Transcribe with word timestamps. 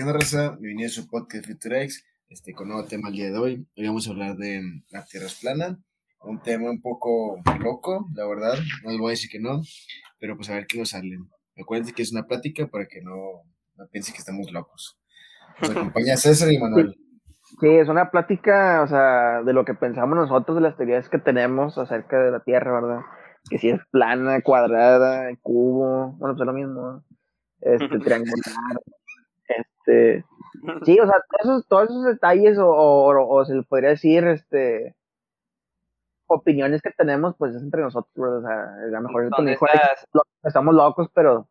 ¿Qué 0.00 0.04
onda, 0.04 0.18
raza? 0.18 0.56
Bienvenido 0.58 0.86
a 0.86 0.92
su 0.92 1.06
podcast 1.10 1.44
Futurex, 1.44 2.02
este, 2.30 2.54
con 2.54 2.68
nuevo 2.68 2.86
tema 2.86 3.08
el 3.08 3.14
día 3.16 3.30
de 3.30 3.36
hoy. 3.36 3.66
Hoy 3.76 3.86
vamos 3.86 4.08
a 4.08 4.12
hablar 4.12 4.34
de 4.34 4.62
la 4.88 5.04
Tierra 5.04 5.26
es 5.26 5.38
plana, 5.38 5.78
un 6.22 6.40
tema 6.40 6.70
un 6.70 6.80
poco 6.80 7.38
loco, 7.62 8.08
la 8.14 8.26
verdad, 8.26 8.54
no 8.82 8.92
les 8.92 8.98
voy 8.98 9.08
a 9.08 9.10
decir 9.10 9.28
que 9.28 9.40
no, 9.40 9.60
pero 10.18 10.36
pues 10.36 10.48
a 10.48 10.54
ver 10.54 10.66
qué 10.66 10.78
nos 10.78 10.88
salen. 10.88 11.28
Acuérdense 11.60 11.92
que 11.92 12.00
es 12.00 12.12
una 12.12 12.26
plática 12.26 12.66
para 12.68 12.86
que 12.86 13.02
no, 13.02 13.42
no 13.76 13.86
piensen 13.88 14.14
que 14.14 14.20
estamos 14.20 14.50
locos. 14.50 14.98
Nos 15.60 15.70
acompaña 15.72 16.16
César 16.16 16.50
y 16.50 16.58
Manuel. 16.58 16.96
Sí, 17.60 17.68
es 17.68 17.90
una 17.90 18.10
plática, 18.10 18.80
o 18.80 18.86
sea, 18.86 19.42
de 19.42 19.52
lo 19.52 19.66
que 19.66 19.74
pensamos 19.74 20.16
nosotros, 20.16 20.56
de 20.56 20.62
las 20.62 20.78
teorías 20.78 21.10
que 21.10 21.18
tenemos 21.18 21.76
acerca 21.76 22.18
de 22.22 22.30
la 22.30 22.40
Tierra, 22.40 22.80
¿verdad? 22.80 23.00
Que 23.50 23.58
si 23.58 23.68
es 23.68 23.80
plana, 23.90 24.40
cuadrada, 24.40 25.28
cubo, 25.42 26.12
bueno, 26.12 26.36
pues 26.36 26.40
es 26.40 26.46
lo 26.46 26.52
mismo, 26.54 27.04
este, 27.60 27.98
triangular, 27.98 28.80
este, 29.90 30.24
sí, 30.84 30.98
o 31.00 31.06
sea, 31.06 31.22
todos 31.28 31.44
esos, 31.44 31.68
todos 31.68 31.90
esos 31.90 32.04
detalles, 32.04 32.58
o, 32.58 32.68
o, 32.68 33.44
se 33.44 33.54
le 33.54 33.62
podría 33.62 33.90
decir, 33.90 34.24
este, 34.26 34.94
opiniones 36.26 36.82
que 36.82 36.90
tenemos, 36.90 37.34
pues 37.36 37.54
es 37.54 37.62
entre 37.62 37.82
nosotros, 37.82 38.14
o 38.16 38.46
sea, 38.46 38.62
a 38.62 38.86
lo 38.86 39.00
mejor 39.00 39.28
estamos 40.44 40.74
locos, 40.74 41.08
pero 41.14 41.48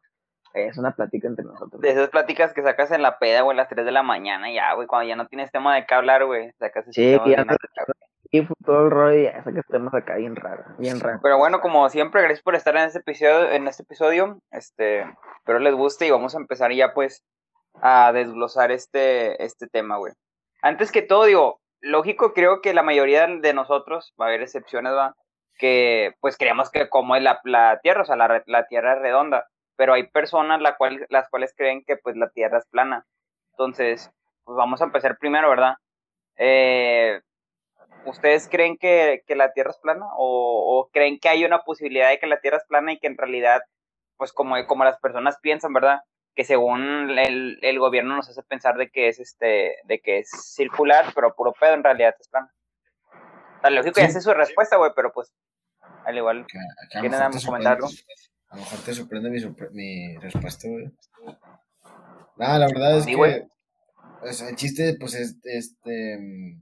es 0.54 0.78
una 0.78 0.96
plática 0.96 1.28
entre 1.28 1.46
nosotros. 1.46 1.82
De 1.82 1.90
esas 1.90 2.10
pláticas 2.10 2.54
que 2.54 2.64
sacas 2.64 2.92
en 2.92 3.02
la 3.02 3.20
peda, 3.20 3.42
güey, 3.42 3.56
a 3.56 3.62
las 3.62 3.70
3 3.70 3.86
de 3.86 3.92
la 3.92 4.04
mañana, 4.04 4.52
ya, 4.52 4.74
güey, 4.74 4.88
cuando 4.88 5.08
ya 5.08 5.16
no 5.16 5.28
tienes 5.28 5.52
tema 5.52 5.76
de 5.76 5.86
qué 5.86 5.96
hablar, 5.96 6.26
güey, 6.26 6.52
sacas 6.54 6.86
Sí, 6.92 7.18
ya 7.26 7.46
y 8.32 8.48
todo 8.64 8.86
el 8.86 8.92
rollo, 8.92 9.24
ya 9.24 9.44
sacas 9.44 9.66
temas 9.66 9.92
acá 9.96 10.18
bien 10.18 10.36
raro, 10.36 10.64
bien 10.78 11.00
raro. 11.00 11.20
Pero 11.24 11.40
bueno, 11.40 11.62
como 11.62 11.90
siempre, 11.90 12.22
gracias 12.22 12.44
por 12.44 12.54
estar 12.54 12.76
en 12.76 12.84
este 12.84 13.00
episodio, 13.00 13.50
en 13.50 13.68
este 13.68 13.82
episodio, 13.82 14.40
este, 14.52 15.04
espero 15.38 15.58
les 15.58 15.74
guste 15.74 16.06
y 16.06 16.12
vamos 16.12 16.36
a 16.36 16.38
empezar 16.38 16.72
ya, 16.72 16.94
pues, 16.94 17.26
a 17.82 18.12
desglosar 18.14 18.72
este, 18.72 19.44
este 19.44 19.68
tema, 19.68 19.98
güey. 19.98 20.14
Antes 20.62 20.92
que 20.92 21.02
todo, 21.02 21.26
digo, 21.26 21.62
lógico, 21.82 22.34
creo 22.34 22.62
que 22.62 22.74
la 22.74 22.84
mayoría 22.84 23.28
de 23.28 23.54
nosotros, 23.54 24.14
va 24.20 24.26
a 24.26 24.28
haber 24.30 24.42
excepciones, 24.42 24.94
va, 24.94 25.16
que 25.58 26.16
pues 26.20 26.38
creemos 26.38 26.70
que 26.70 26.90
como 26.90 27.16
es 27.16 27.24
la, 27.24 27.40
la 27.44 27.80
Tierra, 27.82 28.02
o 28.02 28.06
sea, 28.06 28.16
la, 28.16 28.44
la 28.46 28.68
Tierra 28.68 28.94
es 28.94 29.00
redonda 29.00 29.48
pero 29.80 29.94
hay 29.94 30.08
personas 30.08 30.60
la 30.60 30.76
cual, 30.76 31.08
las 31.08 31.30
cuales 31.30 31.54
creen 31.56 31.86
que 31.86 31.96
pues 31.96 32.18
la 32.18 32.30
Tierra 32.32 32.58
es 32.58 32.66
plana. 32.68 33.06
Entonces, 33.54 34.12
pues 34.44 34.58
vamos 34.58 34.82
a 34.82 34.84
empezar 34.84 35.18
primero, 35.18 35.50
¿verdad? 35.50 35.76
Eh, 36.36 37.22
¿Ustedes 38.04 38.50
creen 38.50 38.78
que, 38.78 39.24
la 39.30 39.54
Tierra 39.54 39.72
es 39.72 39.78
plana? 39.78 40.06
O, 40.18 40.90
creen 40.92 41.18
que 41.18 41.30
hay 41.30 41.46
una 41.46 41.60
posibilidad 41.60 42.10
de 42.10 42.20
que 42.20 42.28
la 42.28 42.42
Tierra 42.42 42.58
es 42.58 42.66
plana 42.66 42.92
y 42.92 43.00
que 43.00 43.08
en 43.08 43.18
realidad, 43.18 43.62
pues 44.18 44.34
como, 44.34 44.56
como 44.68 44.84
las 44.84 45.00
personas 45.00 45.40
piensan, 45.42 45.72
¿verdad? 45.72 46.02
Que 46.36 46.44
según 46.44 47.18
el, 47.18 47.80
gobierno 47.80 48.16
nos 48.16 48.30
hace 48.30 48.44
pensar 48.44 48.78
de 48.78 48.90
que 48.90 49.10
es 49.10 49.20
este, 49.20 49.76
de 49.84 50.00
que 50.00 50.20
es 50.20 50.30
circular, 50.30 51.06
pero 51.14 51.36
puro 51.36 51.54
pedo 51.60 51.74
en 51.74 51.84
realidad 51.84 52.16
es 52.20 52.30
plana. 52.30 52.54
O 53.64 53.70
lógico, 53.70 54.00
ya 54.00 54.10
sé 54.10 54.22
su 54.22 54.34
respuesta, 54.34 54.78
güey, 54.78 54.92
pero 54.96 55.12
pues 55.12 55.34
al 56.06 56.18
igual, 56.18 56.46
¿quieren 56.92 57.12
comentarlo? 57.46 57.88
A 58.50 58.56
lo 58.56 58.62
mejor 58.64 58.80
te 58.80 58.94
sorprende 58.94 59.30
mi, 59.30 59.40
mi 59.72 60.18
respuesta, 60.18 60.68
güey. 60.68 60.92
Nada, 62.38 62.60
la 62.60 62.68
verdad 62.68 62.98
es 62.98 63.06
que. 63.06 63.48
el 64.50 64.56
chiste, 64.56 64.98
pues, 65.00 65.14
es 65.14 65.38
este. 65.44 66.58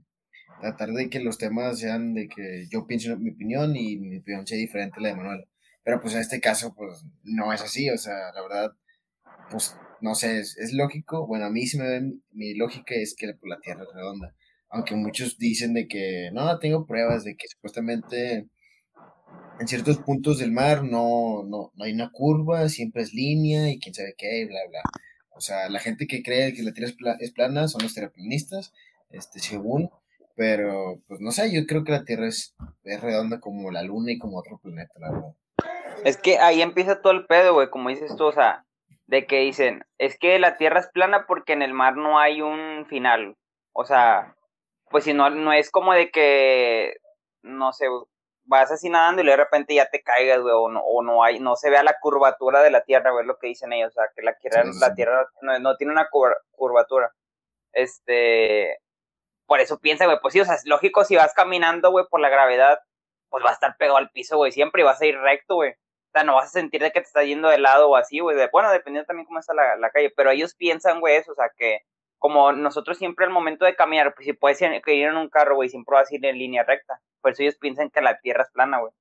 Tratar 0.60 0.90
de 0.90 1.08
que 1.08 1.20
los 1.20 1.38
temas 1.38 1.78
sean 1.78 2.14
de 2.14 2.28
que 2.28 2.66
yo 2.68 2.86
pienso 2.86 3.16
mi 3.16 3.30
opinión 3.30 3.76
y 3.76 3.96
mi 3.96 4.18
opinión 4.18 4.44
sea 4.44 4.58
diferente 4.58 4.98
a 4.98 5.02
la 5.02 5.08
de 5.10 5.14
Manuel. 5.14 5.48
Pero, 5.84 6.00
pues, 6.00 6.14
en 6.14 6.20
este 6.20 6.40
caso, 6.40 6.74
pues, 6.74 7.04
no 7.22 7.52
es 7.52 7.62
así. 7.62 7.88
O 7.90 7.96
sea, 7.96 8.32
la 8.34 8.42
verdad, 8.42 8.72
pues, 9.50 9.76
no 10.00 10.14
sé, 10.14 10.40
es, 10.40 10.72
lógico. 10.72 11.26
Bueno, 11.26 11.46
a 11.46 11.50
mí 11.50 11.66
sí 11.66 11.78
me 11.78 11.88
ven. 11.88 12.22
Mi 12.30 12.54
lógica 12.54 12.94
es 12.94 13.14
que 13.16 13.26
la 13.26 13.60
Tierra 13.60 13.82
es 13.82 13.94
redonda. 13.94 14.34
Aunque 14.70 14.94
muchos 14.94 15.38
dicen 15.38 15.74
de 15.74 15.88
que. 15.88 16.30
No, 16.32 16.58
tengo 16.58 16.86
pruebas 16.86 17.24
de 17.24 17.36
que 17.36 17.48
supuestamente 17.48 18.48
en 19.60 19.66
ciertos 19.66 19.98
puntos 19.98 20.38
del 20.38 20.52
mar 20.52 20.84
no, 20.84 21.44
no, 21.44 21.72
no 21.74 21.84
hay 21.84 21.92
una 21.92 22.10
curva, 22.10 22.68
siempre 22.68 23.02
es 23.02 23.12
línea 23.12 23.70
y 23.70 23.78
quién 23.78 23.94
sabe 23.94 24.14
qué, 24.16 24.46
bla, 24.46 24.60
bla. 24.68 24.80
O 25.30 25.40
sea, 25.40 25.68
la 25.68 25.80
gente 25.80 26.06
que 26.06 26.22
cree 26.22 26.52
que 26.52 26.62
la 26.62 26.72
Tierra 26.72 26.92
es, 27.20 27.32
plana 27.32 27.68
son 27.68 27.82
los 27.82 27.94
terraplanistas, 27.94 28.72
este, 29.10 29.40
según, 29.40 29.90
pero 30.36 31.00
pues 31.08 31.20
no 31.20 31.32
sé, 31.32 31.52
yo 31.52 31.66
creo 31.66 31.84
que 31.84 31.92
la 31.92 32.04
Tierra 32.04 32.28
es, 32.28 32.54
es 32.84 33.00
redonda 33.00 33.40
como 33.40 33.70
la 33.70 33.82
Luna 33.82 34.12
y 34.12 34.18
como 34.18 34.38
otro 34.38 34.58
planeta, 34.58 34.94
la 34.98 35.12
verdad. 35.12 35.34
Es 36.04 36.16
que 36.16 36.38
ahí 36.38 36.62
empieza 36.62 37.00
todo 37.00 37.12
el 37.12 37.26
pedo, 37.26 37.54
güey, 37.54 37.70
como 37.70 37.88
dices 37.88 38.14
tú, 38.16 38.26
o 38.26 38.32
sea, 38.32 38.64
de 39.08 39.26
que 39.26 39.40
dicen, 39.40 39.84
es 39.98 40.18
que 40.18 40.38
la 40.38 40.56
Tierra 40.56 40.80
es 40.80 40.88
plana 40.88 41.24
porque 41.26 41.54
en 41.54 41.62
el 41.62 41.72
mar 41.72 41.96
no 41.96 42.18
hay 42.18 42.42
un 42.42 42.86
final. 42.86 43.36
O 43.72 43.84
sea, 43.84 44.36
pues 44.90 45.04
si 45.04 45.14
no, 45.14 45.30
no 45.30 45.52
es 45.52 45.70
como 45.70 45.94
de 45.94 46.10
que, 46.10 46.94
no 47.42 47.72
sé, 47.72 47.86
vas 48.44 48.70
así 48.70 48.90
nadando 48.90 49.22
y 49.22 49.26
de 49.26 49.36
repente 49.36 49.74
ya 49.74 49.88
te 49.88 50.02
caigas, 50.02 50.40
güey, 50.40 50.54
o 50.54 50.68
no, 50.68 50.80
o 50.80 51.02
no 51.02 51.24
hay, 51.24 51.40
no 51.40 51.56
se 51.56 51.70
vea 51.70 51.82
la 51.82 51.98
curvatura 52.00 52.62
de 52.62 52.70
la 52.70 52.82
Tierra, 52.82 53.10
güey, 53.10 53.24
lo 53.26 53.38
que 53.38 53.48
dicen 53.48 53.72
ellos, 53.72 53.92
o 53.92 53.94
sea, 53.94 54.10
que 54.14 54.22
la, 54.22 54.34
tierra, 54.36 54.64
la 54.78 54.94
tierra 54.94 55.28
no, 55.40 55.76
tiene 55.76 55.92
una 55.92 56.08
curvatura. 56.52 57.12
Este, 57.72 58.78
por 59.46 59.60
eso 59.60 59.78
piensa, 59.78 60.04
güey, 60.04 60.18
pues 60.20 60.34
sí, 60.34 60.40
o 60.40 60.44
sea, 60.44 60.54
es 60.54 60.66
lógico, 60.66 61.04
si 61.04 61.16
vas 61.16 61.32
caminando, 61.32 61.90
güey, 61.90 62.04
por 62.10 62.20
la 62.20 62.28
gravedad, 62.28 62.78
pues 63.30 63.44
va 63.44 63.50
a 63.50 63.54
estar 63.54 63.76
pegado 63.78 63.96
al 63.96 64.10
piso, 64.10 64.36
güey, 64.36 64.52
siempre 64.52 64.82
y 64.82 64.84
vas 64.84 65.00
a 65.00 65.06
ir 65.06 65.18
recto, 65.18 65.54
güey. 65.54 65.74
O 66.08 66.10
sea, 66.12 66.24
no 66.24 66.34
vas 66.34 66.46
a 66.46 66.48
sentir 66.48 66.80
de 66.80 66.90
que 66.90 67.00
te 67.00 67.06
está 67.06 67.22
yendo 67.22 67.48
de 67.48 67.58
lado 67.58 67.90
o 67.90 67.96
así, 67.96 68.20
güey. 68.20 68.36
bueno, 68.50 68.70
dependiendo 68.70 69.06
también 69.06 69.26
cómo 69.26 69.40
está 69.40 69.52
la, 69.54 69.76
la 69.76 69.90
calle, 69.90 70.12
pero 70.16 70.30
ellos 70.30 70.54
piensan, 70.54 71.00
güey, 71.00 71.16
eso, 71.16 71.32
o 71.32 71.34
sea, 71.34 71.50
que 71.56 71.82
como 72.18 72.52
nosotros 72.52 72.98
siempre 72.98 73.24
al 73.24 73.30
momento 73.30 73.64
de 73.64 73.76
caminar, 73.76 74.14
pues 74.14 74.26
si 74.26 74.32
puedes 74.32 74.60
ir 74.60 74.82
en 74.86 75.16
un 75.16 75.28
carro, 75.28 75.54
güey, 75.54 75.68
siempre 75.68 75.94
vas 75.94 76.10
a 76.10 76.14
ir 76.14 76.24
en 76.24 76.38
línea 76.38 76.64
recta. 76.64 77.00
Por 77.20 77.32
eso 77.32 77.42
ellos 77.42 77.56
piensan 77.56 77.90
que 77.90 78.00
la 78.00 78.18
Tierra 78.18 78.42
es 78.42 78.50
plana, 78.50 78.78
güey. 78.78 78.92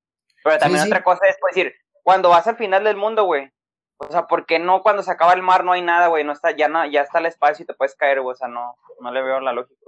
Pero 0.43 0.57
también 0.59 0.83
otra 0.83 1.03
cosa 1.03 1.25
es, 1.27 1.37
pues 1.39 1.55
decir, 1.55 1.73
cuando 2.03 2.29
vas 2.29 2.47
al 2.47 2.57
final 2.57 2.83
del 2.83 2.95
mundo, 2.95 3.23
güey, 3.23 3.51
o 3.97 4.11
sea, 4.11 4.27
¿por 4.27 4.45
qué 4.45 4.59
no 4.59 4.83
cuando 4.83 5.01
se 5.01 5.11
acaba 5.11 5.33
el 5.33 5.41
mar 5.41 5.63
no 5.63 5.71
hay 5.71 5.81
nada, 5.81 6.07
güey? 6.07 6.23
No 6.23 6.31
está, 6.31 6.51
ya, 6.51 6.67
no, 6.67 6.85
ya 6.85 7.01
está 7.01 7.17
el 7.19 7.25
espacio 7.25 7.63
y 7.63 7.65
te 7.65 7.73
puedes 7.73 7.95
caer, 7.95 8.21
güey. 8.21 8.33
O 8.33 8.37
sea, 8.37 8.47
no, 8.47 8.75
no 8.99 9.11
le 9.11 9.23
veo 9.23 9.39
la 9.39 9.53
lógica. 9.53 9.85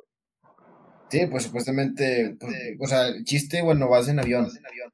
Sí, 1.09 1.25
pues 1.25 1.43
supuestamente, 1.43 2.35
pues, 2.39 2.53
o 2.79 2.87
sea, 2.87 3.07
el 3.07 3.23
chiste, 3.25 3.61
bueno, 3.61 3.89
vas 3.89 4.07
en 4.07 4.19
avión, 4.19 4.49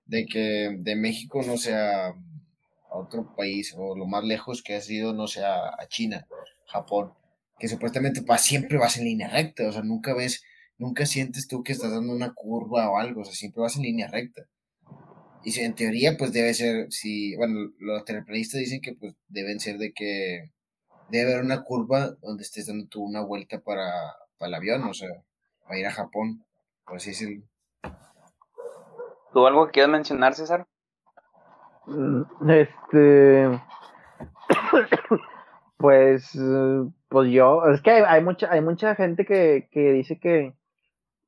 de 0.05 0.25
que 0.25 0.75
de 0.79 0.95
México 0.95 1.41
no 1.45 1.57
sea 1.57 2.07
a 2.07 2.97
otro 2.97 3.35
país, 3.35 3.73
o 3.77 3.95
lo 3.95 4.05
más 4.05 4.23
lejos 4.23 4.63
que 4.63 4.75
has 4.75 4.89
ido 4.89 5.13
no 5.13 5.27
sea 5.27 5.67
a 5.77 5.87
China, 5.87 6.25
Japón 6.67 7.11
que 7.59 7.67
supuestamente 7.67 8.23
siempre 8.37 8.77
vas 8.77 8.97
en 8.97 9.05
línea 9.05 9.29
recta, 9.29 9.67
o 9.67 9.71
sea, 9.71 9.81
nunca 9.81 10.13
ves, 10.13 10.43
nunca 10.77 11.05
sientes 11.05 11.47
tú 11.47 11.63
que 11.63 11.71
estás 11.71 11.91
dando 11.91 12.13
una 12.13 12.33
curva 12.33 12.89
o 12.89 12.97
algo, 12.97 13.21
o 13.21 13.25
sea, 13.25 13.33
siempre 13.33 13.61
vas 13.61 13.75
en 13.77 13.83
línea 13.83 14.07
recta. 14.07 14.47
Y 15.43 15.57
en 15.59 15.75
teoría, 15.75 16.17
pues 16.17 16.33
debe 16.33 16.53
ser, 16.53 16.91
si, 16.91 17.35
bueno, 17.35 17.71
los 17.79 18.03
terraplanistas 18.03 18.59
dicen 18.59 18.81
que 18.81 18.93
pues 18.93 19.13
deben 19.27 19.59
ser 19.59 19.77
de 19.77 19.93
que 19.93 20.51
debe 21.09 21.33
haber 21.33 21.45
una 21.45 21.63
curva 21.63 22.15
donde 22.21 22.43
estés 22.43 22.65
dando 22.65 22.87
tú 22.87 23.03
una 23.03 23.21
vuelta 23.21 23.59
para, 23.61 23.91
para 24.37 24.49
el 24.49 24.55
avión, 24.55 24.83
o 24.83 24.93
sea, 24.93 25.09
para 25.65 25.79
ir 25.79 25.87
a 25.87 25.91
Japón, 25.91 26.43
por 26.85 26.97
así 26.97 27.09
decirlo. 27.09 27.43
¿Tú 29.33 29.45
algo 29.45 29.65
que 29.65 29.73
quieras 29.73 29.91
mencionar, 29.91 30.33
César? 30.33 30.65
Mm, 31.85 32.49
este. 32.49 33.61
pues 35.77 36.37
pues 37.15 37.31
yo, 37.31 37.63
es 37.67 37.81
que 37.81 37.91
hay, 37.91 38.21
mucha, 38.21 38.51
hay 38.51 38.59
mucha 38.59 38.93
gente 38.93 39.25
que, 39.25 39.69
dice 39.73 40.19
que, 40.19 40.53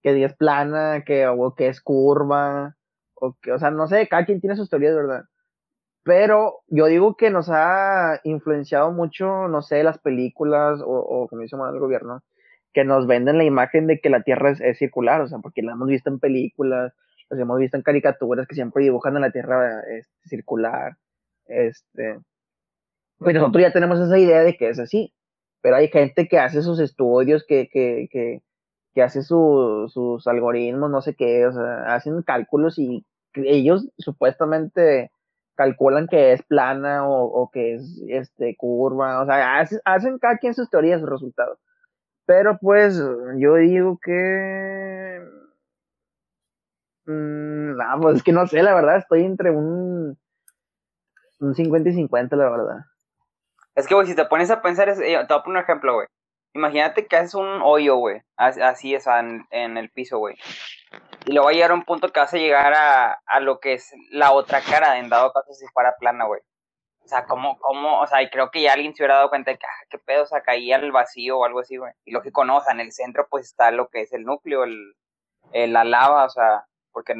que 0.01 0.21
es 0.21 0.35
plana, 0.35 1.03
que, 1.05 1.25
o 1.27 1.55
que 1.55 1.69
es 1.69 1.79
curva, 1.79 2.75
o 3.13 3.37
que, 3.41 3.53
o 3.53 3.57
sea, 3.57 3.71
no 3.71 3.87
sé, 3.87 4.05
cada 4.09 4.25
quien 4.25 4.41
tiene 4.41 4.57
sus 4.57 4.69
teorías, 4.69 4.95
¿verdad? 4.95 5.23
Pero 6.03 6.61
yo 6.67 6.87
digo 6.87 7.15
que 7.15 7.29
nos 7.29 7.49
ha 7.49 8.19
influenciado 8.25 8.91
mucho, 8.91 9.47
no 9.47 9.61
sé, 9.61 9.81
las 9.81 9.97
películas, 9.99 10.81
o, 10.81 10.89
o 10.89 11.27
como 11.29 11.43
dice 11.43 11.55
el 11.55 11.79
gobierno, 11.79 12.21
que 12.73 12.83
nos 12.83 13.07
venden 13.07 13.37
la 13.37 13.43
imagen 13.43 13.87
de 13.87 13.99
que 13.99 14.09
la 14.09 14.23
Tierra 14.23 14.51
es, 14.51 14.77
circular, 14.77 15.21
o 15.21 15.27
sea, 15.27 15.39
porque 15.39 15.61
la 15.61 15.73
hemos 15.73 15.87
visto 15.87 16.09
en 16.09 16.19
películas, 16.19 16.93
las 17.29 17.39
hemos 17.39 17.59
visto 17.59 17.77
en 17.77 17.83
caricaturas 17.83 18.47
que 18.47 18.55
siempre 18.55 18.83
dibujan 18.83 19.17
a 19.17 19.19
la 19.19 19.31
Tierra 19.31 19.81
este, 19.89 20.29
circular, 20.29 20.97
este, 21.47 22.19
pues 23.17 23.35
nosotros 23.35 23.61
ya 23.61 23.73
tenemos 23.73 23.99
esa 23.99 24.19
idea 24.19 24.43
de 24.43 24.55
que 24.57 24.69
es 24.69 24.79
así 24.79 25.13
pero 25.61 25.75
hay 25.75 25.89
gente 25.89 26.27
que 26.27 26.39
hace 26.39 26.61
sus 26.61 26.79
estudios, 26.79 27.43
que, 27.45 27.67
que, 27.67 28.07
que, 28.11 28.41
que 28.93 29.03
hace 29.03 29.21
sus 29.21 30.25
algoritmos, 30.25 30.89
no 30.89 31.01
sé 31.01 31.15
qué, 31.15 31.45
o 31.45 31.51
sea, 31.51 31.93
hacen 31.93 32.21
cálculos 32.21 32.79
y 32.79 33.05
ellos 33.33 33.87
supuestamente 33.97 35.11
calculan 35.55 36.07
que 36.07 36.33
es 36.33 36.43
plana 36.43 37.07
o, 37.07 37.49
que 37.51 37.75
es 37.75 38.01
este 38.07 38.55
curva, 38.55 39.21
o 39.21 39.25
sea, 39.25 39.59
hacen, 39.59 40.19
cada 40.19 40.37
quien 40.37 40.53
sus 40.53 40.69
teorías, 40.69 41.01
sus 41.01 41.09
resultados. 41.09 41.59
Pero 42.27 42.59
pues 42.59 43.01
yo 43.37 43.55
digo 43.55 43.97
que... 44.03 45.25
No, 47.05 48.01
pues 48.01 48.17
es 48.17 48.23
que 48.23 48.33
no 48.33 48.45
sé, 48.45 48.61
la 48.61 48.75
verdad, 48.75 48.97
estoy 48.97 49.23
entre 49.23 49.49
un, 49.49 50.19
un 51.39 51.55
50 51.55 51.89
y 51.89 51.93
50, 51.93 52.35
la 52.35 52.49
verdad. 52.49 52.79
Es 53.75 53.87
que, 53.87 53.95
güey, 53.95 54.07
si 54.07 54.15
te 54.15 54.25
pones 54.25 54.51
a 54.51 54.61
pensar, 54.61 54.89
eh, 54.89 54.95
te 54.97 55.05
voy 55.05 55.23
a 55.23 55.43
poner 55.43 55.47
un 55.47 55.57
ejemplo, 55.57 55.93
güey. 55.93 56.07
imagínate 56.53 57.07
que 57.07 57.15
haces 57.15 57.35
un 57.35 57.61
hoyo, 57.63 57.95
güey, 57.95 58.21
así 58.35 58.93
en, 58.93 59.47
en 59.51 59.77
el 59.77 59.89
piso, 59.89 60.17
güey. 60.17 60.35
Y 61.25 61.31
luego 61.31 61.45
va 61.45 61.51
a 61.51 61.53
llegar 61.53 61.71
a 61.71 61.75
un 61.75 61.85
punto 61.85 62.09
que 62.11 62.19
vas 62.19 62.33
a 62.33 62.37
llegar 62.37 62.73
a, 62.73 63.21
a 63.25 63.39
lo 63.39 63.61
que 63.61 63.73
es 63.73 63.93
la 64.11 64.33
otra 64.33 64.59
cara, 64.59 64.99
en 64.99 65.07
dado 65.07 65.31
caso 65.31 65.53
si 65.53 65.65
fuera 65.67 65.95
plana, 65.97 66.25
güey. 66.25 66.41
O 67.07 67.09
sea, 67.09 67.23
¿cómo, 67.23 67.57
cómo, 67.59 68.01
o 68.01 68.05
sea, 68.05 68.21
y 68.21 68.29
creo 68.29 68.51
que 68.51 68.61
ya 68.61 68.73
alguien 68.73 68.93
se 68.93 69.01
hubiera 69.01 69.15
dado 69.15 69.29
cuenta 69.29 69.51
de 69.51 69.57
que, 69.57 69.65
ah, 69.65 69.85
qué 69.89 69.97
pedo, 69.97 70.23
o 70.23 70.25
sea, 70.25 70.41
caía 70.41 70.75
el 70.75 70.91
vacío 70.91 71.39
o 71.39 71.45
algo 71.45 71.61
así, 71.61 71.77
güey. 71.77 71.93
Y 72.03 72.11
lógico, 72.11 72.43
no, 72.43 72.57
o 72.57 72.61
sea, 72.61 72.73
en 72.73 72.81
el 72.81 72.91
centro 72.91 73.27
pues 73.31 73.45
está 73.45 73.71
lo 73.71 73.87
que 73.87 74.01
es 74.01 74.11
el 74.11 74.25
núcleo, 74.25 74.65
el, 74.65 75.71
la 75.71 75.85
lava, 75.85 76.25
o 76.25 76.29
sea, 76.29 76.65
porque 76.91 77.13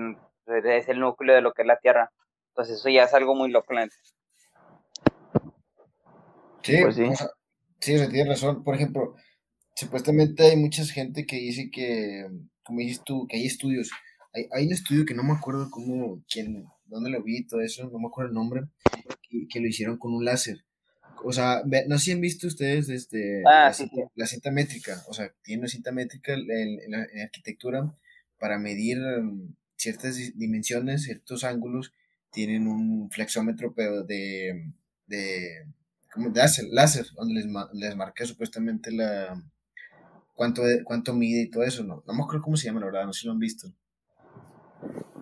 es 0.66 0.90
el 0.90 1.00
núcleo 1.00 1.36
de 1.36 1.42
lo 1.42 1.54
que 1.54 1.62
es 1.62 1.68
la 1.70 1.80
Tierra. 1.80 2.12
Entonces 2.50 2.80
eso 2.80 2.90
ya 2.90 3.04
es 3.04 3.14
algo 3.14 3.34
muy 3.34 3.50
loco, 3.50 3.74
Sí, 6.64 6.82
pues 6.82 6.96
sí. 6.96 7.04
O 7.04 7.16
sea, 7.16 7.30
sí, 7.80 7.96
tiene 8.12 8.30
razón. 8.30 8.66
Por 8.66 8.76
ejemplo, 8.76 9.16
supuestamente 9.74 10.50
hay 10.50 10.58
mucha 10.58 10.84
gente 10.84 11.26
que 11.26 11.38
dice 11.38 11.70
que, 11.72 12.28
como 12.62 12.80
dices 12.80 13.02
tú, 13.06 13.26
que 13.26 13.38
hay 13.38 13.46
estudios. 13.46 13.90
Hay, 14.34 14.50
hay 14.52 14.66
un 14.66 14.74
estudio 14.74 15.06
que 15.06 15.14
no 15.14 15.24
me 15.24 15.32
acuerdo 15.32 15.70
cómo, 15.72 16.22
quién, 16.30 16.66
dónde 16.88 17.10
lo 17.10 17.24
vi, 17.24 17.48
todo 17.48 17.62
eso, 17.62 17.90
no 17.90 18.00
me 18.00 18.08
acuerdo 18.08 18.32
el 18.32 18.36
nombre, 18.36 18.64
que, 19.30 19.60
lo 19.60 19.68
hicieron 19.68 19.98
con 19.98 20.14
un 20.14 20.26
láser. 20.26 20.64
O 21.24 21.32
sea, 21.32 21.64
no 21.88 21.98
sé 21.98 22.06
si 22.06 22.12
han 22.12 22.22
visto 22.22 22.48
ustedes 22.48 22.90
este, 22.90 23.42
ah, 23.46 23.72
la, 24.16 24.28
cinta, 24.28 24.52
métrica, 24.52 25.04
o 25.08 25.14
sea, 25.14 25.34
tiene 25.42 25.62
una 25.62 25.68
cinta 25.68 25.92
métrica 25.92 26.34
en, 26.34 26.92
la, 26.92 27.08
arquitectura 27.24 27.92
para 28.40 28.60
medir 28.60 29.00
um, 29.00 29.54
ciertas 29.76 30.16
dimensiones, 30.36 31.04
ciertos 31.04 31.44
ángulos, 31.44 31.92
tienen 32.32 32.68
un 32.68 33.10
flexómetro 33.10 33.74
pero 33.74 34.04
de, 34.04 34.72
de, 35.08 35.66
como 36.14 36.30
de 36.30 36.40
láser, 36.40 36.66
láser, 36.70 37.08
donde 37.16 37.34
les, 37.34 37.48
les 37.74 37.96
marca 37.96 38.26
supuestamente 38.26 38.92
la 38.92 39.42
cuánto, 40.38 40.62
cuánto 40.86 41.14
mide 41.14 41.42
y 41.42 41.50
todo 41.50 41.64
eso, 41.64 41.84
no, 41.84 42.04
no 42.06 42.14
me 42.14 42.22
acuerdo 42.22 42.44
cómo 42.44 42.56
se 42.56 42.68
llama, 42.68 42.80
la 42.80 42.86
verdad, 42.86 43.06
no 43.06 43.12
sé 43.12 43.22
si 43.22 43.28
lo 43.28 43.34
han 43.34 43.40
visto. 43.40 43.68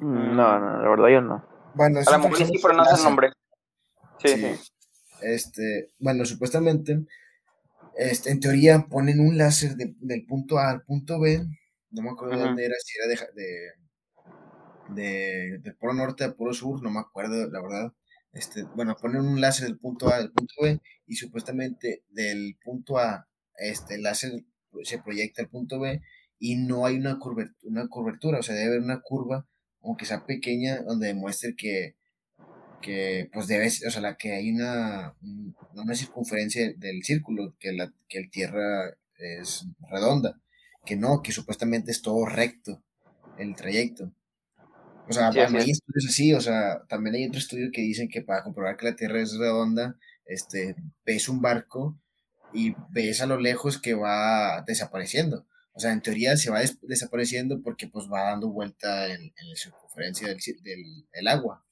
No, 0.02 0.60
no, 0.60 0.82
la 0.84 0.90
verdad 0.90 1.08
yo 1.08 1.22
no. 1.22 1.44
Bueno, 1.74 2.00
a 2.00 2.18
lo 2.18 2.36
sí, 2.36 2.60
pero 2.62 2.74
no 2.74 2.86
sé 2.86 2.96
el 2.98 3.04
nombre. 3.04 3.32
Sí, 4.20 4.30
sí, 4.30 4.72
Este, 5.22 5.92
bueno, 6.00 6.26
supuestamente, 6.26 7.06
este, 7.98 8.32
en 8.32 8.40
teoría 8.40 8.88
ponen 8.90 9.20
un 9.20 9.38
láser 9.38 9.76
del 9.76 10.26
punto 10.26 10.58
A 10.58 10.70
al 10.70 10.84
punto 10.84 11.20
B, 11.20 11.46
no 11.92 12.02
me 12.02 12.10
acuerdo 12.10 12.38
dónde 12.38 12.66
era, 12.66 12.76
si 12.84 12.98
era 12.98 13.08
de, 13.08 13.72
de, 14.90 15.60
de, 15.60 15.74
polo 15.74 15.94
norte 15.94 16.24
a 16.24 16.34
polo 16.34 16.54
sur, 16.54 16.82
no 16.84 16.92
me 16.92 17.00
acuerdo, 17.00 17.50
la 17.50 17.62
verdad. 17.62 17.94
Este, 18.34 18.64
bueno, 18.76 18.96
ponen 19.02 19.22
un 19.22 19.40
láser 19.40 19.68
del 19.68 19.80
punto 19.80 20.10
A 20.10 20.18
al 20.18 20.32
punto 20.32 20.54
B 20.62 20.82
y 21.06 21.16
supuestamente 21.16 22.04
del 22.10 22.58
punto 22.64 22.98
A, 22.98 23.28
este, 23.58 23.96
el 23.96 24.04
láser 24.04 24.44
se 24.84 25.02
proyecta 25.02 25.42
al 25.42 25.50
punto 25.50 25.80
B 25.80 26.02
y 26.38 26.58
no 26.58 26.86
hay 26.86 26.98
una 26.98 27.18
curvatura, 27.18 27.56
una 27.64 27.88
curvatura, 27.88 28.40
o 28.40 28.44
sea, 28.44 28.56
debe 28.56 28.68
haber 28.68 28.82
una 28.82 29.02
curva 29.02 29.48
aunque 29.86 30.06
sea 30.06 30.26
pequeña, 30.26 30.82
donde 30.82 31.08
demuestre 31.08 31.56
que, 31.56 31.96
que 32.86 33.32
pues 33.34 33.48
debe, 33.48 33.66
o 33.66 33.90
sea, 33.90 34.00
la 34.00 34.16
que 34.16 34.34
hay 34.34 34.52
una, 34.52 35.16
una 35.74 35.96
circunferencia 35.96 36.72
del 36.78 37.04
círculo, 37.04 37.56
que 37.60 37.74
la 37.74 37.92
que 38.08 38.20
el 38.20 38.30
tierra 38.30 38.96
es 39.18 39.66
redonda, 39.90 40.40
que 40.86 40.96
no, 40.96 41.24
que 41.24 41.32
supuestamente 41.32 41.90
es 41.90 42.04
todo 42.04 42.28
recto 42.28 42.84
el 43.40 43.56
trayecto. 43.56 44.14
O 45.10 45.14
sea, 45.14 45.30
hay 45.30 45.72
estudios 45.72 46.06
así, 46.08 46.34
o 46.34 46.42
sea, 46.42 46.84
también 46.88 47.16
hay 47.16 47.26
otro 47.26 47.40
estudio 47.40 47.72
que 47.74 47.82
dicen 47.82 48.08
que 48.08 48.22
para 48.22 48.44
comprobar 48.44 48.78
que 48.78 48.86
la 48.86 48.96
Tierra 48.96 49.20
es 49.20 49.36
redonda, 49.36 49.98
este, 50.28 50.76
ves 51.04 51.28
un 51.28 51.42
barco 51.42 52.00
y 52.54 52.76
ves 52.92 53.20
a 53.22 53.26
lo 53.26 53.40
lejos 53.40 53.80
que 53.80 53.96
va 53.96 54.64
desapareciendo. 54.68 55.48
O 55.74 55.80
sea, 55.80 55.92
en 55.92 56.02
teoría 56.02 56.38
se 56.38 56.52
va 56.52 56.62
desapareciendo 56.84 57.64
porque 57.64 57.88
pues 57.88 58.06
va 58.12 58.30
dando 58.30 58.50
vuelta 58.50 59.08
en, 59.08 59.34
la 59.50 59.56
circunferencia 59.56 60.28
del, 60.28 60.38
del 61.12 61.28
agua. 61.28 61.66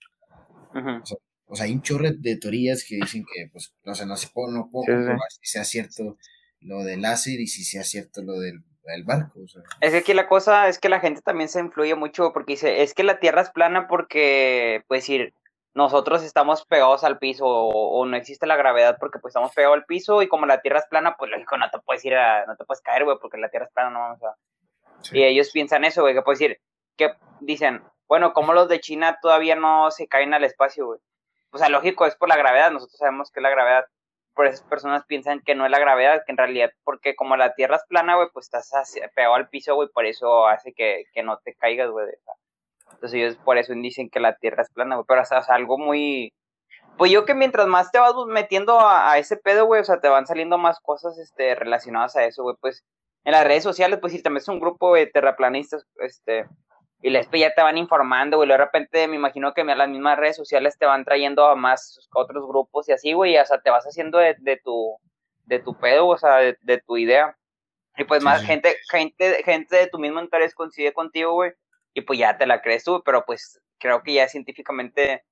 O, 1.46 1.56
sea, 1.56 1.66
hay 1.66 1.74
un 1.74 1.82
chorro 1.82 2.10
de 2.12 2.38
teorías 2.38 2.84
que 2.88 2.96
dicen 2.96 3.24
que, 3.24 3.50
pues, 3.52 3.74
no 3.84 3.96
sé, 3.96 4.06
no 4.06 4.18
se 4.18 4.28
puede, 4.30 4.54
no 4.54 4.70
puedo 4.72 4.86
comprobar 4.86 5.30
si 5.30 5.46
sea 5.46 5.64
cierto 5.64 6.18
lo 6.60 6.84
del 6.84 7.02
láser 7.02 7.40
y 7.40 7.48
si 7.48 7.64
sea 7.64 7.84
cierto 7.84 8.22
lo 8.22 8.40
del, 8.40 8.64
barco. 9.06 9.40
Es 9.80 9.92
que 9.92 9.98
aquí 9.98 10.14
la 10.14 10.28
cosa 10.28 10.68
es 10.68 10.78
que 10.78 10.90
la 10.90 11.00
gente 11.00 11.22
también 11.22 11.48
se 11.48 11.62
influye 11.62 11.96
mucho 11.96 12.34
porque 12.34 12.54
dice, 12.54 12.84
es 12.84 12.94
que 12.94 13.04
la 13.04 13.20
Tierra 13.20 13.42
es 13.42 13.50
plana 13.50 13.88
porque, 13.88 14.84
pues, 14.88 15.04
decir, 15.04 15.34
nosotros 15.74 16.24
estamos 16.24 16.66
pegados 16.66 17.04
al 17.04 17.18
piso 17.18 17.46
o, 17.46 18.06
no 18.06 18.16
existe 18.16 18.46
la 18.46 18.56
gravedad 18.56 18.98
porque 19.00 19.20
pues 19.20 19.32
estamos 19.32 19.54
pegados 19.54 19.78
al 19.78 19.86
piso 19.86 20.22
y 20.22 20.28
como 20.28 20.46
la 20.46 20.62
tierra 20.62 20.80
es 20.80 20.86
plana, 20.88 21.16
pues 21.18 21.32
lógico, 21.32 21.58
no 21.58 21.70
te 21.70 21.80
puedes 21.80 22.06
ir 22.06 22.16
a, 22.16 22.46
no 22.46 22.56
te 22.56 22.66
puedes 22.66 22.82
caer, 22.82 23.06
güey, 23.06 23.18
porque 23.20 23.38
la 23.38 23.50
tierra 23.50 23.66
es 23.66 23.74
plana, 23.74 23.90
no 23.90 24.00
vamos 24.00 24.24
a... 24.24 24.36
Y 25.12 25.24
ellos 25.24 25.50
piensan 25.52 25.84
eso, 25.84 26.02
güey, 26.02 26.14
que 26.14 26.22
puedes 26.22 26.40
decir, 26.40 26.60
que 26.96 27.14
dicen, 27.42 27.82
bueno, 28.14 28.32
como 28.32 28.54
los 28.54 28.70
de 28.70 28.80
China 28.80 29.18
todavía 29.24 29.56
no 29.56 29.90
se 29.90 30.08
caen 30.08 30.36
al 30.36 30.44
espacio, 30.44 30.86
güey. 30.86 31.00
O 31.52 31.58
sea, 31.58 31.70
lógico, 31.70 32.06
es 32.06 32.16
por 32.16 32.30
la 32.30 32.38
gravedad, 32.38 32.70
nosotros 32.70 33.00
sabemos 33.00 33.32
que 33.32 33.40
es 33.40 33.42
la 33.42 33.50
gravedad, 33.50 33.86
por 34.36 34.46
esas 34.46 34.62
personas 34.62 35.04
piensan 35.08 35.42
que 35.42 35.56
no 35.56 35.66
es 35.66 35.72
la 35.72 35.80
gravedad, 35.80 36.22
que 36.24 36.32
en 36.32 36.38
realidad, 36.38 36.70
porque 36.84 37.16
como 37.16 37.36
la 37.38 37.56
tierra 37.56 37.78
es 37.78 37.84
plana, 37.88 38.16
güey, 38.16 38.28
pues 38.32 38.46
estás 38.46 38.70
pegado 39.16 39.34
al 39.34 39.50
piso, 39.50 39.74
güey, 39.74 39.90
por 39.90 40.06
eso 40.06 40.46
hace 40.46 40.74
que, 40.74 41.06
que 41.12 41.24
no 41.24 41.40
te 41.44 41.56
caigas, 41.56 41.90
güey. 41.90 42.06
Entonces 42.92 43.14
ellos 43.16 43.36
por 43.44 43.58
eso 43.58 43.74
dicen 43.74 44.12
que 44.12 44.20
la 44.20 44.36
Tierra 44.36 44.62
es 44.62 44.70
plana, 44.70 44.94
güey. 44.94 45.06
Pero 45.08 45.24
o 45.24 45.26
sea, 45.26 45.40
es 45.40 45.50
algo 45.50 45.80
muy... 45.80 46.34
Pues 47.00 47.10
yo 47.12 47.26
que 47.26 47.34
mientras 47.34 47.66
más 47.66 47.92
te 47.92 47.98
vas 47.98 48.14
metiendo 48.28 48.80
a, 48.80 49.18
ese 49.18 49.38
pedo, 49.38 49.66
güey, 49.66 49.82
o 49.82 49.84
sea, 49.84 50.00
te 50.00 50.08
van 50.08 50.28
saliendo 50.28 50.60
más 50.60 50.80
cosas 50.82 51.18
este, 51.18 51.56
relacionadas 51.56 52.16
a 52.16 52.26
eso, 52.26 52.44
güey. 52.44 52.56
Pues 52.62 52.84
en 53.24 53.32
las 53.32 53.44
redes 53.44 53.64
sociales, 53.64 53.98
pues 54.00 54.14
si 54.14 54.22
también 54.22 54.42
es 54.42 54.48
un 54.50 54.60
grupo 54.60 54.94
de 54.94 55.08
terraplanistas, 55.08 55.88
este, 55.96 56.46
y 57.04 57.12
les 57.12 57.28
pues, 57.28 57.42
ya 57.42 57.54
te 57.54 57.62
van 57.62 57.78
informando, 57.78 58.38
güey. 58.38 58.50
De 58.50 58.58
repente 58.58 59.08
me 59.08 59.18
imagino 59.18 59.54
que 59.54 59.62
a 59.62 59.76
las 59.76 59.90
mismas 59.90 60.18
redes 60.18 60.36
sociales 60.36 60.78
te 60.80 60.88
van 60.88 61.06
trayendo 61.06 61.46
a 61.46 61.56
más 61.56 62.10
otros 62.16 62.48
grupos 62.48 62.90
y 62.90 62.94
así, 62.94 63.14
güey. 63.14 63.38
O 63.38 63.46
sea, 63.46 63.62
te 63.62 63.70
vas 63.70 63.86
haciendo 63.86 64.18
de, 64.18 64.36
tu, 64.64 64.98
de 65.46 65.60
tu 65.60 65.78
pedo, 65.78 66.08
o 66.08 66.18
sea, 66.18 66.38
de, 66.38 66.82
tu 66.88 66.98
idea. 66.98 67.38
Y 67.98 68.06
pues 68.06 68.24
más 68.24 68.44
gente, 68.44 68.76
gente, 68.90 69.44
gente 69.44 69.76
de 69.76 69.88
tu 69.88 70.00
mismo 70.00 70.20
interés 70.20 70.56
coincide 70.56 70.94
contigo, 70.94 71.34
güey 71.34 71.54
y 71.94 72.02
pues 72.02 72.20
ya 72.20 72.38
te 72.38 72.48
la 72.48 72.62
crees 72.62 72.84
tú, 72.84 73.02
pero 73.06 73.26
pues 73.26 73.62
creo 73.80 74.02
que 74.04 74.14
ya 74.14 74.24
es 74.24 74.32
científicamente 74.32 75.24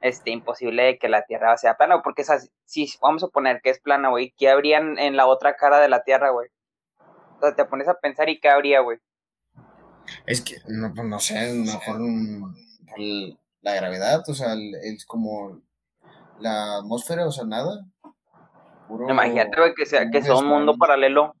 este, 0.00 0.30
imposible 0.30 0.98
que 0.98 1.08
la 1.08 1.24
Tierra 1.24 1.56
sea 1.56 1.76
plana, 1.76 2.02
porque 2.02 2.24
si 2.64 2.86
vamos 3.00 3.24
a 3.24 3.28
poner 3.28 3.60
que 3.62 3.70
es 3.70 3.80
plana, 3.80 4.10
güey, 4.10 4.34
¿qué 4.36 4.48
habría 4.48 4.78
en, 4.78 5.16
la 5.16 5.26
otra 5.26 5.56
cara 5.56 5.78
de 5.80 5.88
la 5.88 6.02
Tierra, 6.02 6.30
güey? 6.30 6.48
O 6.98 7.40
sea, 7.40 7.54
te 7.54 7.64
pones 7.64 7.88
a 7.88 7.94
pensar 7.94 8.28
y 8.28 8.38
¿qué 8.38 8.48
habría, 8.48 8.80
güey? 8.80 8.98
Es 10.26 10.40
que, 10.40 10.56
no, 10.68 10.92
pues, 10.94 11.06
no 11.06 11.18
sé, 11.18 11.52
mejor 11.52 12.00
la 13.62 13.74
gravedad, 13.74 14.22
o 14.28 14.34
sea, 14.34 14.54
es 14.82 15.04
como 15.04 15.60
la 16.40 16.76
atmósfera, 16.78 17.26
o 17.26 17.32
sea, 17.32 17.44
nada. 17.44 17.86
Imagínate, 19.08 19.56
güey, 19.56 19.74
que 19.74 19.86
sea, 19.86 20.10
que 20.10 20.22
sea 20.22 20.34
un 20.34 20.46
mundo 20.46 20.76
paralelo, 20.76 21.34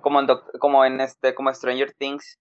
como 0.00 0.20
en, 0.20 0.26
como 0.58 0.84
en 0.84 1.00
este, 1.00 1.34
como 1.34 1.52
Stranger 1.52 1.94
Things, 1.96 2.38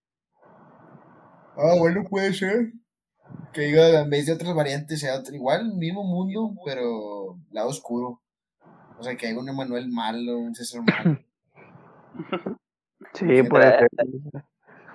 Ah, 1.62 1.76
bueno, 1.78 2.06
puede 2.10 2.34
ser. 2.34 2.72
Que 3.54 3.62
diga, 3.62 4.02
en 4.02 4.10
vez 4.10 4.26
de 4.26 4.34
otras 4.34 4.56
variantes, 4.56 5.02
sea 5.02 5.20
otro, 5.20 5.36
igual, 5.36 5.74
mismo 5.76 6.04
mundo, 6.04 6.54
pero 6.66 7.38
lado 7.52 7.68
oscuro. 7.68 8.22
O 8.98 9.04
sea, 9.04 9.18
que 9.18 9.28
haya 9.28 9.38
un 9.38 9.50
Emanuel 9.50 9.90
malo, 9.90 10.38
un 10.38 10.56
César 10.56 10.82
malo. 10.84 11.20
sí, 13.14 13.44
puede 13.44 13.80
ser. 13.80 13.90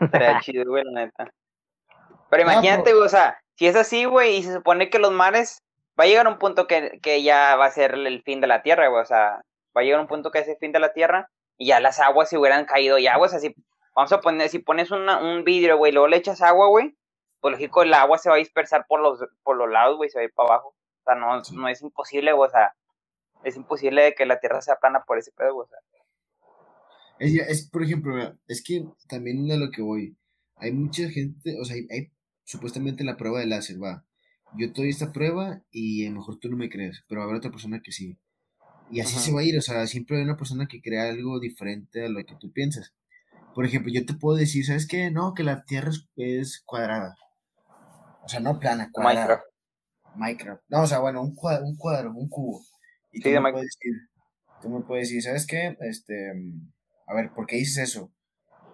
Estaría 0.04 0.38
chido, 0.40 0.64
güey, 0.66 0.84
la 0.84 1.04
neta. 1.04 1.30
Pero 2.30 2.42
imagínate, 2.42 2.92
güey, 2.92 3.04
o 3.04 3.08
sea, 3.08 3.38
si 3.54 3.66
es 3.66 3.76
así, 3.76 4.04
güey, 4.04 4.36
y 4.36 4.42
se 4.42 4.54
supone 4.54 4.90
que 4.90 4.98
los 4.98 5.12
mares 5.12 5.62
va 5.98 6.04
a 6.04 6.06
llegar 6.06 6.26
a 6.26 6.30
un 6.30 6.38
punto 6.38 6.66
que, 6.66 6.98
que 7.02 7.22
ya 7.22 7.56
va 7.56 7.66
a 7.66 7.70
ser 7.70 7.94
el 7.94 8.22
fin 8.22 8.40
de 8.40 8.46
la 8.46 8.62
Tierra, 8.62 8.88
güey, 8.88 9.02
o 9.02 9.06
sea, 9.06 9.42
va 9.76 9.80
a 9.80 9.84
llegar 9.84 9.98
a 9.98 10.02
un 10.02 10.08
punto 10.08 10.30
que 10.30 10.40
es 10.40 10.48
el 10.48 10.56
fin 10.56 10.72
de 10.72 10.80
la 10.80 10.92
Tierra 10.92 11.28
y 11.56 11.66
ya 11.66 11.80
las 11.80 12.00
aguas 12.00 12.28
se 12.28 12.38
hubieran 12.38 12.64
caído 12.64 12.98
ya, 12.98 13.16
güey, 13.16 13.30
así 13.32 13.54
Vamos 13.94 14.12
a 14.12 14.20
poner, 14.20 14.48
si 14.48 14.58
pones 14.58 14.90
un 14.90 15.44
vidrio, 15.44 15.76
güey, 15.76 15.92
luego 15.92 16.08
le 16.08 16.16
echas 16.16 16.42
agua, 16.42 16.66
güey, 16.66 16.96
pues 17.40 17.52
lógico, 17.52 17.82
el 17.82 17.94
agua 17.94 18.18
se 18.18 18.28
va 18.28 18.34
a 18.34 18.38
dispersar 18.38 18.86
por 18.88 19.00
los, 19.00 19.24
por 19.44 19.56
los 19.56 19.70
lados, 19.70 19.96
güey, 19.96 20.10
se 20.10 20.18
va 20.18 20.22
a 20.22 20.24
ir 20.24 20.32
para 20.34 20.48
abajo. 20.48 20.68
O 20.70 21.04
sea, 21.04 21.14
no, 21.14 21.40
no 21.52 21.68
es 21.68 21.80
imposible, 21.80 22.32
güey, 22.32 22.48
o 22.48 22.50
sea, 22.50 22.74
es 23.44 23.54
imposible 23.56 24.14
que 24.16 24.26
la 24.26 24.40
Tierra 24.40 24.62
sea 24.62 24.76
plana 24.76 25.04
por 25.06 25.18
ese 25.18 25.30
pedo, 25.30 25.54
güey, 25.54 25.66
o 25.66 25.68
sea. 25.68 25.78
Es, 27.18 27.34
es, 27.34 27.68
por 27.68 27.82
ejemplo, 27.82 28.38
es 28.48 28.62
que 28.62 28.84
también 29.08 29.50
a 29.50 29.56
lo 29.56 29.70
que 29.70 29.82
voy, 29.82 30.16
hay 30.56 30.72
mucha 30.72 31.08
gente, 31.10 31.58
o 31.60 31.64
sea, 31.64 31.76
hay, 31.76 32.10
supuestamente 32.44 33.04
la 33.04 33.16
prueba 33.16 33.40
de 33.40 33.46
láser, 33.46 33.82
va. 33.82 34.04
Yo 34.56 34.72
te 34.72 34.82
doy 34.82 34.90
esta 34.90 35.12
prueba 35.12 35.62
y 35.70 36.06
a 36.06 36.10
lo 36.10 36.16
mejor 36.16 36.38
tú 36.38 36.48
no 36.48 36.56
me 36.56 36.70
crees, 36.70 37.04
pero 37.08 37.20
va 37.20 37.24
a 37.24 37.28
haber 37.28 37.38
otra 37.38 37.50
persona 37.50 37.80
que 37.82 37.92
sí. 37.92 38.18
Y 38.90 39.00
así 39.00 39.18
se 39.18 39.32
va 39.32 39.40
a 39.40 39.44
ir, 39.44 39.56
o 39.56 39.62
sea, 39.62 39.86
siempre 39.86 40.18
hay 40.18 40.24
una 40.24 40.36
persona 40.36 40.66
que 40.66 40.80
crea 40.80 41.08
algo 41.08 41.40
diferente 41.40 42.04
a 42.04 42.08
lo 42.08 42.24
que 42.24 42.36
tú 42.38 42.52
piensas. 42.52 42.92
Por 43.54 43.64
ejemplo, 43.64 43.90
yo 43.92 44.04
te 44.04 44.14
puedo 44.14 44.36
decir, 44.36 44.64
¿sabes 44.64 44.86
qué? 44.86 45.10
No, 45.10 45.32
que 45.34 45.42
la 45.42 45.64
Tierra 45.64 45.90
es, 46.16 46.62
cuadrada. 46.64 47.16
O 48.22 48.28
sea, 48.28 48.40
no 48.40 48.58
plana, 48.58 48.90
cuadrada. 48.92 49.26
Minecraft. 49.26 49.44
Minecraft. 50.16 50.62
No, 50.68 50.82
o 50.82 50.86
sea, 50.86 50.98
bueno, 50.98 51.22
un 51.22 51.34
cuadro, 51.34 51.64
un, 51.64 51.76
cuadro, 51.76 52.12
un 52.12 52.28
cubo. 52.28 52.62
Y 53.12 53.20
tú, 53.20 53.28
me 53.30 53.52
puedes 53.52 53.76
decir, 53.78 53.92
tú 54.60 54.68
me 54.70 54.80
puedes 54.80 55.08
decir, 55.08 55.22
¿sabes 55.22 55.46
qué? 55.46 55.76
Este, 55.80 56.32
a 57.06 57.14
ver, 57.14 57.32
¿por 57.34 57.46
qué 57.46 57.56
dices 57.56 57.90
eso? 57.90 58.12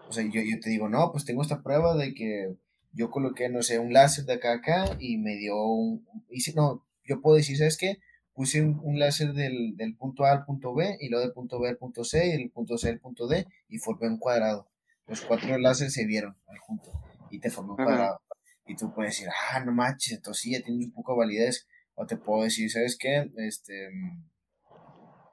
O 0.08 0.12
sea, 0.12 0.24
yo, 0.24 0.40
yo 0.42 0.58
te 0.60 0.70
digo, 0.70 0.88
no, 0.88 1.12
pues 1.12 1.24
tengo 1.24 1.42
esta 1.42 1.62
prueba 1.62 1.96
de 1.96 2.14
que 2.14 2.56
yo 2.92 3.10
coloqué, 3.10 3.48
no 3.48 3.62
sé, 3.62 3.78
un 3.78 3.92
láser 3.92 4.24
de 4.24 4.34
acá 4.34 4.52
a 4.52 4.56
acá 4.56 4.96
y 4.98 5.18
me 5.18 5.36
dio 5.36 5.56
un... 5.64 6.06
si 6.36 6.52
no, 6.54 6.84
yo 7.04 7.20
puedo 7.20 7.36
decir, 7.36 7.56
¿sabes 7.56 7.76
qué? 7.76 7.98
Puse 8.34 8.62
un, 8.62 8.98
láser 8.98 9.32
del, 9.32 9.76
del, 9.76 9.96
punto 9.96 10.24
A 10.24 10.32
al 10.32 10.44
punto 10.44 10.74
B 10.74 10.96
y 11.00 11.08
luego 11.08 11.24
del 11.24 11.34
punto 11.34 11.60
B 11.60 11.68
al 11.68 11.76
punto 11.76 12.04
C 12.04 12.26
y 12.26 12.30
del 12.30 12.50
punto 12.50 12.78
C 12.78 12.88
al 12.88 13.00
punto 13.00 13.26
D 13.26 13.46
y 13.68 13.78
formé 13.78 14.08
un 14.08 14.18
cuadrado. 14.18 14.68
Los 15.06 15.20
cuatro 15.20 15.58
láseres 15.58 15.92
se 15.92 16.06
vieron 16.06 16.36
al 16.46 16.58
junto 16.58 16.90
y 17.30 17.40
te 17.40 17.50
formó 17.50 17.72
un 17.72 17.84
cuadrado. 17.84 18.20
Y 18.66 18.76
tú 18.76 18.94
puedes 18.94 19.14
decir, 19.14 19.28
ah, 19.52 19.60
no 19.64 19.72
manches, 19.72 20.14
entonces 20.14 20.42
sí, 20.42 20.52
ya 20.52 20.62
tiene 20.62 20.84
un 20.84 20.92
poco 20.92 21.12
de 21.12 21.18
validez. 21.18 21.66
O 21.94 22.06
te 22.06 22.16
puedo 22.16 22.44
decir, 22.44 22.70
¿sabes 22.70 22.96
qué? 22.98 23.30
Este, 23.36 23.90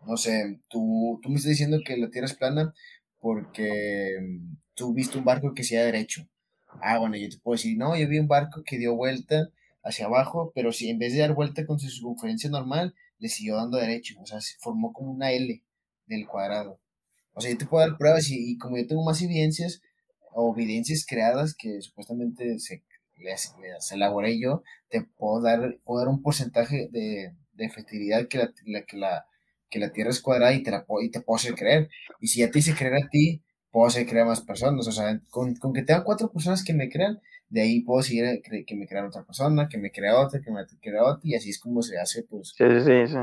no 0.08 0.18
sé, 0.18 0.60
tú, 0.70 1.20
tú 1.22 1.30
me 1.30 1.36
estás 1.36 1.52
diciendo 1.52 1.80
que 1.86 1.98
la 1.98 2.10
Tierra 2.10 2.28
es 2.28 2.36
plana 2.36 2.74
porque 3.20 4.16
tú 4.74 4.94
viste 4.94 5.18
un 5.18 5.26
barco 5.26 5.54
que 5.54 5.64
sea 5.64 5.84
derecho. 5.84 6.28
Ah, 6.82 7.00
bueno, 7.00 7.18
yo 7.18 7.30
te 7.30 7.38
puedo 7.38 7.56
decir, 7.56 7.78
no, 7.78 7.98
yo 7.98 8.08
vi 8.08 8.20
un 8.20 8.28
barco 8.28 8.64
que 8.64 8.78
dio 8.78 8.96
vuelta 8.96 9.50
hacia 9.84 10.06
abajo, 10.06 10.52
pero 10.54 10.72
si 10.72 10.90
en 10.90 11.00
vez 11.00 11.14
de 11.14 11.20
dar 11.20 11.34
vuelta 11.34 11.66
con 11.66 11.80
su 11.80 11.90
circunferencia 11.90 12.50
normal, 12.50 12.94
le 13.20 13.30
siguió 13.30 13.56
dando 13.56 13.78
derecho. 13.78 14.16
O 14.22 14.26
sea, 14.26 14.42
se 14.42 14.58
formó 14.60 14.94
como 14.94 15.12
una 15.12 15.32
L 15.32 15.64
del 16.06 16.28
cuadrado. 16.28 16.80
O 17.34 17.42
sea, 17.42 17.52
yo 17.52 17.58
te 17.58 17.66
puedo 17.66 17.88
dar 17.88 17.98
pruebas 17.98 18.30
y, 18.30 18.58
como 18.58 18.78
yo 18.78 18.88
tengo 18.88 19.04
más 19.04 19.22
evidencias 19.22 19.82
o 20.32 20.54
evidencias 20.56 21.06
creadas 21.06 21.56
que 21.56 21.82
supuestamente 21.82 22.60
se 22.60 22.84
les, 23.18 23.54
elaboré 23.92 24.40
yo, 24.40 24.64
te 24.90 25.02
puedo 25.02 25.42
dar, 25.42 25.78
puedo 25.84 26.10
un 26.10 26.22
porcentaje 26.22 26.90
de, 26.92 27.34
de 27.54 27.66
efectividad 27.66 28.28
que 28.28 28.38
la, 28.38 28.84
que, 28.84 28.98
la, 28.98 29.26
que 29.70 29.80
la 29.80 29.92
Tierra 29.92 30.12
es 30.12 30.22
cuadrada 30.22 30.54
y 30.54 30.64
te, 30.64 30.72
la, 30.72 30.86
y 31.02 31.10
te 31.10 31.22
puedo 31.22 31.38
hacer 31.38 31.56
creer. 31.56 31.90
Y 32.20 32.28
si 32.28 32.40
ya 32.40 32.52
te 32.52 32.60
hice 32.60 32.76
creer 32.76 32.96
a 32.96 33.10
ti, 33.10 33.44
puedo 33.72 33.88
hacer 33.88 34.06
creer 34.06 34.24
a 34.24 34.28
más 34.28 34.42
personas. 34.42 34.88
O 34.88 34.92
sea, 34.92 35.20
con, 35.30 35.56
con 35.56 35.74
que 35.74 35.84
tenga 35.84 36.04
cuatro 36.04 36.32
personas 36.32 36.64
que 36.64 36.74
me 36.74 36.90
crean, 36.90 37.20
de 37.50 37.62
ahí 37.62 37.82
puedo 37.82 38.02
seguir 38.02 38.26
eh, 38.26 38.42
que 38.66 38.76
me 38.76 38.88
crea 38.88 39.06
otra 39.06 39.24
persona, 39.24 39.68
que 39.70 39.78
me 39.78 39.92
crea 39.92 40.20
otra, 40.20 40.42
que 40.42 40.52
me 40.52 40.66
crea 40.82 41.04
otra, 41.04 41.22
y 41.24 41.36
así 41.36 41.50
es 41.50 41.60
como 41.60 41.82
se 41.82 42.00
hace, 42.00 42.24
pues. 42.24 42.54
Sí, 42.58 42.66
sí, 42.82 43.08
sí. 43.08 43.18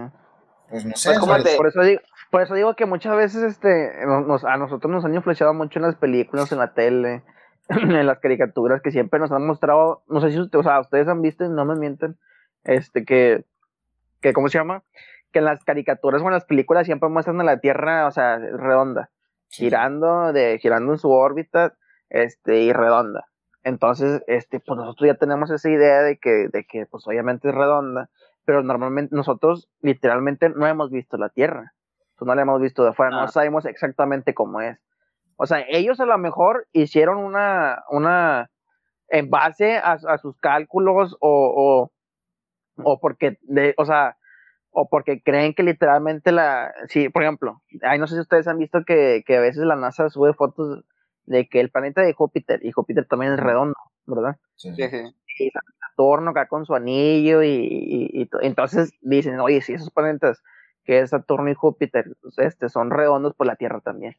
Pues 0.69 0.85
no 0.85 0.97
sé. 0.97 1.11
Pues 1.19 1.57
por, 1.57 1.69
eso 1.69 1.83
digo, 1.83 2.01
por 2.31 2.43
eso 2.43 2.55
digo 2.55 2.75
que 2.75 2.87
muchas 2.87 3.17
veces 3.17 3.43
este, 3.43 3.93
nos, 4.07 4.45
a 4.45 4.57
nosotros 4.57 4.91
nos 4.91 5.05
han 5.05 5.15
influenciado 5.15 5.53
mucho 5.53 5.79
en 5.79 5.87
las 5.87 5.97
películas, 5.97 6.51
en 6.53 6.59
la 6.59 6.73
tele, 6.73 7.23
en 7.69 8.07
las 8.07 8.19
caricaturas, 8.19 8.81
que 8.83 8.91
siempre 8.91 9.21
nos 9.21 9.31
han 9.31 9.47
mostrado, 9.47 10.03
no 10.09 10.21
sé 10.21 10.31
si 10.31 10.39
o 10.39 10.63
sea, 10.63 10.81
ustedes 10.81 11.09
han 11.09 11.21
visto, 11.21 11.47
no 11.49 11.65
me 11.65 11.77
mienten, 11.77 12.17
este, 12.65 13.05
que, 13.05 13.45
que, 14.21 14.33
¿cómo 14.33 14.49
se 14.49 14.59
llama? 14.59 14.83
Que 15.35 15.41
en 15.41 15.47
las 15.47 15.65
caricaturas 15.65 16.23
o 16.23 16.27
en 16.27 16.33
las 16.33 16.45
películas 16.45 16.87
siempre 16.87 17.09
muestran 17.09 17.41
a 17.41 17.45
la 17.45 17.59
Tierra, 17.59 18.07
o 18.07 18.13
sea, 18.13 18.39
redonda, 18.39 19.11
girando, 19.49 20.33
de, 20.33 20.61
girando 20.61 20.93
en 20.93 20.99
su 20.99 21.11
órbita, 21.11 21.75
este, 22.09 22.61
y 22.61 22.73
redonda. 22.73 23.27
Entonces, 23.65 24.23
este, 24.29 24.61
pues 24.61 24.79
nosotros 24.79 25.09
ya 25.09 25.15
tenemos 25.17 25.51
esa 25.51 25.69
idea 25.69 26.03
de 26.03 26.19
que, 26.19 26.47
de 26.53 26.65
que, 26.65 26.87
pues 26.87 27.05
obviamente 27.09 27.49
es 27.49 27.55
redonda, 27.57 28.11
pero 28.45 28.63
normalmente 28.63 29.13
nosotros 29.17 29.69
literalmente 29.81 30.51
no 30.51 30.69
hemos 30.69 30.93
visto 30.93 31.17
la 31.17 31.31
Tierra. 31.31 31.73
Pues, 32.17 32.29
no 32.29 32.35
la 32.37 32.43
hemos 32.43 32.61
visto 32.61 32.85
de 32.85 32.91
afuera, 32.91 33.11
no 33.11 33.23
ah. 33.23 33.29
sabemos 33.29 33.67
exactamente 33.67 34.35
cómo 34.35 34.61
es. 34.61 34.79
O 35.35 35.47
sea, 35.47 35.65
ellos 35.69 35.99
a 35.99 36.07
lo 36.07 36.17
mejor 36.17 36.69
hicieron 36.73 37.19
una, 37.19 37.83
una, 37.91 38.53
en 39.09 39.31
base 39.31 39.79
a, 39.79 39.99
sus 40.19 40.39
cálculos 40.39 41.17
o, 41.19 41.91
o, 42.79 42.85
o 42.85 43.01
porque, 43.01 43.39
de, 43.43 43.75
o 43.79 43.85
sea, 43.85 44.17
o 44.75 44.89
porque 44.89 45.23
creen 45.23 45.55
que 45.55 45.63
literalmente 45.63 46.33
la, 46.33 46.75
sí, 46.89 47.09
por 47.09 47.23
ejemplo, 47.23 47.63
ay, 47.83 47.99
no 47.99 48.09
sé 48.09 48.17
si 48.17 48.21
ustedes 48.21 48.49
han 48.49 48.59
visto 48.59 48.85
que, 48.85 49.23
que 49.25 49.37
a 49.37 49.41
veces 49.41 49.65
la 49.65 49.77
NASA 49.77 50.11
sube 50.11 50.35
fotos 50.35 50.85
de 51.27 51.49
que 51.49 51.61
el 51.61 51.71
planeta 51.71 52.03
de 52.03 52.13
Júpiter, 52.13 52.61
y 52.65 52.73
Júpiter 52.73 53.07
también 53.07 53.33
es 53.33 53.41
redondo, 53.41 53.77
¿verdad? 54.05 54.37
Sí, 54.57 54.75
sí. 54.75 54.85
Y 55.39 55.51
Saturno 55.91 56.33
acá 56.33 56.49
con 56.49 56.67
su 56.67 56.75
anillo, 56.75 57.43
y, 57.45 58.29
entonces 58.43 58.93
dicen, 59.01 59.39
oye, 59.39 59.63
si 59.63 59.75
esos 59.75 59.91
planetas 59.91 60.43
que 60.85 61.01
es 61.01 61.11
Saturno 61.11 61.51
y 61.51 61.55
Júpiter 61.55 62.05
pues, 62.21 62.39
este, 62.39 62.69
son 62.69 62.91
redondos, 62.91 63.35
por 63.35 63.47
la 63.47 63.57
Tierra 63.57 63.81
también. 63.81 64.17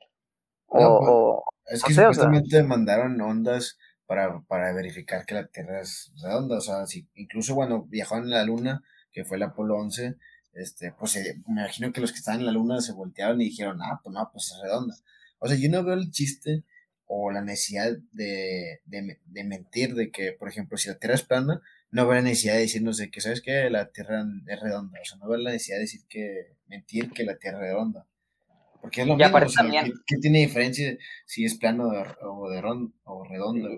O, 0.68 1.44
pues, 1.66 1.76
es 1.76 1.84
que 1.84 1.94
supuestamente 1.94 2.64
mandaron 2.64 3.20
ondas 3.22 3.78
para, 4.08 4.40
para 4.48 4.74
verificar 4.74 5.26
que 5.26 5.36
la 5.36 5.48
Tierra 5.48 5.82
es 5.82 6.14
redonda, 6.24 6.58
o 6.58 6.62
sea, 6.62 6.86
si, 6.86 7.08
incluso 7.14 7.56
bueno, 7.56 7.86
viajaron 7.90 8.28
a 8.28 8.38
la 8.38 8.46
Luna, 8.46 8.84
que 9.12 9.26
fue 9.26 9.38
el 9.38 9.44
Apolo 9.44 9.78
11, 9.78 10.16
este, 10.56 10.94
pues 10.94 11.16
eh, 11.18 11.42
me 11.48 11.62
imagino 11.62 11.92
que 11.92 12.02
los 12.02 12.12
que 12.12 12.20
estaban 12.20 12.40
en 12.40 12.46
la 12.46 12.52
Luna 12.54 12.80
se 12.80 12.94
voltearon 12.94 13.42
y 13.42 13.46
dijeron, 13.46 13.80
ah, 13.82 14.00
pues 14.02 14.14
no, 14.14 14.30
pues 14.32 14.52
es 14.52 14.62
redonda. 14.64 14.96
O 15.40 15.48
sea, 15.48 15.58
yo 15.58 15.70
no 15.70 15.84
veo 15.84 15.96
el 15.96 16.12
chiste 16.12 16.64
o 17.08 17.30
la 17.30 17.42
necesidad 17.42 17.92
de, 18.14 18.82
de, 18.86 19.44
mentir, 19.44 19.94
de 19.94 20.10
que, 20.12 20.32
por 20.32 20.48
ejemplo, 20.48 20.78
si 20.78 20.90
la 20.90 20.98
Tierra 20.98 21.16
es 21.16 21.24
plana, 21.24 21.62
no 21.92 22.08
veo 22.08 22.16
la 22.16 22.22
necesidad 22.22 22.56
de 22.56 22.62
decirnos 22.62 22.98
de 22.98 23.12
que, 23.12 23.22
¿sabes 23.22 23.42
que 23.42 23.70
La 23.70 23.92
Tierra 23.92 24.24
es 24.48 24.60
redonda. 24.60 25.00
O 25.00 25.06
sea, 25.06 25.18
no 25.18 25.28
veo 25.28 25.38
la 25.38 25.52
necesidad 25.52 25.78
de 25.78 25.82
decir 25.82 26.02
que, 26.10 26.56
mentir 26.68 27.12
que 27.12 27.26
la 27.26 27.38
Tierra 27.38 27.58
es 27.58 27.64
redonda. 27.74 28.08
Porque 28.82 29.02
es 29.02 29.08
lo 29.08 29.18
mismo, 29.18 29.40
¿qué, 30.06 30.18
tiene 30.22 30.40
diferencia 30.40 30.96
si 31.26 31.44
es 31.44 31.58
plano 31.58 31.90
o, 32.22 32.50
de 32.50 32.62
o 33.04 33.24
redonda, 33.26 33.70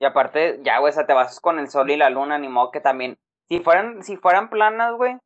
Y 0.00 0.04
aparte, 0.04 0.60
ya, 0.64 0.78
güey, 0.78 0.90
o 0.90 0.94
sea, 0.94 1.06
te 1.06 1.12
vas 1.12 1.40
con 1.40 1.58
el 1.58 1.68
sol 1.68 1.90
y 1.90 1.96
la 1.96 2.10
luna, 2.10 2.38
ni 2.38 2.48
modo 2.48 2.70
que 2.70 2.80
también, 2.80 3.16
si 3.48 3.60
fueran, 3.60 4.02
si 4.02 4.16
fueran 4.16 4.48
planas, 4.48 4.94
güey, 4.96 5.18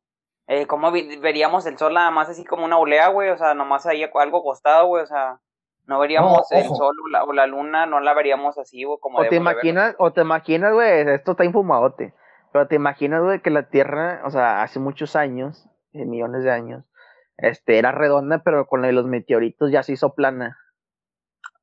eh, 0.51 0.67
¿cómo 0.67 0.91
veríamos 0.91 1.65
el 1.65 1.77
sol 1.77 1.93
nada 1.93 2.11
más 2.11 2.29
así 2.29 2.43
como 2.43 2.65
una 2.65 2.77
olea, 2.77 3.07
güey? 3.07 3.29
O 3.29 3.37
sea, 3.37 3.53
nomás 3.53 3.85
ahí 3.85 4.03
algo 4.03 4.43
costado, 4.43 4.87
güey, 4.87 5.03
o 5.03 5.07
sea... 5.07 5.39
No 5.87 5.99
veríamos 5.99 6.49
el 6.51 6.63
sol 6.63 6.95
o 7.25 7.33
la, 7.33 7.47
luna, 7.47 7.85
no 7.85 7.99
la 7.99 8.13
veríamos 8.13 8.57
así, 8.57 8.85
o 8.85 8.97
como 8.99 9.17
o 9.17 9.25
te 9.27 9.35
imaginas, 9.35 9.95
o 9.97 10.13
te 10.13 10.21
imaginas, 10.21 10.73
güey, 10.73 11.01
esto 11.09 11.31
está 11.31 11.43
infumadote, 11.43 12.13
pero 12.53 12.67
te 12.67 12.75
imaginas, 12.75 13.23
güey, 13.23 13.41
que 13.41 13.49
la 13.49 13.67
Tierra, 13.67 14.21
o 14.23 14.29
sea, 14.29 14.61
hace 14.61 14.79
muchos 14.79 15.15
años, 15.15 15.67
eh, 15.93 16.05
millones 16.05 16.43
de 16.43 16.51
años, 16.51 16.85
este, 17.37 17.79
era 17.79 17.91
redonda, 17.91 18.41
pero 18.45 18.67
con 18.67 18.89
los 18.93 19.05
meteoritos 19.05 19.71
ya 19.71 19.83
se 19.83 19.93
hizo 19.93 20.13
plana. 20.13 20.57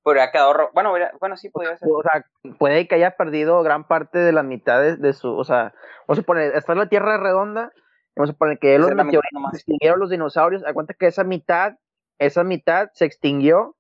Pero 0.04 0.20
ha 0.20 0.30
quedado, 0.30 0.70
bueno, 0.74 0.92
bueno, 1.20 1.36
sí 1.36 1.48
podría 1.48 1.76
ser. 1.76 1.88
O 1.90 2.02
sea, 2.02 2.24
puede 2.58 2.88
que 2.88 2.96
haya 2.96 3.12
perdido 3.12 3.62
gran 3.62 3.86
parte 3.86 4.18
de 4.18 4.32
la 4.32 4.42
mitad 4.42 4.82
de, 4.82 5.12
su, 5.12 5.34
o 5.34 5.44
sea, 5.44 5.74
vamos 6.06 6.18
a 6.18 6.26
poner, 6.26 6.56
está 6.56 6.74
la 6.74 6.88
Tierra 6.88 7.18
redonda, 7.18 7.72
vamos 8.18 8.34
a 8.34 8.38
poner 8.38 8.58
que 8.58 8.78
los 8.78 8.90
meteoritos 8.90 9.42
se 9.52 9.56
extinguieron 9.56 10.00
los 10.00 10.10
dinosaurios, 10.10 10.64
a 10.66 10.74
cuenta 10.74 10.94
que 10.94 11.06
esa 11.06 11.24
mitad, 11.24 11.78
esa 12.18 12.44
mitad 12.44 12.90
se 12.92 13.04
extinguió 13.04 13.76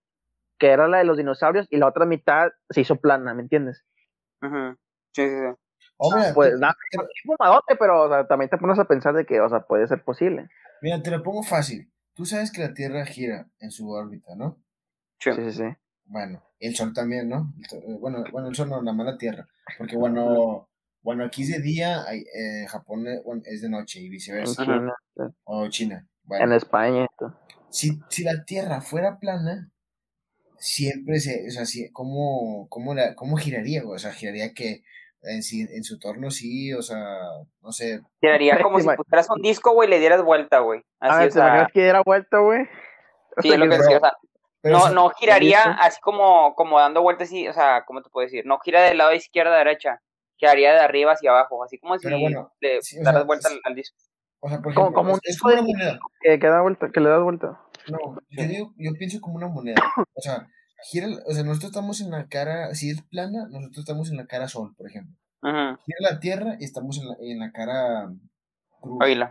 que 0.58 0.68
era 0.68 0.88
la 0.88 0.98
de 0.98 1.04
los 1.04 1.16
dinosaurios, 1.16 1.66
y 1.70 1.76
la 1.76 1.86
otra 1.86 2.04
mitad 2.04 2.50
se 2.70 2.80
hizo 2.80 2.96
plana, 2.96 3.32
¿me 3.32 3.42
entiendes? 3.42 3.84
Ajá. 4.40 4.76
Sí, 5.12 5.28
sí, 5.28 5.36
sí. 5.36 6.32
pues 6.34 6.58
nada, 6.58 6.74
es 7.68 7.78
pero 7.78 8.02
o 8.02 8.08
sea, 8.08 8.26
también 8.26 8.50
te 8.50 8.58
pones 8.58 8.78
a 8.78 8.84
pensar 8.84 9.14
de 9.14 9.24
que, 9.24 9.40
o 9.40 9.48
sea, 9.48 9.60
puede 9.60 9.86
ser 9.86 10.02
posible. 10.02 10.48
Mira, 10.82 11.02
te 11.02 11.10
lo 11.10 11.22
pongo 11.22 11.42
fácil. 11.42 11.90
Tú 12.14 12.24
sabes 12.24 12.52
que 12.52 12.60
la 12.60 12.74
Tierra 12.74 13.06
gira 13.06 13.48
en 13.60 13.70
su 13.70 13.88
órbita, 13.90 14.34
¿no? 14.34 14.58
Sí, 15.20 15.32
sí, 15.32 15.52
sí. 15.52 15.64
Bueno, 16.04 16.42
el 16.58 16.74
Sol 16.74 16.92
también, 16.92 17.28
¿no? 17.28 17.52
Eh, 17.72 17.96
bueno, 18.00 18.24
bueno, 18.32 18.48
el 18.48 18.54
Sol 18.54 18.68
no, 18.68 18.82
la 18.82 18.92
mala 18.92 19.16
Tierra. 19.16 19.46
Porque, 19.76 19.96
bueno, 19.96 20.68
bueno 21.08 21.24
aquí 21.24 21.44
es 21.44 21.48
de 21.48 21.60
día, 21.60 22.04
eh, 22.12 22.66
Japón 22.68 23.06
eh, 23.06 23.22
es 23.46 23.62
de 23.62 23.70
noche 23.70 23.98
y 23.98 24.10
viceversa. 24.10 24.62
China. 24.62 24.94
O 25.44 25.66
China. 25.68 26.06
en 26.28 26.52
España. 26.52 27.06
Si, 27.70 27.98
si 28.10 28.24
la 28.24 28.44
Tierra 28.44 28.82
fuera 28.82 29.18
plana, 29.18 29.70
siempre 30.58 31.18
se, 31.18 31.46
o 31.48 31.50
sea, 31.50 31.64
¿cómo, 31.94 32.66
cómo, 32.68 32.94
la, 32.94 33.14
cómo 33.14 33.38
giraría, 33.38 33.82
O 33.86 33.98
sea, 33.98 34.12
giraría 34.12 34.52
que 34.52 34.82
en, 35.22 35.40
en 35.70 35.82
su 35.82 35.98
torno 35.98 36.30
sí, 36.30 36.74
o 36.74 36.82
sea, 36.82 37.00
no 37.62 37.72
sé. 37.72 38.02
Giraría 38.20 38.58
como 38.62 38.78
si 38.78 38.86
pusieras 38.86 39.30
un 39.30 39.40
disco, 39.40 39.72
güey, 39.72 39.88
y 39.88 39.92
le 39.92 40.00
dieras 40.00 40.22
vuelta, 40.22 40.58
güey. 40.58 40.82
Así, 41.00 41.28
o 41.28 41.30
sea. 41.30 41.68
que 41.72 41.84
diera 41.84 42.02
vuelta, 42.04 42.40
güey? 42.40 42.68
Sí, 43.40 43.50
es 43.50 43.58
lo 43.58 43.66
que 43.66 43.78
decía, 43.78 43.96
o 43.96 44.00
sea. 44.00 44.12
no, 44.64 44.90
no 44.90 45.10
giraría 45.10 45.62
así 45.62 46.00
como, 46.02 46.54
como 46.54 46.80
dando 46.80 47.00
vueltas, 47.00 47.32
y, 47.32 47.48
o 47.48 47.52
sea, 47.54 47.84
¿cómo 47.86 48.02
te 48.02 48.10
puedo 48.10 48.26
decir? 48.26 48.44
No 48.44 48.58
gira 48.58 48.82
del 48.82 48.98
lado 48.98 49.14
izquierda 49.14 49.54
a 49.54 49.58
derecha, 49.58 50.02
giraría 50.38 50.72
de 50.72 50.80
arriba 50.80 51.12
hacia 51.12 51.30
abajo, 51.30 51.62
así 51.62 51.78
como 51.78 51.98
si 51.98 52.08
le 52.08 52.34
daras 53.02 53.26
vuelta 53.26 53.48
al, 53.64 53.74
disco. 53.74 53.96
O 54.40 54.48
sea, 54.48 54.62
por 54.62 54.72
ejemplo, 54.72 54.92
como, 54.92 55.12
un 55.14 55.20
disco 55.22 55.50
de 55.50 55.62
moneda. 55.62 55.98
Que, 56.20 56.38
que, 56.38 56.46
da 56.46 56.62
vuelta, 56.62 56.90
que 56.90 57.00
le 57.00 57.08
das 57.08 57.22
vuelta. 57.22 57.60
No, 57.90 58.20
yo 58.30 58.44
digo, 58.44 58.74
yo 58.76 58.92
pienso 58.98 59.20
como 59.20 59.36
una 59.36 59.48
moneda. 59.48 59.82
O 60.14 60.20
sea, 60.20 60.48
gira, 60.90 61.08
o 61.26 61.32
sea, 61.32 61.42
nosotros 61.42 61.70
estamos 61.70 62.00
en 62.00 62.10
la 62.10 62.28
cara, 62.28 62.74
si 62.74 62.90
es 62.90 63.02
plana, 63.02 63.48
nosotros 63.50 63.78
estamos 63.78 64.10
en 64.10 64.16
la 64.16 64.26
cara 64.26 64.48
sol, 64.48 64.74
por 64.76 64.88
ejemplo. 64.88 65.16
Gira 65.42 65.98
la 66.00 66.20
tierra 66.20 66.56
y 66.60 66.64
estamos 66.64 66.98
en 66.98 67.08
la, 67.08 67.16
en 67.20 67.38
la 67.38 67.52
cara 67.52 68.12
cruz. 68.80 68.98
Águila. 69.00 69.30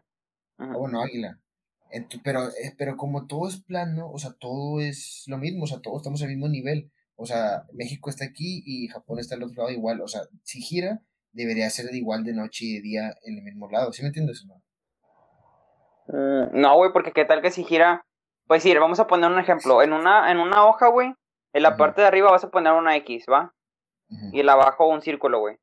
Ah, 0.57 0.73
bueno, 0.75 1.01
águila. 1.01 1.39
pero, 2.23 2.47
eh, 2.49 2.73
pero 2.77 2.97
como 2.97 3.27
todo 3.27 3.47
es 3.47 3.61
plano, 3.61 4.09
o 4.11 4.17
sea, 4.17 4.31
todo 4.39 4.81
es 4.81 5.23
lo 5.27 5.37
mismo, 5.37 5.63
o 5.63 5.67
sea, 5.67 5.79
todos 5.79 5.97
estamos 5.97 6.21
al 6.21 6.29
mismo 6.29 6.47
nivel. 6.47 6.91
O 7.17 7.25
sea, 7.25 7.65
México 7.73 8.09
está 8.09 8.25
aquí 8.25 8.63
y 8.65 8.87
Japón 8.87 9.19
está 9.19 9.35
al 9.35 9.43
otro 9.43 9.63
lado 9.63 9.71
igual. 9.71 10.01
O 10.01 10.07
sea, 10.07 10.21
si 10.43 10.61
gira, 10.61 11.01
debería 11.31 11.69
ser 11.69 11.93
igual 11.93 12.23
de 12.23 12.33
noche 12.33 12.65
y 12.65 12.75
de 12.75 12.81
día 12.81 13.15
en 13.23 13.37
el 13.37 13.43
mismo 13.43 13.69
lado. 13.69 13.91
¿Sí 13.91 14.03
me 14.03 14.09
entiendes 14.09 14.45
o 14.45 14.47
no? 14.47 14.63
Mm, 16.07 16.61
no, 16.61 16.75
güey, 16.77 16.93
porque 16.93 17.11
qué 17.11 17.25
tal 17.25 17.41
que 17.41 17.51
si 17.51 17.63
gira 17.63 18.05
Pues 18.45 18.63
sí, 18.63 18.73
vamos 18.75 18.99
a 18.99 19.07
poner 19.07 19.31
un 19.31 19.39
ejemplo. 19.39 19.81
En 19.81 19.93
una, 19.93 20.31
en 20.31 20.37
una 20.37 20.65
hoja, 20.65 20.87
güey, 20.87 21.13
en 21.53 21.63
la 21.63 21.75
parte 21.75 22.01
de 22.01 22.07
arriba 22.07 22.31
vas 22.31 22.43
a 22.43 22.51
poner 22.51 22.73
una 22.73 22.95
X, 22.97 23.25
¿va? 23.31 23.53
Y 24.31 24.39
en 24.39 24.45
la 24.45 24.53
abajo 24.53 24.87
un 24.87 25.01
círculo, 25.01 25.39
güey. 25.39 25.57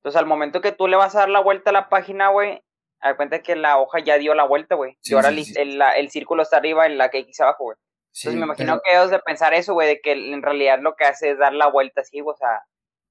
Entonces, 0.00 0.18
al 0.20 0.26
momento 0.26 0.60
que 0.60 0.72
tú 0.72 0.86
le 0.86 0.96
vas 0.96 1.14
a 1.14 1.20
dar 1.20 1.28
la 1.30 1.40
vuelta 1.40 1.70
a 1.70 1.72
la 1.72 1.88
página, 1.88 2.28
güey, 2.28 2.62
da 3.00 3.16
cuenta 3.16 3.42
que 3.42 3.56
la 3.56 3.78
hoja 3.78 4.00
ya 4.00 4.18
dio 4.18 4.34
la 4.34 4.44
vuelta, 4.44 4.74
güey. 4.74 4.98
y 5.02 5.14
ahora 5.14 5.28
el, 5.28 6.10
círculo 6.10 6.42
está 6.42 6.58
arriba 6.58 6.88
y 6.88 6.96
la 6.96 7.06
X 7.06 7.40
abajo, 7.40 7.64
güey. 7.64 7.76
Entonces, 8.16 8.34
me 8.40 8.46
imagino 8.46 8.80
que 8.82 8.92
ellos 8.92 9.10
de 9.10 9.18
pensar 9.18 9.52
eso, 9.52 9.74
güey, 9.74 9.88
de 9.88 10.00
que 10.00 10.12
en 10.12 10.42
realidad 10.42 10.78
lo 10.80 10.96
que 10.96 11.04
hace 11.04 11.32
es 11.32 11.38
dar 11.38 11.52
la 11.52 11.68
vuelta 11.68 12.00
así, 12.00 12.22
o 12.22 12.34
sea, 12.34 12.62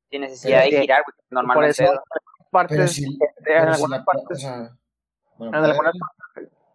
sin 0.09 0.21
necesidad 0.21 0.63
de 0.63 0.71
girar, 0.71 1.03
güey, 1.03 1.15
normalmente. 1.29 1.85
Por 1.85 1.93
eso, 1.93 2.03
partes, 2.50 3.00
en 3.45 3.67
algunas 3.67 4.03
partes, 4.03 4.43
en 4.43 5.55
algunas 5.55 5.93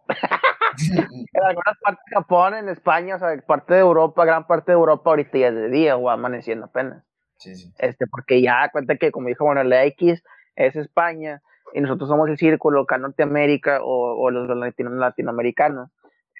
en 1.33 1.43
algunas 1.43 1.77
partes 1.81 2.05
de 2.09 2.15
Japón, 2.15 2.53
en 2.53 2.69
España, 2.69 3.15
o 3.15 3.19
sea, 3.19 3.35
parte 3.45 3.73
de 3.73 3.81
Europa, 3.81 4.23
gran 4.23 4.47
parte 4.47 4.71
de 4.71 4.77
Europa 4.77 5.09
ahorita 5.09 5.37
ya 5.37 5.47
es 5.47 5.55
de 5.55 5.69
día 5.69 5.97
o 5.97 6.09
amaneciendo 6.09 6.65
apenas. 6.65 7.03
Sí, 7.37 7.55
sí. 7.55 7.73
Este, 7.79 8.07
porque 8.07 8.41
ya 8.41 8.69
cuenta 8.71 8.95
que, 8.95 9.11
como 9.11 9.27
dijo, 9.27 9.43
bueno, 9.43 9.63
la 9.63 9.83
X 9.85 10.23
es 10.55 10.75
España 10.75 11.41
y 11.73 11.81
nosotros 11.81 12.07
somos 12.07 12.29
el 12.29 12.37
círculo 12.37 12.81
acá 12.81 12.97
Norteamérica 12.97 13.79
o, 13.83 14.29
los 14.29 14.47
latinoamericanos. 14.47 15.89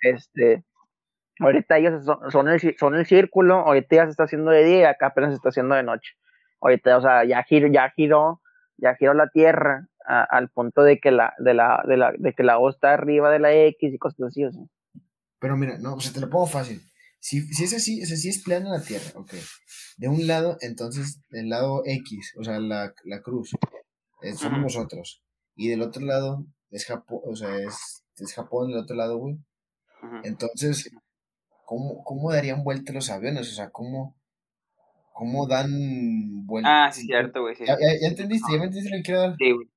Este, 0.03 0.63
ahorita 1.41 1.77
ellos 1.77 2.05
son, 2.31 2.47
el, 2.49 2.75
son 2.77 2.95
el 2.95 3.05
círculo, 3.05 3.55
ahorita 3.55 3.95
ya 3.95 4.05
se 4.05 4.11
está 4.11 4.23
haciendo 4.23 4.51
de 4.51 4.63
día 4.63 4.91
acá 4.91 5.07
apenas 5.07 5.31
se 5.31 5.35
está 5.35 5.49
haciendo 5.49 5.75
de 5.75 5.83
noche. 5.83 6.11
Ahorita, 6.61 6.97
o 6.97 7.01
sea, 7.01 7.25
ya 7.25 7.43
giró, 7.43 7.67
ya 7.67 7.89
giró, 7.95 8.41
ya 8.77 8.95
giró 8.95 9.13
la 9.13 9.29
Tierra 9.29 9.87
al 10.05 10.49
punto 10.49 10.83
de 10.83 10.99
que 10.99 11.11
la, 11.11 11.33
de 11.39 11.53
la, 11.53 11.83
de 11.87 11.97
la, 11.97 12.11
de 12.17 12.33
que 12.33 12.43
la 12.43 12.59
O 12.59 12.69
está 12.69 12.93
arriba 12.93 13.31
de 13.31 13.39
la 13.39 13.53
X 13.53 13.93
y 13.93 13.97
cosas 13.97 14.19
así, 14.27 14.45
o 14.45 14.51
sea. 14.51 14.63
Pero 15.39 15.57
mira, 15.57 15.77
no, 15.79 15.95
o 15.95 15.99
sea, 15.99 16.13
te 16.13 16.19
lo 16.19 16.29
pongo 16.29 16.47
fácil. 16.47 16.81
Si, 17.19 17.41
si 17.53 17.63
es 17.63 17.73
así, 17.73 18.01
o 18.01 18.05
sea, 18.05 18.17
si 18.17 18.29
es 18.29 18.43
plana 18.43 18.69
la 18.69 18.81
Tierra, 18.81 19.11
ok. 19.15 19.33
De 19.97 20.07
un 20.07 20.27
lado, 20.27 20.57
entonces, 20.61 21.21
el 21.31 21.49
lado 21.49 21.83
X, 21.85 22.33
o 22.37 22.43
sea, 22.43 22.59
la, 22.59 22.93
la 23.05 23.21
cruz, 23.21 23.51
eh, 24.21 24.33
somos 24.33 24.59
nosotros. 24.59 25.23
Y 25.55 25.69
del 25.69 25.81
otro 25.81 26.03
lado 26.03 26.45
es 26.69 26.85
Japón, 26.85 27.21
o 27.25 27.35
sea, 27.35 27.55
es, 27.57 28.03
es 28.17 28.33
Japón 28.33 28.69
del 28.69 28.79
otro 28.79 28.95
lado, 28.95 29.17
güey. 29.17 29.37
Entonces, 30.23 30.89
¿cómo, 31.71 32.03
¿cómo 32.03 32.33
darían 32.33 32.65
vuelta 32.65 32.91
los 32.91 33.09
aviones? 33.09 33.49
O 33.49 33.53
sea, 33.53 33.69
¿cómo, 33.69 34.13
cómo 35.13 35.47
dan 35.47 36.45
vuelta? 36.45 36.87
Ah, 36.87 36.91
sí, 36.91 37.03
cierto, 37.03 37.43
güey. 37.43 37.55
¿Ya, 37.65 37.77
entendiste? 38.01 38.51
¿Ya 38.51 38.57
me 38.57 38.65
entendiste 38.65 38.89
lo 38.89 38.97
que 38.97 39.03
quiero 39.03 39.21
dar? 39.21 39.35
Sí, 39.37 39.51
güey. 39.51 39.67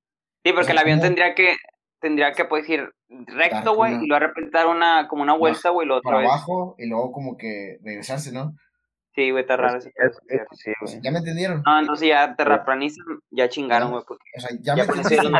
Sí, 0.43 0.51
porque 0.51 0.73
el 0.73 0.77
avión 0.77 0.99
tendría 0.99 1.33
que, 1.33 1.55
tendría 2.01 2.33
que, 2.33 2.43
pues, 2.43 2.67
ir 2.67 2.89
recto, 3.07 3.75
güey, 3.75 3.93
y 4.03 4.07
luego 4.07 4.25
de 4.35 4.49
dar 4.51 4.67
una, 4.67 5.07
como 5.07 5.23
una 5.23 5.37
vuelta, 5.37 5.69
güey, 5.69 5.87
lo 5.87 5.95
otro 5.95 6.19
abajo 6.19 6.75
y 6.77 6.89
luego 6.89 7.13
como 7.13 7.37
que 7.37 7.77
regresarse, 7.81 8.33
¿no? 8.33 8.55
Sí, 9.15 9.31
güey, 9.31 9.43
está 9.43 9.55
raro. 9.55 9.79
Pues, 10.79 11.01
¿Ya 11.01 11.09
me 11.09 11.19
entendieron? 11.19 11.63
No, 11.65 11.79
entonces 11.79 12.09
ya 12.09 12.35
terraplanizan, 12.35 13.05
ya 13.31 13.47
chingaron, 13.47 13.91
güey. 13.91 14.03
Porque 14.05 14.25
o 14.37 14.41
sea, 14.41 14.49
ya, 14.61 14.75
me 14.75 14.81
entendieron. 14.83 15.33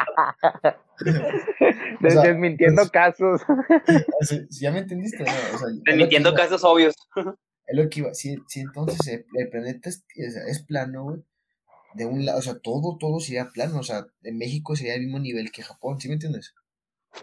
Desmintiendo 1.99 2.89
casos. 2.89 3.41
ya 4.49 4.71
me 4.71 4.79
entendiste, 4.79 5.25
¿no? 5.25 5.31
O 5.53 5.57
sea, 5.57 5.67
Desmintiendo 5.83 6.33
casos 6.33 6.63
obvios. 6.63 6.95
Es 7.67 7.75
lo 7.75 7.89
que 7.89 8.01
iba. 8.01 8.13
Si, 8.13 8.37
si 8.47 8.59
entonces 8.59 9.25
el, 9.33 9.49
planeta 9.49 9.89
es, 9.89 10.05
es 10.13 10.63
plano, 10.67 11.05
güey, 11.05 11.23
de 11.95 12.05
un 12.05 12.23
lado, 12.23 12.37
o 12.37 12.41
sea, 12.43 12.59
todo, 12.59 12.95
todo 12.99 13.19
sería 13.19 13.49
plano, 13.49 13.79
o 13.79 13.83
sea, 13.83 14.05
en 14.21 14.37
México 14.37 14.75
sería 14.75 14.93
el 14.93 15.01
mismo 15.01 15.17
nivel 15.17 15.51
que 15.51 15.63
Japón, 15.63 15.99
¿sí 15.99 16.07
me 16.07 16.13
entiendes? 16.13 16.53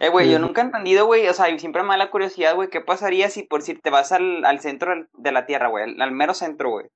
Eh, 0.01 0.09
güey, 0.09 0.31
yo 0.31 0.39
nunca 0.39 0.63
he 0.63 0.65
entendido, 0.65 1.07
güey, 1.07 1.29
o 1.29 1.35
sea, 1.35 1.57
siempre 1.59 1.83
me 1.83 1.91
da 1.91 1.97
la 1.97 2.11
curiosidad, 2.11 2.55
güey, 2.55 2.69
¿qué 2.69 2.81
pasaría 2.81 3.29
si 3.29 3.43
por 3.43 3.63
si 3.63 3.75
te 3.75 3.91
vas 3.91 4.13
al, 4.13 4.45
al 4.45 4.61
centro 4.61 5.07
de 5.13 5.33
la 5.33 5.47
Tierra, 5.47 5.69
güey, 5.69 5.95
al, 5.99 6.13
mero 6.13 6.35
centro, 6.35 6.71
güey, 6.71 6.87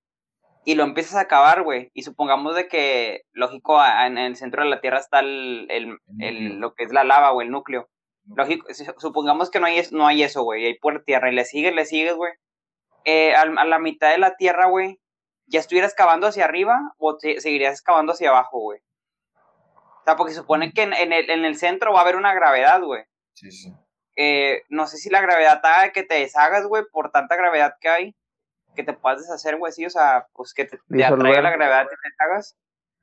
y 0.65 0.75
lo 0.75 0.85
empiezas 0.85 1.17
a 1.17 1.21
acabar, 1.21 1.62
güey, 1.62 1.91
y 1.95 2.03
supongamos 2.03 2.57
de 2.57 2.69
que, 2.69 3.23
lógico, 3.32 3.78
en 3.85 4.19
el 4.19 4.37
centro 4.37 4.65
de 4.65 4.71
la 4.71 4.80
Tierra 4.80 4.99
está 4.99 5.21
el, 5.21 5.67
el, 5.71 5.99
el 6.19 6.59
lo 6.59 6.75
que 6.75 6.85
es 6.85 6.93
la 6.93 7.04
lava, 7.04 7.32
o 7.32 7.43
el 7.43 7.50
núcleo. 7.50 7.89
Lógico, 8.35 8.67
supongamos 8.99 9.50
que 9.50 9.61
no 9.61 9.67
hay, 9.67 9.80
no 9.93 10.06
hay 10.06 10.23
eso, 10.25 10.43
güey, 10.43 10.65
hay 10.65 10.78
por 10.78 11.04
tierra, 11.04 11.30
y 11.30 11.35
le 11.35 11.45
sigues, 11.45 11.75
le 11.75 11.85
sigues, 11.85 12.17
güey. 12.17 12.32
Eh, 13.04 13.35
a, 13.37 13.43
a 13.43 13.65
la 13.65 13.78
mitad 13.78 14.11
de 14.11 14.19
la 14.19 14.35
Tierra, 14.35 14.67
güey, 14.67 14.99
ya 15.47 15.61
estuvieras 15.61 15.95
cavando 15.95 16.26
hacia 16.26 16.45
arriba 16.45 16.93
o 16.99 17.17
seguirías 17.21 17.82
cavando 17.82 18.13
hacia 18.13 18.30
abajo, 18.30 18.59
güey. 18.59 18.80
O 20.06 20.08
sea, 20.08 20.16
porque 20.16 20.34
supone 20.34 20.73
que 20.73 20.82
en, 20.82 20.92
el, 20.92 21.28
en 21.28 21.45
el 21.45 21.56
centro 21.56 21.92
va 21.92 21.99
a 21.99 22.02
haber 22.02 22.14
una 22.14 22.32
gravedad, 22.32 22.80
güey. 22.80 23.02
Sí, 23.34 23.50
sí. 23.50 23.75
Eh, 24.14 24.62
no 24.69 24.86
sé 24.86 24.99
si 24.99 25.10
la 25.10 25.21
gravedad 25.21 25.60
haga 25.64 25.90
que 25.90 26.04
te 26.04 26.14
deshagas, 26.14 26.64
güey, 26.64 26.84
por 26.92 27.10
tanta 27.10 27.34
gravedad 27.34 27.75
que 27.80 27.88
hay, 27.88 28.16
que 28.76 28.84
te 28.84 28.92
puedas 28.92 29.23
deshacer, 29.23 29.56
güey, 29.56 29.73
sí, 29.73 29.84
o 29.84 29.90
sea, 29.90 30.28
pues 30.32 30.54
que 30.54 30.64
te, 30.64 30.78
te 30.88 31.04
atraiga 31.04 31.42
la 31.42 31.50
gravedad 31.50 31.86
y 31.86 31.88
te 31.88 32.08
deshagas. 32.08 32.56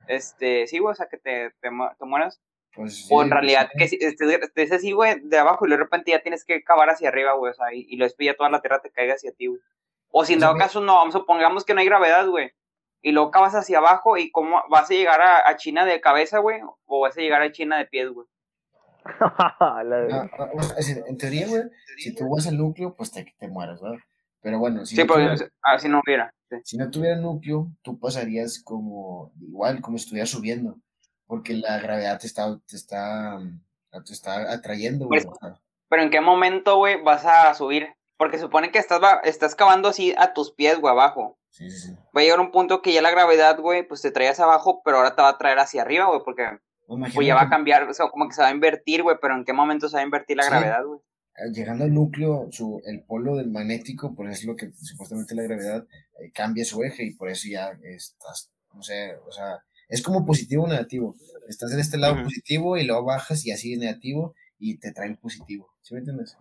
Este, 0.06 0.66
sí, 0.66 0.78
güey, 0.78 0.92
o 0.92 0.94
sea, 0.94 1.08
que 1.10 1.18
te, 1.18 1.52
te, 1.60 1.70
mueras. 2.06 2.40
Pues 2.74 3.06
o 3.10 3.22
en 3.22 3.30
realidad, 3.30 3.68
que 3.76 3.86
si 3.86 3.98
estés 4.00 4.72
así, 4.72 4.92
güey, 4.92 5.20
de 5.20 5.36
abajo 5.36 5.66
y 5.66 5.70
de 5.70 5.76
repente 5.76 6.10
ya 6.10 6.22
tienes 6.22 6.42
que 6.46 6.64
cavar 6.64 6.88
hacia 6.88 7.10
arriba, 7.10 7.34
güey, 7.34 7.50
o 7.50 7.54
sea, 7.54 7.74
y, 7.74 7.86
y 7.86 7.98
lo 7.98 8.06
ya 8.18 8.34
toda 8.34 8.48
la 8.48 8.62
tierra 8.62 8.80
te 8.80 8.90
caiga 8.90 9.12
hacia 9.12 9.32
ti, 9.32 9.48
güey. 9.48 9.60
O 10.10 10.24
si 10.24 10.32
en 10.32 10.40
dado 10.40 10.56
caso 10.56 10.80
no, 10.80 11.12
supongamos 11.12 11.66
que 11.66 11.74
no 11.74 11.80
hay 11.80 11.86
gravedad, 11.86 12.26
güey. 12.26 12.50
Y 13.04 13.12
luego 13.12 13.30
cavas 13.30 13.54
hacia 13.54 13.78
abajo 13.78 14.16
y 14.16 14.30
cómo 14.30 14.62
vas 14.70 14.90
a 14.90 14.94
llegar 14.94 15.20
a, 15.20 15.56
China 15.58 15.84
de 15.84 16.00
cabeza, 16.00 16.38
güey, 16.38 16.62
o 16.86 17.00
vas 17.00 17.14
a 17.18 17.20
llegar 17.20 17.42
a 17.42 17.52
China 17.52 17.76
de 17.76 17.84
pies, 17.84 18.08
güey. 18.08 18.26
Ah, 19.20 19.82
ah, 20.38 20.76
en 21.06 21.18
teoría, 21.18 21.46
güey, 21.46 21.64
si 21.98 22.14
tú 22.14 22.30
vas 22.30 22.46
al 22.46 22.56
núcleo, 22.56 22.94
pues 22.96 23.10
te, 23.10 23.34
te 23.38 23.48
mueres, 23.48 23.78
¿verdad? 23.82 23.98
Pero 24.40 24.58
bueno, 24.58 24.86
si, 24.86 24.96
no 24.96 25.06
tuviera, 25.06 25.36
así 25.60 25.86
no 25.90 26.00
hubiera. 26.02 26.32
Si 26.62 26.78
no 26.78 26.90
tuviera 26.90 27.16
núcleo, 27.16 27.70
tú 27.82 27.98
pasarías 27.98 28.58
como 28.62 29.32
igual, 29.38 29.82
como 29.82 29.98
si 29.98 30.04
estuvieras 30.04 30.30
subiendo, 30.30 30.78
porque 31.26 31.52
la 31.52 31.78
gravedad 31.80 32.18
te 32.18 32.26
está, 32.26 32.58
te 32.66 32.76
está, 32.76 33.38
te 33.90 34.12
está 34.14 34.50
atrayendo, 34.50 35.08
güey. 35.08 35.22
pero 35.90 36.02
¿en 36.02 36.08
qué 36.08 36.22
momento, 36.22 36.78
güey, 36.78 37.02
vas 37.02 37.26
a 37.26 37.52
subir? 37.52 37.94
Porque 38.16 38.38
supone 38.38 38.70
que 38.70 38.78
estás, 38.78 39.00
estás 39.24 39.54
cavando 39.54 39.88
así 39.88 40.14
a 40.16 40.32
tus 40.32 40.52
pies, 40.52 40.80
güey, 40.80 40.92
abajo. 40.92 41.38
Sí, 41.50 41.70
sí, 41.70 41.88
sí. 41.88 41.94
Va 42.16 42.20
a 42.20 42.24
llegar 42.24 42.40
un 42.40 42.50
punto 42.50 42.82
que 42.82 42.92
ya 42.92 43.02
la 43.02 43.10
gravedad, 43.10 43.58
güey, 43.58 43.86
pues 43.86 44.02
te 44.02 44.10
traías 44.10 44.40
abajo, 44.40 44.82
pero 44.84 44.98
ahora 44.98 45.14
te 45.14 45.22
va 45.22 45.28
a 45.28 45.38
traer 45.38 45.58
hacia 45.58 45.82
arriba, 45.82 46.06
güey, 46.06 46.20
porque 46.24 46.58
pues 46.86 47.26
ya 47.26 47.34
va 47.34 47.42
a 47.42 47.48
cambiar, 47.48 47.84
o 47.84 47.94
sea, 47.94 48.08
como 48.08 48.28
que 48.28 48.34
se 48.34 48.42
va 48.42 48.48
a 48.48 48.52
invertir, 48.52 49.02
güey, 49.02 49.16
pero 49.20 49.34
¿en 49.34 49.44
qué 49.44 49.52
momento 49.52 49.88
se 49.88 49.96
va 49.96 50.02
a 50.02 50.04
invertir 50.04 50.36
la 50.36 50.46
gravedad, 50.46 50.84
güey? 50.84 51.00
Eh, 51.36 51.50
llegando 51.52 51.84
al 51.84 51.94
núcleo, 51.94 52.48
su, 52.50 52.80
el 52.84 53.02
polo 53.04 53.36
del 53.36 53.50
magnético, 53.50 54.14
pues 54.14 54.38
es 54.38 54.44
lo 54.44 54.54
que 54.54 54.70
supuestamente 54.72 55.34
la 55.34 55.42
gravedad 55.42 55.86
eh, 56.20 56.30
cambia 56.32 56.64
su 56.64 56.82
eje 56.82 57.04
y 57.04 57.14
por 57.14 57.28
eso 57.28 57.48
ya 57.50 57.72
estás, 57.82 58.52
no 58.72 58.82
sé, 58.82 59.16
o 59.26 59.32
sea, 59.32 59.58
es 59.88 60.02
como 60.02 60.24
positivo 60.24 60.64
o 60.64 60.68
negativo. 60.68 61.14
Estás 61.48 61.72
en 61.72 61.80
este 61.80 61.98
lado 61.98 62.22
positivo 62.22 62.76
y 62.76 62.84
luego 62.84 63.04
bajas 63.04 63.44
y 63.44 63.50
así 63.50 63.74
es 63.74 63.78
negativo 63.78 64.34
y 64.58 64.78
te 64.78 64.92
trae 64.92 65.08
el 65.08 65.18
positivo. 65.18 65.68
¿Sí 65.82 65.94
me 65.94 66.00
entiendes? 66.00 66.36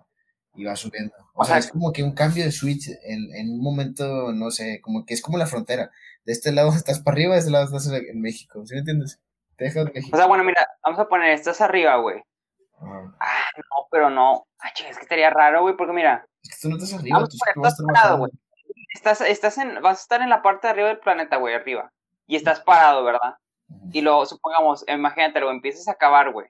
Y 0.56 0.66
va 0.66 0.76
subiendo. 0.76 1.14
O, 1.34 1.44
sea, 1.44 1.58
es 1.58 1.72
como 1.72 1.92
que 1.92 2.04
un 2.04 2.14
cambio 2.14 2.44
de 2.44 2.52
switch 2.52 2.90
en, 3.04 3.34
en, 3.36 3.50
un 3.54 3.62
momento, 3.62 4.32
no 4.34 4.52
sé, 4.52 4.82
como 4.82 5.06
que 5.06 5.14
es 5.14 5.22
como 5.22 5.38
la 5.38 5.48
frontera. 5.48 5.92
De 6.26 6.34
este 6.34 6.52
lado 6.52 6.70
estás 6.76 7.00
para 7.00 7.16
arriba, 7.16 7.34
de 7.34 7.40
este 7.40 7.52
lado 7.52 7.66
estás 7.66 7.88
en 7.88 8.22
México, 8.22 8.66
¿sí 8.66 8.74
me 8.74 8.80
entiendes? 8.80 9.20
Te 9.58 9.66
dejas 9.66 9.86
México. 9.86 10.16
O 10.16 10.18
sea, 10.18 10.28
bueno, 10.28 10.44
mira, 10.44 10.68
vamos 10.84 11.00
a 11.00 11.08
poner, 11.08 11.32
estás 11.32 11.62
arriba, 11.62 11.96
güey. 11.98 12.22
Ah, 12.82 13.46
no, 13.56 13.88
pero 13.92 14.10
no. 14.10 14.46
Ay, 14.60 14.72
es 14.90 14.98
que 14.98 15.04
estaría 15.04 15.30
raro, 15.30 15.62
güey, 15.62 15.76
porque 15.78 15.94
mira. 15.94 16.28
Es 16.42 16.56
que 16.56 16.62
tú 16.62 16.70
no 16.70 16.76
estás 16.76 17.00
arriba, 17.00 17.20
tú, 17.20 17.38
estás 17.56 17.78
parado, 17.86 18.18
güey. 18.18 18.32
Estás, 18.94 19.22
estás 19.22 19.58
en, 19.58 19.82
vas 19.82 20.00
a 20.00 20.02
estar 20.02 20.22
en 20.22 20.30
la 20.30 20.42
parte 20.42 20.68
de 20.68 20.72
arriba 20.72 20.88
del 20.90 21.00
planeta, 21.00 21.38
güey, 21.38 21.56
arriba. 21.56 21.92
Y 22.28 22.36
estás 22.36 22.60
parado, 22.60 23.04
¿verdad? 23.04 23.38
Y 23.92 24.02
luego, 24.02 24.26
supongamos, 24.26 24.86
imagínate, 24.88 25.40
lo 25.40 25.50
empiezas 25.50 25.88
a 25.88 25.94
acabar, 25.94 26.32
güey. 26.32 26.48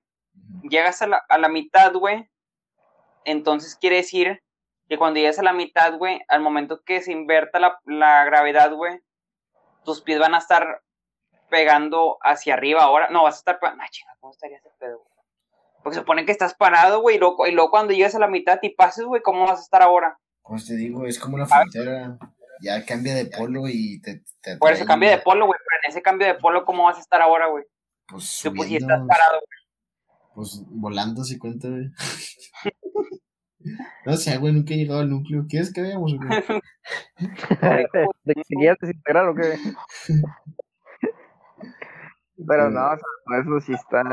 Llegas 0.63 1.02
a 1.02 1.08
la, 1.08 1.24
a 1.30 1.38
la 1.38 1.48
mitad, 1.48 1.94
güey, 1.94 2.30
entonces 3.26 3.76
quiere 3.76 3.98
decir 3.98 4.42
que 4.90 4.98
cuando 4.98 5.20
llegues 5.20 5.40
a 5.40 5.44
la 5.44 5.54
mitad, 5.54 5.98
güey, 5.98 6.22
al 6.28 6.42
momento 6.42 6.84
que 6.84 7.02
se 7.02 7.12
inverta 7.12 7.60
la, 7.60 7.80
la 7.86 8.26
gravedad, 8.26 8.74
güey, 8.74 9.00
tus 9.84 10.02
pies 10.02 10.20
van 10.20 10.36
a 10.36 10.40
estar 10.40 10.82
pegando 11.50 12.18
hacia 12.22 12.56
arriba 12.56 12.84
ahora. 12.84 13.10
No, 13.10 13.24
vas 13.24 13.36
a 13.36 13.38
estar. 13.40 13.60
Ay, 13.62 13.90
chinga, 13.92 14.16
¿cómo 14.20 14.34
estaría 14.34 14.58
ese 14.58 14.70
pedo, 14.80 15.04
Porque 15.84 15.96
se 15.96 16.02
supone 16.02 16.26
que 16.26 16.32
estás 16.32 16.56
parado, 16.56 17.02
güey, 17.02 17.18
y 17.18 17.20
luego, 17.20 17.46
y 17.48 17.52
luego 17.52 17.70
cuando 17.70 17.94
llegues 17.94 18.16
a 18.16 18.20
la 18.20 18.28
mitad 18.28 18.60
y 18.62 18.70
pases, 18.70 19.06
güey, 19.06 19.22
¿cómo 19.22 19.46
vas 19.46 19.60
a 19.60 19.64
estar 19.64 19.82
ahora? 19.82 20.18
Pues 20.42 20.66
te 20.66 20.76
digo, 20.76 21.06
es 21.06 21.20
como 21.20 21.38
la 21.38 21.46
frontera. 21.46 22.18
Ya 22.62 22.86
cambia 22.86 23.16
de 23.16 23.26
polo 23.26 23.68
y 23.68 24.02
te. 24.02 24.24
te 24.42 24.58
Por 24.58 24.72
eso 24.72 24.86
cambia 24.86 25.12
de 25.12 25.18
polo, 25.20 25.46
güey, 25.46 25.60
pero 25.60 25.82
en 25.84 25.92
ese 25.92 26.02
cambio 26.02 26.28
de 26.28 26.36
polo, 26.36 26.66
¿cómo 26.66 26.86
vas 26.86 26.98
a 26.98 27.02
estar 27.02 27.22
ahora, 27.22 27.48
güey? 27.48 27.66
Pues. 28.08 28.26
Subiendo, 28.26 28.58
pues 28.58 28.70
si 28.70 28.76
estás 28.78 29.02
parado, 29.08 29.40
güey. 29.40 30.34
Pues 30.36 30.64
volando, 30.68 31.24
si 31.24 31.38
cuenta, 31.38 31.68
güey. 31.68 31.92
No 34.06 34.17
sé, 34.17 34.38
güey, 34.38 34.54
nunca 34.54 34.73
he 34.73 34.78
llegado 34.78 35.02
al 35.02 35.10
núcleo. 35.10 35.45
¿Quieres 35.47 35.73
que 35.73 35.82
veamos? 35.82 36.13
¿De 36.13 36.19
que 38.34 38.41
quieres 38.47 38.78
desintegrar 38.80 39.28
o 39.28 39.36
qué? 39.36 39.58
Pero 42.47 42.69
no, 42.69 42.86
o 42.86 42.97
sea, 42.97 43.39
eso 43.39 43.60
sí 43.62 43.73
está. 43.73 44.04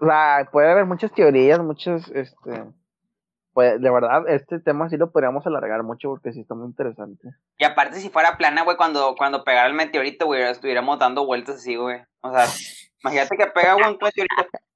O 0.00 0.06
sea, 0.06 0.48
puede 0.50 0.70
haber 0.70 0.86
muchas 0.86 1.12
teorías, 1.12 1.60
muchos, 1.60 2.10
este. 2.14 2.64
pues 3.54 3.80
de 3.80 3.90
verdad, 3.90 4.28
este 4.28 4.58
tema 4.58 4.88
sí 4.88 4.96
lo 4.96 5.12
podríamos 5.12 5.46
alargar 5.46 5.82
mucho 5.82 6.08
porque 6.10 6.32
sí 6.32 6.40
está 6.40 6.54
muy 6.54 6.66
interesante. 6.66 7.28
Y 7.58 7.64
aparte, 7.64 8.00
si 8.00 8.10
fuera 8.10 8.36
plana, 8.36 8.64
güey, 8.64 8.76
cuando, 8.76 9.14
cuando 9.16 9.44
pegara 9.44 9.68
el 9.68 9.74
meteorito, 9.74 10.26
güey, 10.26 10.42
estuviéramos 10.42 10.98
dando 10.98 11.24
vueltas 11.24 11.56
así, 11.56 11.76
güey. 11.76 12.00
O 12.20 12.32
sea, 12.32 12.46
imagínate 13.02 13.36
que 13.36 13.46
pega 13.46 13.76
un 13.76 13.82
meteorito 13.82 14.26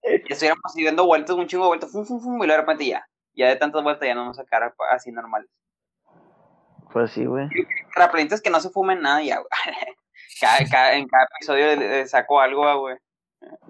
y 0.02 0.32
estuviéramos 0.32 0.64
así 0.64 0.84
dando 0.84 1.04
vueltas, 1.04 1.36
un 1.36 1.46
chingo 1.46 1.64
de 1.64 1.68
vueltas, 1.68 1.92
fum, 1.92 2.06
fum, 2.06 2.20
fum, 2.20 2.42
y 2.42 2.46
de 2.46 2.56
repente 2.56 2.86
ya. 2.86 3.04
Ya 3.36 3.48
de 3.48 3.56
tantas 3.56 3.82
vueltas 3.82 4.08
ya 4.08 4.14
no 4.14 4.24
nos 4.24 4.36
sacara 4.36 4.74
así 4.90 5.12
normales. 5.12 5.50
Pues 6.92 7.12
sí, 7.12 7.26
güey. 7.26 7.48
es 8.30 8.42
que 8.42 8.50
no 8.50 8.60
se 8.60 8.70
fumen 8.70 9.02
nada 9.02 9.22
ya, 9.22 9.36
güey. 9.36 9.48
cada, 10.70 10.94
en 10.94 11.06
cada 11.06 11.28
episodio 11.36 12.06
sacó 12.06 12.40
algo, 12.40 12.80
güey. 12.80 12.96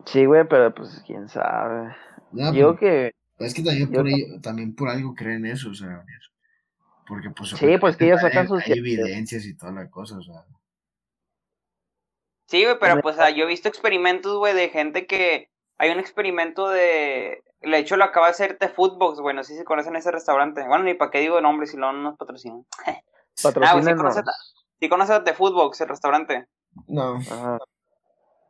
Sí, 0.04 0.24
güey, 0.24 0.46
pero 0.48 0.72
pues 0.74 1.02
quién 1.04 1.28
sabe. 1.28 1.94
Yo 2.32 2.76
que 2.76 3.12
es 3.38 3.52
que 3.52 3.62
también 3.62 3.90
por, 3.92 4.06
también 4.40 4.74
por 4.74 4.88
algo 4.88 5.14
creen 5.14 5.44
eso, 5.44 5.70
o 5.70 5.74
sea, 5.74 6.04
porque 7.06 7.30
pues... 7.30 7.50
Sí, 7.50 7.78
pues 7.78 7.96
que 7.96 8.06
ellos 8.06 8.20
sacan 8.20 8.48
sus... 8.48 8.64
Hay 8.64 8.78
evidencias 8.78 9.44
y 9.44 9.56
toda 9.56 9.72
la 9.72 9.90
cosa, 9.90 10.16
o 10.18 10.22
sea... 10.22 10.44
Sí, 12.46 12.64
güey, 12.64 12.76
pero 12.80 13.00
pues 13.02 13.16
yo 13.16 13.44
he 13.44 13.48
visto 13.48 13.68
experimentos, 13.68 14.38
güey, 14.38 14.54
de 14.54 14.68
gente 14.70 15.06
que... 15.06 15.50
Hay 15.78 15.90
un 15.90 16.00
experimento 16.00 16.70
de... 16.70 17.42
De 17.70 17.78
hecho, 17.78 17.96
lo 17.96 18.04
acaba 18.04 18.26
de 18.26 18.30
hacer 18.30 18.58
The 18.58 18.68
Foodbox, 18.68 19.20
güey, 19.20 19.34
no 19.34 19.44
sé 19.44 19.56
si 19.56 19.64
conocen 19.64 19.96
ese 19.96 20.10
restaurante. 20.10 20.66
Bueno, 20.66 20.84
ni 20.84 20.94
para 20.94 21.10
qué 21.10 21.20
digo 21.20 21.40
nombre 21.40 21.66
si 21.66 21.76
no 21.76 21.92
nos 21.92 22.16
patrocinan. 22.16 22.64
Patrocinan. 23.42 23.98
ah, 24.06 24.22
¿sí, 24.80 24.88
conoces, 24.88 25.24
The 25.24 25.34
Foodbox, 25.34 25.80
el 25.80 25.88
restaurante? 25.88 26.46
No. 26.86 27.18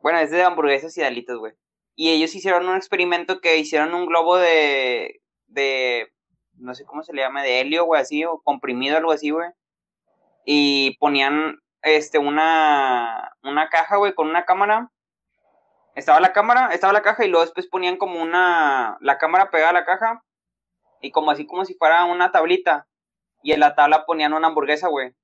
Bueno, 0.01 0.19
es 0.19 0.31
de 0.31 0.43
hamburguesas 0.43 0.97
y 0.97 1.01
dalitos, 1.01 1.39
güey 1.39 1.53
y 1.97 2.11
ellos 2.11 2.33
hicieron 2.35 2.69
un 2.69 2.77
experimento 2.77 3.41
que 3.41 3.57
hicieron 3.57 3.95
un 3.95 4.05
globo 4.05 4.37
de, 4.37 5.19
de 5.47 6.13
no 6.53 6.75
sé 6.75 6.85
cómo 6.85 7.01
se 7.01 7.11
le 7.11 7.23
llama, 7.23 7.41
de 7.41 7.59
helio, 7.59 7.85
güey, 7.85 7.99
así, 7.99 8.23
o 8.23 8.39
comprimido, 8.43 8.97
algo 8.97 9.11
así, 9.11 9.31
güey. 9.31 9.49
Y 10.45 10.95
ponían, 10.99 11.59
este, 11.81 12.19
una, 12.19 13.35
una 13.41 13.69
caja, 13.69 13.97
güey, 13.97 14.13
con 14.13 14.29
una 14.29 14.45
cámara. 14.45 14.91
Estaba 15.97 16.19
la 16.19 16.31
cámara, 16.31 16.69
estaba 16.73 16.93
la 16.93 17.01
caja 17.01 17.25
y 17.25 17.27
luego 17.27 17.43
después 17.43 17.65
ponían 17.65 17.97
como 17.97 18.21
una, 18.21 18.99
la 19.01 19.17
cámara 19.17 19.49
pegada 19.49 19.71
a 19.71 19.73
la 19.73 19.83
caja 19.83 20.23
y 21.01 21.09
como 21.09 21.31
así 21.31 21.47
como 21.47 21.65
si 21.65 21.73
fuera 21.73 22.05
una 22.05 22.31
tablita. 22.31 22.87
Y 23.41 23.53
en 23.53 23.61
la 23.61 23.73
tabla 23.73 24.05
ponían 24.05 24.33
una 24.33 24.47
hamburguesa, 24.47 24.89
güey. 24.89 25.15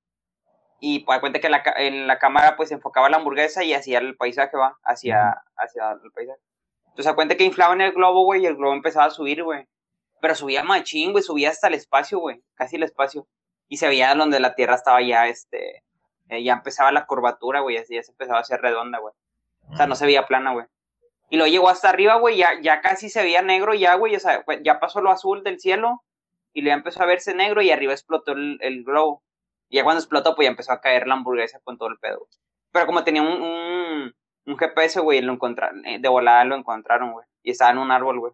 Y 0.79 1.01
pues 1.01 1.19
cuenta 1.19 1.39
que 1.39 1.49
la, 1.49 1.61
en 1.77 2.07
la 2.07 2.17
cámara 2.17 2.55
pues 2.57 2.71
enfocaba 2.71 3.07
la 3.07 3.17
hamburguesa 3.17 3.63
y 3.63 3.75
hacía 3.75 3.99
el 3.99 4.17
paisaje, 4.17 4.57
va, 4.57 4.79
hacia, 4.83 5.43
hacia 5.57 5.91
el 5.91 6.11
paisaje. 6.11 6.39
Entonces, 6.87 7.11
a 7.11 7.15
cuenta 7.15 7.37
que 7.37 7.43
inflaban 7.43 7.79
el 7.81 7.91
globo, 7.91 8.23
güey, 8.25 8.41
y 8.41 8.47
el 8.47 8.55
globo 8.55 8.73
empezaba 8.73 9.05
a 9.05 9.11
subir, 9.11 9.43
güey. 9.43 9.67
Pero 10.21 10.33
subía 10.33 10.63
machín, 10.63 11.11
güey, 11.11 11.23
subía 11.23 11.51
hasta 11.51 11.67
el 11.67 11.75
espacio, 11.75 12.17
güey, 12.17 12.43
casi 12.55 12.77
el 12.77 12.83
espacio. 12.83 13.27
Y 13.67 13.77
se 13.77 13.87
veía 13.87 14.15
donde 14.15 14.39
la 14.39 14.55
Tierra 14.55 14.73
estaba 14.73 15.03
ya, 15.03 15.27
este, 15.27 15.83
eh, 16.29 16.43
ya 16.43 16.53
empezaba 16.53 16.91
la 16.91 17.05
curvatura, 17.05 17.59
güey, 17.59 17.77
así 17.77 17.93
ya 17.93 18.01
se 18.01 18.11
empezaba 18.11 18.39
a 18.39 18.41
hacer 18.41 18.59
redonda, 18.59 18.97
güey. 18.97 19.13
O 19.69 19.75
sea, 19.75 19.87
no 19.87 19.95
se 19.95 20.05
veía 20.05 20.25
plana, 20.25 20.53
güey. 20.53 20.65
Y 21.29 21.37
luego 21.37 21.51
llegó 21.51 21.69
hasta 21.69 21.89
arriba, 21.89 22.15
güey, 22.15 22.37
ya, 22.37 22.59
ya 22.61 22.81
casi 22.81 23.09
se 23.09 23.23
veía 23.23 23.41
negro 23.41 23.73
ya, 23.73 23.95
güey, 23.95 24.15
o 24.15 24.19
sea, 24.19 24.43
ya 24.63 24.79
pasó 24.79 25.01
lo 25.01 25.09
azul 25.09 25.43
del 25.43 25.59
cielo 25.59 26.03
y 26.53 26.61
luego 26.61 26.77
empezó 26.77 27.01
a 27.01 27.07
verse 27.07 27.33
negro 27.33 27.61
y 27.61 27.71
arriba 27.71 27.93
explotó 27.93 28.33
el, 28.33 28.59
el 28.61 28.83
globo. 28.83 29.23
Y 29.69 29.77
ya 29.77 29.83
cuando 29.83 29.99
explotó, 29.99 30.35
pues 30.35 30.45
ya 30.45 30.51
empezó 30.51 30.71
a 30.73 30.81
caer 30.81 31.07
la 31.07 31.15
hamburguesa 31.15 31.59
con 31.63 31.77
todo 31.77 31.89
el 31.89 31.97
pedo. 31.97 32.27
Pero 32.71 32.85
como 32.85 33.03
tenía 33.03 33.23
un 33.23 34.13
un 34.45 34.57
GPS, 34.57 34.99
güey, 34.99 35.21
lo 35.21 35.33
encontraron, 35.33 35.85
eh, 35.85 35.99
de 35.99 36.09
volada 36.09 36.43
lo 36.45 36.55
encontraron, 36.55 37.13
güey, 37.13 37.25
y 37.43 37.51
estaba 37.51 37.71
en 37.71 37.77
un 37.77 37.91
árbol, 37.91 38.19
güey. 38.19 38.33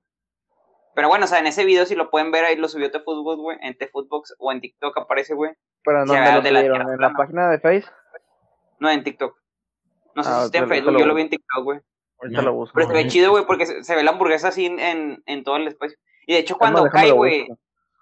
Pero 0.96 1.08
bueno, 1.08 1.26
o 1.26 1.28
sea, 1.28 1.40
en 1.40 1.48
ese 1.48 1.66
video, 1.66 1.86
si 1.86 1.96
lo 1.96 2.10
pueden 2.10 2.32
ver, 2.32 2.46
ahí 2.46 2.56
lo 2.56 2.68
subió 2.68 2.92
T-Footbox, 2.92 3.38
güey, 3.38 3.58
en 3.62 3.78
T-Footbox 3.78 4.36
o 4.40 4.52
en 4.52 4.60
TikTok 4.60 4.98
aparece, 4.98 5.34
güey. 5.34 5.52
¿Pero 5.84 6.06
dónde 6.06 6.52
lo 6.52 6.60
¿En 6.60 7.00
la 7.00 7.14
página 7.14 7.50
de 7.50 7.60
Facebook? 7.60 7.94
No, 8.80 8.90
en 8.90 9.04
TikTok. 9.04 9.38
No 10.20 10.24
sé 10.24 10.30
ah, 10.32 10.40
si 10.40 10.46
está 10.48 10.58
en 10.58 10.68
Facebook, 10.68 11.00
yo 11.00 11.06
lo 11.06 11.16
vi 11.16 11.22
en 11.22 11.30
TikTok, 11.30 11.64
güey. 11.64 11.80
Ahorita 12.22 12.42
lo 12.42 12.54
busco. 12.54 12.74
Pero 12.76 12.88
se 12.88 12.94
ve 12.94 13.08
chido, 13.08 13.32
güey, 13.32 13.46
porque 13.46 13.66
se, 13.66 13.96
ve 13.96 14.04
la 14.04 14.12
hamburguesa 14.12 14.50
así 14.50 14.66
en, 14.66 15.24
en 15.26 15.44
todo 15.46 15.56
el 15.56 15.68
espacio. 15.68 15.98
Y 16.28 16.34
de 16.34 16.40
hecho, 16.40 16.58
cuando 16.58 16.90
cae, 16.90 17.12
güey, 17.12 17.48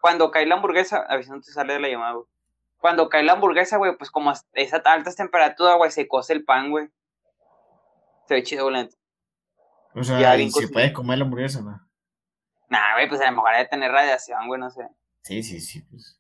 cuando 0.01 0.31
cae 0.31 0.45
la 0.45 0.55
hamburguesa, 0.55 0.97
a 0.97 1.15
ver 1.15 1.23
si 1.23 1.29
no 1.29 1.39
te 1.39 1.51
sale 1.51 1.73
de 1.73 1.79
la 1.79 1.87
llamada, 1.87 2.13
güey. 2.13 2.25
Cuando 2.77 3.09
cae 3.09 3.23
la 3.23 3.33
hamburguesa, 3.33 3.77
güey, 3.77 3.95
pues 3.97 4.11
como 4.11 4.33
esa 4.53 4.81
altas 4.85 5.15
temperaturas, 5.15 5.77
güey, 5.77 5.91
se 5.91 6.07
cose 6.07 6.33
el 6.33 6.43
pan, 6.43 6.71
güey. 6.71 6.89
Se 8.27 8.33
ve 8.33 8.43
chido, 8.43 8.69
lento. 8.69 8.95
O 9.95 10.03
sea, 10.03 10.37
¿y 10.37 10.51
se 10.51 10.67
puede 10.67 10.93
comer 10.93 11.19
la 11.19 11.25
hamburguesa, 11.25 11.61
no? 11.61 11.87
Nah, 12.69 12.95
güey, 12.95 13.07
pues 13.07 13.21
a 13.21 13.29
lo 13.29 13.37
mejor 13.37 13.51
hay 13.51 13.63
de 13.63 13.69
tener 13.69 13.91
radiación, 13.91 14.47
güey, 14.47 14.59
no 14.59 14.69
sé. 14.69 14.87
Sí, 15.21 15.41
sí, 15.41 15.59
sí, 15.59 15.81
pues. 15.83 16.19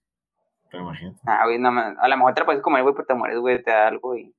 Pero 0.71 0.83
imagínate. 0.83 1.19
Ah, 1.25 1.45
güey, 1.45 1.59
no, 1.59 1.69
a 1.69 2.07
lo 2.07 2.17
mejor 2.17 2.33
te 2.33 2.39
la 2.41 2.45
puedes 2.45 2.61
comer, 2.61 2.83
güey, 2.83 2.95
pero 2.95 3.05
te 3.05 3.13
mueres, 3.13 3.39
güey, 3.39 3.61
te 3.61 3.71
da 3.71 3.87
algo 3.87 4.15
y. 4.15 4.33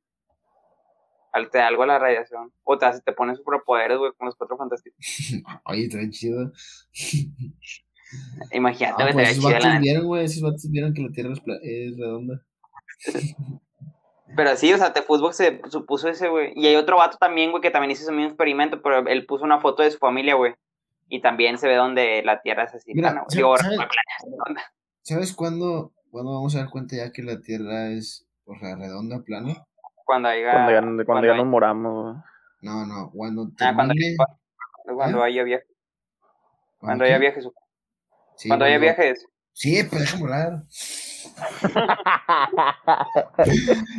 Te 1.51 1.59
da 1.59 1.69
algo 1.69 1.85
a 1.85 1.87
la 1.87 1.99
radiación. 1.99 2.53
O 2.65 2.77
te, 2.79 2.87
te 3.05 3.13
pones 3.13 3.39
superpoderes, 3.39 3.99
güey, 3.99 4.13
con 4.17 4.27
los 4.27 4.37
cuatro 4.37 4.57
fantásticos. 4.57 4.99
Oye, 5.65 5.85
está 5.85 5.99
bien 5.99 6.11
chido. 6.11 6.53
Imagínate, 8.53 9.03
güey, 9.03 9.11
ah, 9.11 9.15
pues. 9.15 9.39
Esos 9.39 9.81
vieron, 9.81 10.07
güey, 10.07 10.25
esos 10.25 10.43
vatos 10.43 10.71
vieron 10.71 10.95
que 10.95 11.03
la 11.03 11.11
Tierra 11.11 11.33
es, 11.63 11.97
redonda. 11.97 12.43
Pero 14.37 14.57
sí, 14.57 14.73
o 14.73 14.79
sea, 14.79 14.93
T-Footbox 14.93 15.37
se 15.37 15.61
supuso 15.69 16.09
ese, 16.09 16.29
güey. 16.29 16.53
Y 16.55 16.67
hay 16.67 16.77
otro 16.77 16.97
vato 16.97 17.19
también, 17.19 17.51
güey, 17.51 17.61
que 17.61 17.71
también 17.71 17.91
hizo 17.91 18.03
ese 18.03 18.13
mismo 18.13 18.29
experimento, 18.29 18.83
pero 18.83 19.07
él 19.07 19.27
puso 19.27 19.45
una 19.45 19.61
foto 19.61 19.83
de 19.83 19.91
su 19.91 19.99
familia, 19.99 20.35
güey. 20.35 20.55
Y 21.09 21.21
también 21.21 21.59
se 21.59 21.69
ve 21.69 21.77
donde 21.77 22.23
la 22.23 22.41
Tierra 22.43 22.65
es 22.65 22.75
así, 22.75 22.93
Mira, 22.95 23.25
¿sabes, 25.03 25.33
cuándo, 25.33 25.93
cuándo 26.11 26.33
vamos 26.33 26.55
a 26.55 26.59
dar 26.59 26.71
cuenta 26.71 26.97
ya 26.97 27.13
que 27.13 27.23
la 27.23 27.41
Tierra 27.41 27.91
es, 27.91 28.27
o 28.45 28.55
sea, 28.59 28.77
redonda, 28.77 29.23
plana? 29.23 29.67
Cuando 30.09 30.31
haya... 30.31 30.53
Cuando 30.53 30.73
ya, 30.73 31.05
cuando 31.05 31.27
ya 31.27 31.35
nos 31.35 31.47
moramos. 31.47 32.17
No, 32.63 32.87
no, 32.87 33.11
cuando 33.11 33.51
termine... 33.55 34.17
Ah, 34.19 34.25
cuando, 34.87 34.97
cuando 34.97 35.19
¿Eh? 35.19 35.27
haya 35.27 35.43
viaje. 35.45 35.67
Cuando 36.79 37.05
haya 37.05 37.19
viajes. 37.19 37.47
Sí, 38.37 38.49
cuando 38.49 38.65
haya 38.65 38.79
viajes. 38.79 39.27
Sí, 39.53 39.83
pues 39.83 40.01
déjame 40.03 40.23
hablar. 40.23 40.63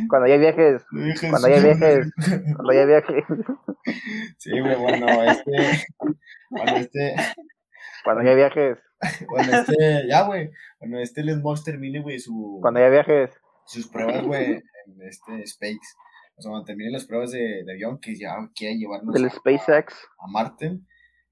cuando 0.08 0.26
ya 0.26 0.36
viajes, 0.38 0.82
cuando 1.30 1.48
ya 1.48 1.60
viajes, 1.60 2.12
cuando 2.56 2.72
ya 2.72 2.84
viajes. 2.86 3.24
Sí, 4.38 4.58
güey, 4.58 4.74
bueno, 4.76 5.22
este, 5.22 5.86
cuando 6.48 6.76
este, 6.76 7.14
cuando 8.02 8.22
ya 8.24 8.34
viajes. 8.34 8.78
Cuando 9.28 9.56
este, 9.58 10.08
ya, 10.08 10.22
güey, 10.22 10.50
cuando 10.78 10.98
este 10.98 11.22
Les 11.22 11.38
Monster 11.38 11.74
termine, 11.74 12.00
güey, 12.00 12.18
su. 12.18 12.58
Cuando 12.60 12.80
ya 12.80 12.88
viajes. 12.88 13.30
Sus 13.66 13.86
pruebas, 13.86 14.22
güey, 14.24 14.62
este 15.02 15.42
Space. 15.42 15.78
O 16.36 16.42
sea, 16.42 16.50
cuando 16.50 16.64
termine 16.64 16.90
las 16.90 17.06
pruebas 17.06 17.32
de, 17.32 17.64
de 17.64 17.72
avión, 17.72 17.98
que 18.00 18.16
ya 18.16 18.34
quiere 18.54 18.76
llevarnos. 18.76 19.14
Del 19.14 19.30
SpaceX. 19.30 19.94
A 20.18 20.26
Marte. 20.26 20.78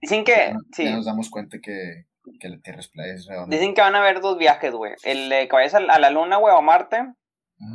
Dicen 0.00 0.24
que, 0.24 0.54
sí. 0.72 0.84
Ya 0.84 0.96
nos 0.96 1.06
damos 1.06 1.30
cuenta 1.30 1.58
que, 1.60 2.04
que 2.38 2.48
la 2.48 2.58
Tierra 2.60 2.80
es 2.80 3.26
redonda. 3.26 3.56
Dicen 3.56 3.74
que 3.74 3.80
van 3.80 3.94
a 3.94 4.00
haber 4.00 4.20
dos 4.20 4.38
viajes, 4.38 4.72
güey. 4.72 4.94
El 5.02 5.30
que 5.30 5.52
vayas 5.52 5.74
a, 5.74 5.80
la 5.80 6.10
Luna, 6.10 6.36
güey, 6.36 6.54
o 6.54 6.58
a 6.58 6.62
Marte. 6.62 7.14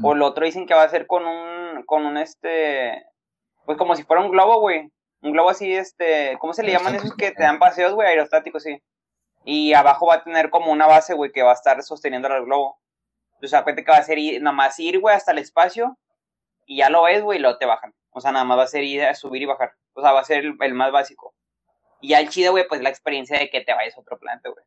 O 0.02 0.14
el 0.14 0.22
otro 0.22 0.46
dicen 0.46 0.66
que 0.66 0.74
va 0.74 0.84
a 0.84 0.90
ser 0.90 1.08
con 1.08 1.26
un, 1.26 1.84
con 1.86 2.06
un 2.06 2.18
este, 2.18 3.04
pues 3.66 3.78
como 3.78 3.96
si 3.96 4.04
fuera 4.04 4.24
un 4.24 4.32
globo, 4.32 4.60
güey. 4.62 4.90
Un 5.22 5.32
globo 5.32 5.50
así, 5.50 5.74
este, 5.74 6.38
¿cómo 6.40 6.54
se 6.54 6.64
le 6.64 6.72
llaman 6.72 6.96
esos 6.96 7.16
que 7.16 7.32
te 7.32 7.44
dan 7.44 7.60
paseos, 7.60 7.94
güey? 7.94 8.08
Aerostáticos, 8.08 8.64
sí. 8.64 8.78
Y 9.46 9.74
abajo 9.74 10.08
va 10.08 10.16
a 10.16 10.24
tener 10.24 10.50
como 10.50 10.72
una 10.72 10.88
base, 10.88 11.14
güey, 11.14 11.32
que 11.32 11.44
va 11.44 11.52
a 11.52 11.56
estar 11.56 11.82
sosteniendo 11.84 12.28
el 12.30 12.46
globo. 12.46 12.78
Entonces, 13.44 13.60
acuérdate 13.60 13.84
que 13.84 13.92
va 13.92 13.98
a 13.98 14.04
ser 14.04 14.18
ir, 14.20 14.42
nada 14.42 14.56
más 14.56 14.80
ir, 14.80 15.02
güey, 15.02 15.14
hasta 15.14 15.34
el 15.34 15.40
espacio. 15.40 15.98
Y 16.66 16.78
ya 16.78 16.90
lo 16.90 17.04
ves, 17.04 17.22
güey, 17.22 17.40
y 17.40 17.42
luego 17.42 17.58
te 17.58 17.66
bajan. 17.66 17.94
O 18.12 18.22
sea, 18.22 18.32
nada 18.32 18.46
más 18.46 18.58
va 18.58 18.64
a 18.64 18.68
ser 18.68 18.86
ir, 18.86 19.04
a 19.04 19.14
subir 19.16 19.42
y 19.42 19.46
bajar. 19.46 19.74
O 19.92 20.02
sea, 20.02 20.14
va 20.14 20.22
a 20.22 20.24
ser 20.24 20.46
el 20.62 20.74
más 20.74 20.94
básico. 20.94 21.36
Y 22.00 22.10
ya 22.10 22.22
el 22.22 22.30
chido, 22.30 22.54
güey, 22.54 22.66
pues 22.70 22.82
la 22.82 22.88
experiencia 22.88 23.38
de 23.38 23.50
que 23.50 23.60
te 23.60 23.74
vayas 23.74 23.98
a 23.98 24.00
otro 24.00 24.18
planeta, 24.18 24.48
güey. 24.48 24.64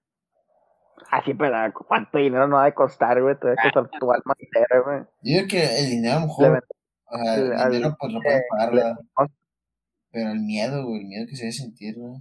Así, 1.11 1.33
pero 1.33 1.57
¿cuánto 1.89 2.19
dinero 2.19 2.49
no 2.49 2.57
va 2.57 2.67
a 2.67 2.75
costar, 2.75 3.23
güey? 3.23 3.39
Te 3.39 3.47
va 3.47 3.55
a 3.55 3.63
costar 3.63 3.99
tu 3.99 4.13
alma 4.13 4.35
entera, 4.39 4.81
güey. 4.85 4.99
Yo 5.23 5.39
creo 5.39 5.49
que 5.49 5.79
el 5.79 5.89
dinero 5.89 6.17
a 6.17 6.21
lo 6.21 6.27
mejor. 6.27 6.65
O 7.07 7.17
sea, 7.17 7.65
el 7.65 7.73
dinero, 7.73 7.97
pues 7.99 8.13
lo 8.13 8.21
pueden 8.21 8.43
pagar, 8.51 8.97
Pero 10.11 10.33
el 10.33 10.41
miedo, 10.41 10.85
güey, 10.85 11.01
el 11.01 11.07
miedo 11.07 11.27
que 11.27 11.37
se 11.37 11.45
debe 11.45 11.53
sentir, 11.53 11.95
güey. 11.97 12.21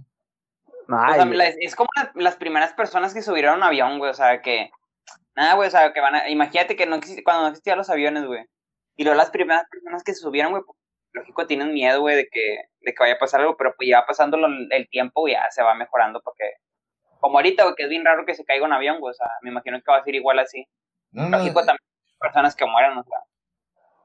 es 1.60 1.76
como 1.76 1.90
las, 2.14 2.36
primeras 2.36 2.72
personas 2.72 3.12
que 3.12 3.20
subieron 3.20 3.52
a 3.52 3.56
un 3.58 3.62
avión, 3.62 3.98
güey, 3.98 4.10
o 4.10 4.14
sea, 4.14 4.40
que. 4.40 4.70
Nada, 5.34 5.54
güey, 5.54 5.68
o 5.68 5.70
sea, 5.70 5.92
que 5.92 6.00
van 6.00 6.14
a. 6.14 6.28
Imagínate 6.28 6.76
que 6.76 6.86
no 6.86 6.98
cuando 7.24 7.42
no 7.42 7.48
existían 7.48 7.78
los 7.78 7.90
aviones, 7.90 8.24
güey. 8.24 8.44
Y 8.96 9.04
luego 9.04 9.16
las 9.16 9.30
primeras 9.30 9.64
personas 9.70 10.02
que 10.02 10.14
se 10.14 10.20
subieron, 10.20 10.52
güey, 10.52 10.62
lógico 11.12 11.46
tienen 11.46 11.72
miedo, 11.72 12.00
güey, 12.00 12.16
de 12.16 12.28
que, 12.30 12.56
de 12.80 12.94
que 12.94 12.98
vaya 13.00 13.14
a 13.14 13.18
pasar 13.18 13.40
algo, 13.40 13.56
pero 13.56 13.74
pues 13.76 13.88
ya 13.88 14.04
pasando 14.06 14.38
el 14.70 14.88
tiempo 14.88 15.28
ya 15.28 15.50
se 15.50 15.62
va 15.62 15.74
mejorando 15.74 16.20
porque, 16.22 16.44
como 17.20 17.38
ahorita, 17.38 17.64
güey, 17.64 17.74
que 17.76 17.84
es 17.84 17.88
bien 17.90 18.04
raro 18.04 18.24
que 18.24 18.34
se 18.34 18.44
caiga 18.44 18.64
un 18.64 18.72
avión, 18.72 19.00
güey, 19.00 19.10
o 19.10 19.14
sea, 19.14 19.28
me 19.42 19.50
imagino 19.50 19.78
que 19.78 19.90
va 19.90 19.98
a 19.98 20.04
ser 20.04 20.14
igual 20.14 20.38
así. 20.38 20.66
No, 21.10 21.28
lógico 21.28 21.60
también 21.60 21.78
personas 22.18 22.56
que 22.56 22.66
mueran, 22.66 22.98
o 22.98 23.04
sea. 23.04 23.18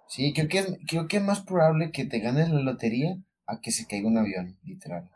Sí, 0.08 0.34
creo 0.34 0.48
que, 0.50 0.60
es, 0.60 0.78
creo 0.88 1.08
que 1.08 1.18
es 1.18 1.24
más 1.24 1.42
probable 1.42 1.92
que 1.92 2.06
te 2.06 2.20
ganes 2.20 2.50
la 2.50 2.60
lotería 2.60 3.16
a 3.48 3.60
que 3.62 3.72
se 3.72 3.88
caiga 3.88 4.08
un 4.08 4.18
avión, 4.18 4.58
literal. 4.64 5.10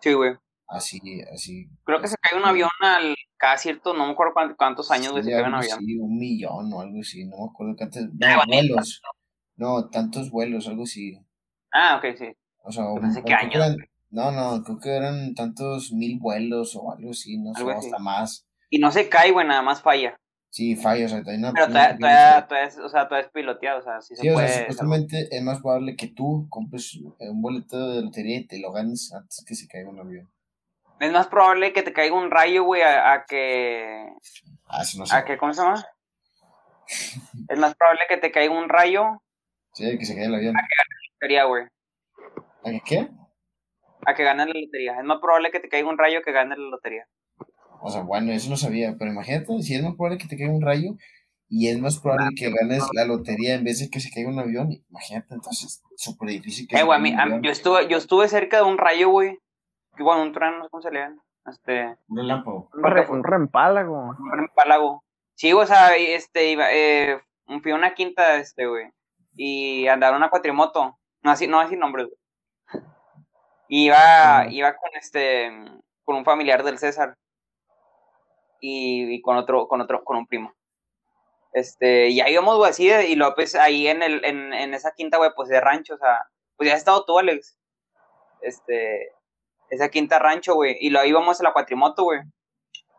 Sí, 0.00 0.12
güey. 0.12 0.36
Así, 0.72 1.00
así. 1.32 1.68
Creo 1.84 2.00
que 2.00 2.08
se 2.08 2.16
cae 2.16 2.38
un 2.38 2.46
avión 2.46 2.70
al 2.80 3.14
cada 3.42 3.58
cierto, 3.58 3.92
no 3.92 4.06
me 4.06 4.12
acuerdo 4.12 4.34
cuántos 4.56 4.90
años, 4.92 5.12
se 5.22 5.30
cae 5.30 5.42
un 5.42 5.54
avión. 5.54 5.78
Sí, 5.80 5.98
un 5.98 6.16
millón 6.16 6.72
o 6.72 6.80
algo 6.80 7.00
así, 7.00 7.24
no 7.24 7.38
me 7.38 7.50
acuerdo 7.50 7.74
cuántos. 7.76 8.02
No, 8.12 8.42
vuelos. 8.46 9.02
No, 9.56 9.90
tantos 9.90 10.30
vuelos, 10.30 10.68
algo 10.68 10.84
así. 10.84 11.18
Ah, 11.72 11.96
ok, 11.98 12.16
sí. 12.16 12.32
O 12.64 12.70
sea, 12.70 12.84
qué 13.24 13.34
años. 13.34 13.76
no, 14.10 14.30
no, 14.30 14.62
creo 14.62 14.78
que 14.78 14.90
eran 14.90 15.34
tantos 15.34 15.92
mil 15.92 16.18
vuelos 16.20 16.76
o 16.76 16.92
algo 16.92 17.10
así, 17.10 17.36
no 17.36 17.52
sé, 17.54 17.68
hasta 17.68 17.98
más. 17.98 18.46
Y 18.70 18.78
no 18.78 18.92
se 18.92 19.08
cae, 19.08 19.32
güey, 19.32 19.46
nada 19.46 19.62
más 19.62 19.82
falla. 19.82 20.16
Sí, 20.48 20.76
falla, 20.76 21.06
o 21.06 21.08
sea, 21.08 21.22
una... 21.26 21.52
Pero 21.52 21.66
todavía, 21.66 22.46
es, 22.64 22.78
o 22.78 22.88
sea, 22.88 23.08
todavía 23.08 23.26
es 23.26 23.32
piloteado, 23.32 23.80
o 23.80 23.82
sea, 23.82 24.00
sí, 24.02 24.14
se 24.14 24.32
puede... 24.32 24.46
O 24.46 24.48
sea, 24.48 24.58
supuestamente 24.60 25.28
es 25.34 25.42
más 25.42 25.60
probable 25.60 25.96
que 25.96 26.08
tú 26.08 26.46
compres 26.48 26.94
un 27.18 27.42
boleto 27.42 27.94
de 27.94 28.02
lotería 28.02 28.38
y 28.38 28.46
te 28.46 28.60
lo 28.60 28.70
ganes 28.70 29.12
antes 29.12 29.44
que 29.46 29.54
se 29.54 29.66
caiga 29.66 29.90
un 29.90 29.98
avión. 29.98 30.30
Es 31.02 31.10
más 31.10 31.26
probable 31.26 31.72
que 31.72 31.82
te 31.82 31.92
caiga 31.92 32.14
un 32.14 32.30
rayo, 32.30 32.62
güey, 32.62 32.82
a, 32.82 33.24
que... 33.28 34.06
Ah, 34.68 34.82
eso 34.82 35.00
no 35.00 35.04
sé. 35.04 35.16
¿A 35.16 35.24
que, 35.24 35.36
cómo 35.36 35.52
se 35.52 35.60
llama? 35.60 35.84
es 37.48 37.58
más 37.58 37.74
probable 37.74 38.02
que 38.08 38.18
te 38.18 38.30
caiga 38.30 38.54
un 38.54 38.68
rayo... 38.68 39.20
Sí, 39.72 39.98
que 39.98 40.04
se 40.04 40.14
caiga 40.14 40.28
el 40.28 40.34
avión. 40.36 40.56
A 40.56 40.60
que 40.60 40.74
ganes 40.78 40.98
la 41.00 41.12
lotería, 41.14 41.44
güey. 41.44 41.64
¿A 42.62 42.84
qué? 42.84 43.08
A 44.06 44.14
que 44.14 44.22
ganes 44.22 44.46
la 44.46 44.52
lotería. 44.54 44.96
Es 45.00 45.04
más 45.04 45.18
probable 45.18 45.50
que 45.50 45.58
te 45.58 45.68
caiga 45.68 45.88
un 45.88 45.98
rayo 45.98 46.22
que 46.24 46.30
ganes 46.30 46.56
la 46.56 46.70
lotería. 46.70 47.08
O 47.80 47.90
sea, 47.90 48.02
bueno, 48.02 48.30
eso 48.30 48.48
no 48.48 48.56
sabía, 48.56 48.94
pero 48.96 49.10
imagínate, 49.10 49.60
si 49.60 49.74
es 49.74 49.82
más 49.82 49.96
probable 49.96 50.18
que 50.18 50.28
te 50.28 50.36
caiga 50.36 50.52
un 50.52 50.62
rayo 50.62 50.92
y 51.48 51.66
es 51.66 51.80
más 51.80 51.98
probable 51.98 52.36
que 52.36 52.48
ganes 52.48 52.84
la 52.94 53.06
lotería 53.06 53.54
en 53.54 53.64
vez 53.64 53.80
de 53.80 53.90
que 53.90 53.98
se 53.98 54.12
caiga 54.12 54.30
un 54.30 54.38
avión, 54.38 54.70
imagínate, 54.88 55.34
entonces, 55.34 55.82
súper 55.96 56.28
difícil 56.28 56.68
que 56.68 56.78
eh, 56.78 56.84
güey, 56.84 57.12
yo 57.42 57.50
estuve, 57.50 57.88
yo 57.88 57.96
estuve 57.96 58.28
cerca 58.28 58.58
de 58.58 58.62
un 58.62 58.78
rayo, 58.78 59.08
güey, 59.08 59.32
que 59.32 59.41
bueno, 59.98 60.22
un 60.22 60.32
trueno, 60.32 60.58
no 60.58 60.64
sé 60.64 60.70
cómo 60.70 60.82
se 60.82 60.90
le 60.90 61.00
llama, 61.00 61.22
este... 61.46 61.96
Un 62.08 62.16
relámpago. 62.16 62.68
Un, 62.72 62.82
re, 62.82 63.06
un 63.08 63.24
reempálago. 63.24 64.16
Un 64.18 64.32
reempálago. 64.32 65.04
Sí, 65.34 65.52
o 65.52 65.66
sea, 65.66 65.96
este, 65.96 66.50
iba, 66.50 66.72
eh, 66.72 67.20
fui 67.62 67.72
a 67.72 67.74
una 67.74 67.94
quinta, 67.94 68.36
este, 68.36 68.66
güey, 68.66 68.90
y 69.34 69.86
andaron 69.88 70.18
una 70.18 70.30
cuatrimoto, 70.30 70.98
no 71.22 71.30
así, 71.30 71.46
no 71.46 71.60
así 71.60 71.76
nombres, 71.76 72.06
güey. 72.06 72.18
Iba, 73.68 74.46
iba 74.50 74.76
con 74.76 74.90
este, 74.94 75.50
con 76.04 76.16
un 76.16 76.24
familiar 76.24 76.62
del 76.62 76.78
César 76.78 77.16
y, 78.60 79.20
con 79.22 79.36
otro, 79.36 79.66
con 79.66 79.80
otro, 79.80 80.04
con 80.04 80.18
un 80.18 80.26
primo. 80.26 80.54
Este, 81.52 82.08
y 82.08 82.20
ahí 82.20 82.32
íbamos, 82.32 82.56
güey, 82.56 82.70
así, 82.70 82.88
y 82.88 83.16
López 83.16 83.54
ahí 83.54 83.88
en, 83.88 84.02
el, 84.02 84.24
en, 84.24 84.52
en 84.52 84.74
esa 84.74 84.92
quinta, 84.92 85.18
güey, 85.18 85.30
pues 85.34 85.48
de 85.48 85.60
rancho, 85.60 85.94
o 85.94 85.98
sea, 85.98 86.26
pues 86.56 86.68
ya 86.68 86.74
has 86.74 86.80
estado 86.80 87.04
tú, 87.04 87.18
Alex. 87.18 87.58
Este, 88.42 89.12
esa 89.72 89.88
quinta 89.88 90.18
rancho, 90.18 90.54
güey, 90.54 90.76
y 90.80 90.90
lo 90.90 91.02
íbamos 91.02 91.40
a 91.40 91.44
la 91.44 91.52
cuatrimoto, 91.54 92.04
güey. 92.04 92.20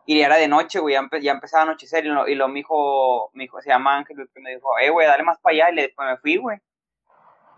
Y 0.06 0.20
era 0.20 0.36
de 0.36 0.48
noche, 0.48 0.80
güey, 0.80 0.94
ya, 0.94 1.08
ya, 1.20 1.32
empezaba 1.32 1.62
a 1.62 1.66
anochecer, 1.66 2.04
y 2.04 2.08
lo, 2.08 2.26
y 2.26 2.34
lo 2.34 2.48
mi 2.48 2.60
hijo, 2.60 3.30
mi 3.32 3.44
hijo, 3.44 3.60
se 3.62 3.70
llama 3.70 3.96
Ángel, 3.96 4.16
me 4.34 4.54
dijo, 4.56 4.68
eh, 4.80 4.90
güey, 4.90 5.06
dale 5.06 5.22
más 5.22 5.38
para 5.40 5.54
allá, 5.54 5.70
y 5.70 5.74
le, 5.76 5.88
pues 5.90 6.08
me 6.08 6.16
fui, 6.18 6.36
güey. 6.36 6.58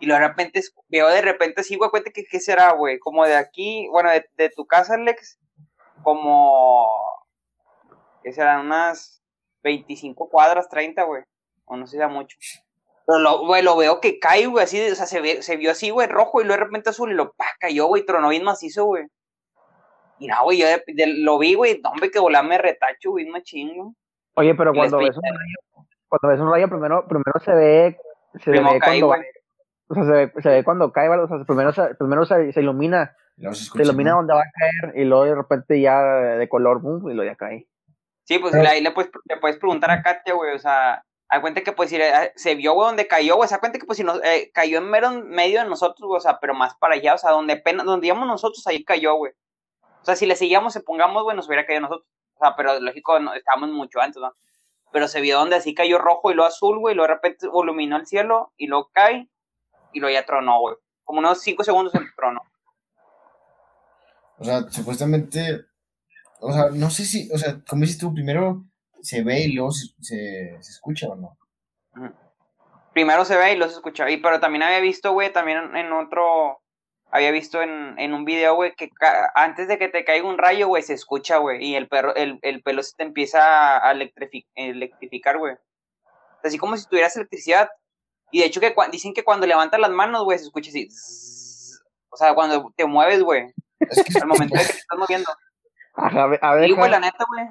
Y 0.01 0.07
de 0.07 0.19
repente, 0.19 0.61
veo 0.89 1.09
de 1.09 1.23
repente 1.23 1.63
sí, 1.63 1.77
güey, 1.77 1.89
cuente 1.91 2.13
que 2.13 2.25
qué 2.31 2.41
será, 2.41 2.73
güey, 2.73 2.99
como 2.99 3.25
de 3.25 3.37
aquí, 3.37 3.89
bueno, 3.91 4.11
de, 4.11 4.29
de 4.37 4.51
tu 4.51 4.67
casa, 4.67 4.95
Alex, 4.95 5.39
como 6.03 6.87
que 8.23 8.33
serán 8.35 8.67
unas 8.67 9.23
25 9.63 10.29
cuadras, 10.29 10.69
30, 10.69 11.05
güey. 11.05 11.23
O 11.65 11.77
no 11.77 11.87
sé 11.87 11.97
da 11.97 12.09
mucho. 12.09 12.37
Pero 13.07 13.21
lo, 13.21 13.47
güey, 13.47 13.63
lo 13.63 13.77
veo 13.77 14.01
que 14.01 14.19
cae, 14.19 14.47
güey, 14.47 14.65
así, 14.65 14.91
o 14.91 14.95
sea, 14.95 15.07
se, 15.07 15.43
se 15.43 15.57
vio 15.57 15.71
así, 15.71 15.91
güey, 15.91 16.09
rojo 16.09 16.41
y 16.41 16.45
luego 16.45 16.59
de 16.59 16.67
repente 16.67 16.91
azul 16.91 17.13
y 17.13 17.15
lo 17.15 17.33
pa, 17.33 17.45
cayó, 17.61 17.87
güey, 17.87 18.05
tronó 18.05 18.31
bien 18.31 18.43
macizo, 18.43 18.85
güey. 18.85 19.07
Y 20.19 20.27
no, 20.27 20.43
güey, 20.43 20.59
yo 20.59 20.67
lo 21.19 21.39
vi, 21.39 21.55
güey, 21.55 21.81
no, 21.83 21.91
hombre, 21.91 22.11
que 22.11 22.21
me 22.21 22.59
retacho, 22.59 23.11
güey, 23.13 23.27
chingo. 23.43 23.95
Oye, 24.35 24.55
pero 24.55 24.75
cuando 24.75 24.99
ves, 24.99 25.17
un 25.17 25.23
rayo, 25.23 25.87
cuando 26.09 26.29
ves 26.29 26.41
un 26.41 26.51
rayo, 26.51 26.69
primero, 26.69 27.07
primero 27.07 27.41
se 27.45 27.55
ve, 27.55 27.97
se 28.43 28.51
ve 28.51 28.61
cuando, 28.61 29.09
o 29.89 29.95
sea, 29.95 30.05
se 30.05 30.11
ve, 30.11 30.33
se 30.43 30.49
ve 30.49 30.65
cuando 30.65 30.93
cae, 30.93 31.09
¿verdad? 31.09 31.27
O 31.27 31.29
sea, 31.29 31.45
primero, 31.45 31.73
se, 31.73 31.95
primero 31.95 32.25
se, 32.25 32.53
se 32.53 32.61
ilumina, 32.61 33.17
se 33.37 33.83
ilumina 33.83 34.15
donde 34.15 34.35
va 34.35 34.41
a 34.41 34.51
caer 34.53 34.99
y 34.99 35.05
luego 35.05 35.25
de 35.25 35.35
repente 35.37 35.81
ya 35.81 36.03
de 36.03 36.49
color, 36.49 36.81
boom, 36.81 37.09
y 37.09 37.15
luego 37.15 37.31
ya 37.31 37.37
cae. 37.37 37.69
Sí, 38.25 38.41
pues 38.41 38.53
ahí 38.55 38.83
le 38.83 38.91
puedes, 38.91 39.13
le 39.27 39.37
puedes 39.37 39.59
preguntar 39.59 39.93
a 39.93 40.03
Katia, 40.03 40.35
güey, 40.35 40.55
o 40.55 40.59
sea, 40.59 41.05
hay 41.29 41.41
cuenta 41.41 41.63
que 41.63 41.73
pues 41.73 41.91
se 42.37 42.55
vio, 42.55 42.75
güey, 42.75 42.87
donde 42.89 43.09
cayó, 43.09 43.37
güey, 43.37 43.49
se 43.49 43.55
da 43.55 43.61
cuenta 43.61 43.79
que 43.79 43.87
pues 43.87 43.97
si 43.99 44.05
no, 44.05 44.23
eh, 44.23 44.51
cayó 44.55 44.79
en 44.79 44.89
mero 44.89 45.11
medio 45.11 45.61
de 45.61 45.69
nosotros, 45.69 46.07
güey, 46.07 46.19
o 46.19 46.21
sea, 46.21 46.39
pero 46.41 46.55
más 46.55 46.75
para 46.77 46.95
allá, 46.95 47.15
o 47.15 47.19
sea, 47.19 47.31
donde 47.33 47.55
apenas, 47.55 47.85
donde 47.85 48.07
íbamos 48.07 48.27
nosotros, 48.27 48.67
ahí 48.67 48.85
cayó, 48.85 49.15
güey. 49.17 49.33
O 50.03 50.05
sea, 50.05 50.15
si 50.15 50.27
le 50.27 50.37
seguíamos, 50.37 50.73
se 50.73 50.81
pongamos, 50.81 51.25
güey, 51.25 51.37
nos 51.37 51.49
hubiera 51.49 51.67
caído 51.67 51.83
nosotros. 51.83 52.09
O 52.37 52.45
sea, 52.45 52.55
pero 52.57 52.79
lógico, 52.79 53.19
estábamos 53.35 53.71
mucho 53.71 54.01
antes, 54.01 54.21
¿no? 54.21 54.35
Pero 54.93 55.09
se 55.09 55.21
vio 55.21 55.39
donde 55.39 55.57
así 55.57 55.75
cayó 55.75 55.99
rojo 55.99 56.31
y 56.31 56.35
lo 56.35 56.45
azul, 56.45 56.79
güey, 56.79 56.93
y 56.93 56.97
luego 56.97 57.09
de 57.09 57.15
repente 57.15 57.47
iluminó 57.47 57.97
el 57.97 58.07
cielo 58.07 58.53
y 58.57 58.69
lo 58.69 58.89
cae 58.93 59.29
y 59.93 60.01
lo 60.01 60.09
ya 60.09 60.25
tronó, 60.25 60.61
güey. 60.61 60.77
Como 61.05 61.19
unos 61.19 61.41
cinco 61.41 61.65
segundos 61.65 61.95
el 61.95 62.15
trono. 62.15 62.41
O 64.39 64.45
sea, 64.45 64.63
supuestamente 64.71 65.67
o 66.41 66.53
sea, 66.53 66.71
no 66.71 66.91
sé 66.91 67.05
si, 67.05 67.31
o 67.33 67.39
sea, 67.39 67.61
como 67.67 67.83
dices 67.83 67.99
tú, 67.99 68.13
primero 68.13 68.65
se 69.07 69.23
ve 69.23 69.41
y 69.43 69.53
luego 69.53 69.71
se, 69.71 69.87
se, 70.01 70.59
escucha 70.59 71.07
o 71.09 71.15
no. 71.15 71.39
Primero 72.93 73.25
se 73.25 73.37
ve 73.37 73.53
y 73.53 73.57
luego 73.57 73.71
se 73.71 73.77
escucha. 73.77 74.11
Y, 74.11 74.17
pero 74.17 74.41
también 74.41 74.65
había 74.65 74.81
visto, 74.81 75.13
güey, 75.13 75.33
también 75.33 75.77
en 75.77 75.93
otro, 75.93 76.61
había 77.13 77.31
visto 77.31 77.63
en, 77.63 77.97
en 77.99 78.15
un 78.15 78.25
video, 78.25 78.57
güey, 78.57 78.75
que 78.75 78.91
antes 79.37 79.69
de 79.69 79.79
que 79.79 79.89
te 79.89 80.05
caiga 80.05 80.29
un 80.29 80.39
rayo, 80.39 80.67
güey, 80.67 80.83
se 80.83 80.95
escucha, 80.95 81.37
güey, 81.37 81.65
y 81.65 81.77
el, 81.77 81.87
perro, 81.87 82.17
el, 82.17 82.41
el 82.43 82.63
pelo 82.63 82.83
se 82.83 82.97
te 82.97 83.05
empieza 83.05 83.79
a 83.79 83.93
electrificar, 83.93 85.39
güey. 85.39 85.55
Así 86.43 86.59
como 86.59 86.77
si 86.77 86.89
tuvieras 86.89 87.15
electricidad. 87.15 87.71
Y 88.33 88.41
de 88.41 88.47
hecho 88.47 88.61
que 88.61 88.75
dicen 88.91 89.15
que 89.15 89.23
cuando 89.23 89.47
levantas 89.47 89.79
las 89.79 89.91
manos, 89.91 90.25
güey, 90.25 90.39
se 90.39 90.47
escucha 90.47 90.71
así. 90.71 90.89
o 92.11 92.17
sea, 92.17 92.35
cuando 92.35 92.73
te 92.77 92.87
mueves, 92.87 93.23
güey. 93.23 93.53
al 94.21 94.27
momento 94.27 94.57
de 94.57 94.65
que 94.65 94.73
te 94.73 94.79
estás 94.79 94.99
moviendo 94.99 95.31
a 95.97 96.55
ver, 96.55 96.67
sí, 96.67 96.73
güey, 96.73 96.91
la 96.91 97.01
neta, 97.01 97.25
güey. 97.29 97.47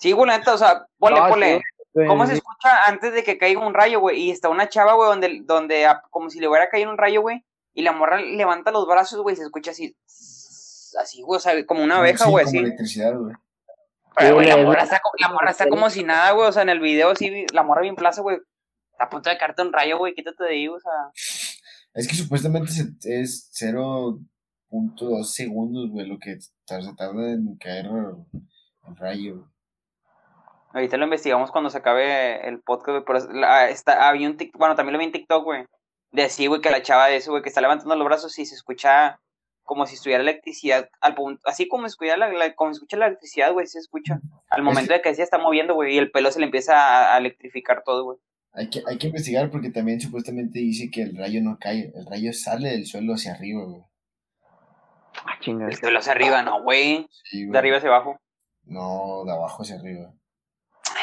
Sí, 0.00 0.12
güey, 0.12 0.28
la 0.28 0.38
neta, 0.38 0.54
o 0.54 0.58
sea, 0.58 0.86
ponle, 0.98 1.20
ponle. 1.28 1.60
¿Cómo 2.06 2.26
se 2.26 2.34
escucha 2.34 2.86
antes 2.86 3.12
de 3.12 3.22
que 3.22 3.36
caiga 3.36 3.66
un 3.66 3.74
rayo, 3.74 4.00
güey? 4.00 4.20
Y 4.20 4.30
está 4.30 4.48
una 4.48 4.68
chava, 4.68 4.94
güey, 4.94 5.08
donde, 5.08 5.42
donde 5.44 5.86
como 6.10 6.30
si 6.30 6.40
le 6.40 6.48
hubiera 6.48 6.68
caído 6.68 6.90
un 6.90 6.98
rayo, 6.98 7.20
güey. 7.20 7.44
Y 7.74 7.82
la 7.82 7.92
morra 7.92 8.20
levanta 8.20 8.70
los 8.70 8.86
brazos, 8.86 9.20
güey, 9.20 9.34
y 9.34 9.36
se 9.36 9.44
escucha 9.44 9.72
así. 9.72 9.96
Así, 11.00 11.22
güey, 11.22 11.36
o 11.36 11.40
sea, 11.40 11.66
como 11.66 11.84
una 11.84 11.98
abeja, 11.98 12.28
güey, 12.28 12.46
sí, 12.46 12.58
electricidad, 12.58 13.14
güey. 13.16 13.34
Pero, 14.16 14.40
la 14.40 14.56
morra, 14.56 14.82
está, 14.82 15.00
la 15.18 15.28
morra 15.28 15.50
está 15.50 15.68
como 15.68 15.88
si 15.88 16.02
nada, 16.02 16.32
güey. 16.32 16.48
O 16.48 16.52
sea, 16.52 16.62
en 16.62 16.68
el 16.68 16.80
video, 16.80 17.14
sí, 17.14 17.46
la 17.52 17.62
morra 17.62 17.82
bien 17.82 17.94
plaza, 17.94 18.22
güey. 18.22 18.38
Está 18.92 19.04
a 19.04 19.10
punto 19.10 19.30
de 19.30 19.38
caerte 19.38 19.62
un 19.62 19.72
rayo, 19.72 19.98
güey. 19.98 20.14
Quítate 20.14 20.44
de 20.44 20.50
ahí, 20.50 20.68
o 20.68 20.78
sea. 20.80 20.92
Es 21.94 22.08
que 22.08 22.14
supuestamente 22.14 22.72
es 23.04 23.48
cero 23.52 24.18
punto 24.68 25.06
dos 25.06 25.34
segundos, 25.34 25.90
güey, 25.90 26.06
lo 26.06 26.18
que 26.18 26.38
tarda 26.66 27.32
en 27.32 27.56
caer 27.56 27.86
el 27.86 28.96
rayo. 28.96 29.48
Ahorita 30.72 30.96
lo 30.96 31.04
investigamos 31.04 31.50
cuando 31.50 31.70
se 31.70 31.78
acabe 31.78 32.46
el 32.46 32.60
podcast, 32.60 32.90
güey, 32.90 33.04
pero 33.04 33.18
está, 33.68 34.08
había 34.08 34.28
un 34.28 34.36
TikTok, 34.36 34.58
bueno, 34.58 34.76
también 34.76 34.92
lo 34.92 34.98
vi 34.98 35.06
en 35.06 35.12
TikTok, 35.12 35.44
güey, 35.44 35.64
de 36.12 36.22
así, 36.22 36.46
güey, 36.46 36.60
que 36.60 36.70
la 36.70 36.82
chava 36.82 37.08
de 37.08 37.16
eso, 37.16 37.32
güey, 37.32 37.42
que 37.42 37.48
está 37.48 37.60
levantando 37.60 37.96
los 37.96 38.04
brazos 38.04 38.38
y 38.38 38.46
se 38.46 38.54
escucha 38.54 39.20
como 39.64 39.86
si 39.86 39.94
estuviera 39.94 40.22
electricidad, 40.22 40.88
al 41.00 41.14
punto, 41.14 41.40
así 41.44 41.68
como, 41.68 41.86
escucha 41.86 42.16
la, 42.16 42.54
como 42.54 42.70
escucha 42.70 42.96
la 42.96 43.06
electricidad, 43.06 43.52
güey, 43.52 43.66
se 43.66 43.78
escucha. 43.78 44.20
Al 44.48 44.62
momento 44.62 44.92
de 44.92 45.00
que 45.00 45.14
se 45.14 45.22
está 45.22 45.38
moviendo, 45.38 45.74
güey, 45.74 45.94
y 45.94 45.98
el 45.98 46.10
pelo 46.10 46.30
se 46.30 46.40
le 46.40 46.46
empieza 46.46 47.14
a, 47.14 47.18
electrificar 47.18 47.82
todo, 47.84 48.04
güey. 48.04 48.18
Hay 48.52 48.68
que, 48.68 48.82
hay 48.86 48.98
que 48.98 49.06
investigar 49.06 49.48
porque 49.48 49.70
también 49.70 50.00
supuestamente 50.00 50.58
dice 50.58 50.90
que 50.90 51.02
el 51.02 51.16
rayo 51.16 51.40
no 51.40 51.56
cae, 51.60 51.92
el 51.94 52.04
rayo 52.06 52.32
sale 52.32 52.70
del 52.70 52.86
suelo 52.86 53.14
hacia 53.14 53.32
arriba, 53.32 53.64
güey. 53.64 53.82
Ah, 55.24 55.38
chingada. 55.40 55.70
De 55.70 55.96
hacia 55.96 56.12
arriba, 56.12 56.42
no, 56.42 56.62
güey. 56.62 57.08
de 57.32 57.58
arriba 57.58 57.76
hacia 57.76 57.90
abajo. 57.90 58.20
No, 58.64 59.24
de 59.24 59.32
abajo 59.32 59.62
hacia 59.62 59.76
arriba. 59.76 60.12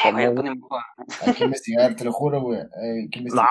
Ay, 0.04 0.12
güey, 0.12 0.48
Hay 1.26 1.34
que 1.34 1.44
investigar, 1.44 1.94
te 1.94 2.04
lo 2.04 2.12
juro, 2.12 2.40
güey. 2.40 2.60
Hay 2.60 3.08
que 3.10 3.18
investigar. 3.20 3.48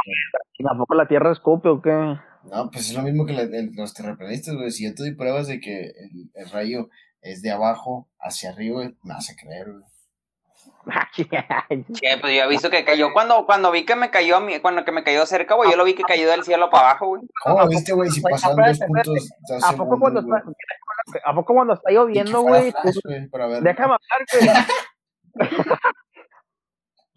No, 0.60 0.70
¿Tampoco 0.70 0.96
la 0.96 1.08
Tierra 1.08 1.32
escupe 1.32 1.70
o 1.70 1.82
qué? 1.82 1.92
No, 1.92 2.72
pues 2.72 2.90
es 2.90 2.96
lo 2.96 3.04
mismo 3.04 3.26
que 3.26 3.34
los 3.76 3.94
terraplanistas, 3.94 4.56
güey. 4.56 4.72
Si 4.72 4.86
yo 4.86 4.96
te 4.96 5.04
doy 5.04 5.16
pruebas 5.16 5.48
de 5.48 5.60
que 5.60 5.88
el, 5.88 6.32
el, 6.34 6.50
rayo 6.50 6.90
es 7.22 7.42
de 7.42 7.52
abajo 7.52 8.10
hacia 8.20 8.52
arriba, 8.52 8.90
me 9.04 9.14
a 9.14 9.18
creer, 9.42 9.72
güey. 9.72 9.84
Sí, 11.14 12.08
pues 12.22 12.34
yo 12.34 12.44
he 12.44 12.48
visto 12.48 12.70
que 12.70 12.86
cayó 12.86 13.12
cuando, 13.12 13.46
cuando 13.46 13.72
vi 13.72 13.86
que 13.86 13.96
me 13.96 14.10
cayó 14.10 14.38
a 14.38 14.40
mí, 14.40 14.60
cuando 14.60 14.86
que 14.86 14.92
me 14.92 15.04
cayó 15.04 15.26
cerca, 15.26 15.56
güey, 15.56 15.70
yo 15.72 15.78
lo 15.78 15.84
vi 15.84 15.94
que 15.94 16.04
cayó 16.04 16.30
del 16.30 16.44
cielo 16.44 16.70
para 16.70 16.92
abajo, 16.92 17.08
güey. 17.08 17.22
¿Cómo 17.44 17.68
viste, 17.68 17.94
güey? 17.94 18.10
Si 18.10 18.22
pasaron 18.22 18.58
dos 18.66 18.80
puntos. 18.80 19.30
¿A 19.64 19.74
poco, 19.74 20.00
cuando 20.00 20.22
está, 20.22 20.44
¿A 21.26 21.36
poco 21.36 21.54
cuando 21.54 21.74
está 21.74 21.92
lloviendo, 21.92 22.42
güey? 22.42 22.74
Déjame 23.62 23.96
hablar, 23.96 24.26
güey. 24.32 24.50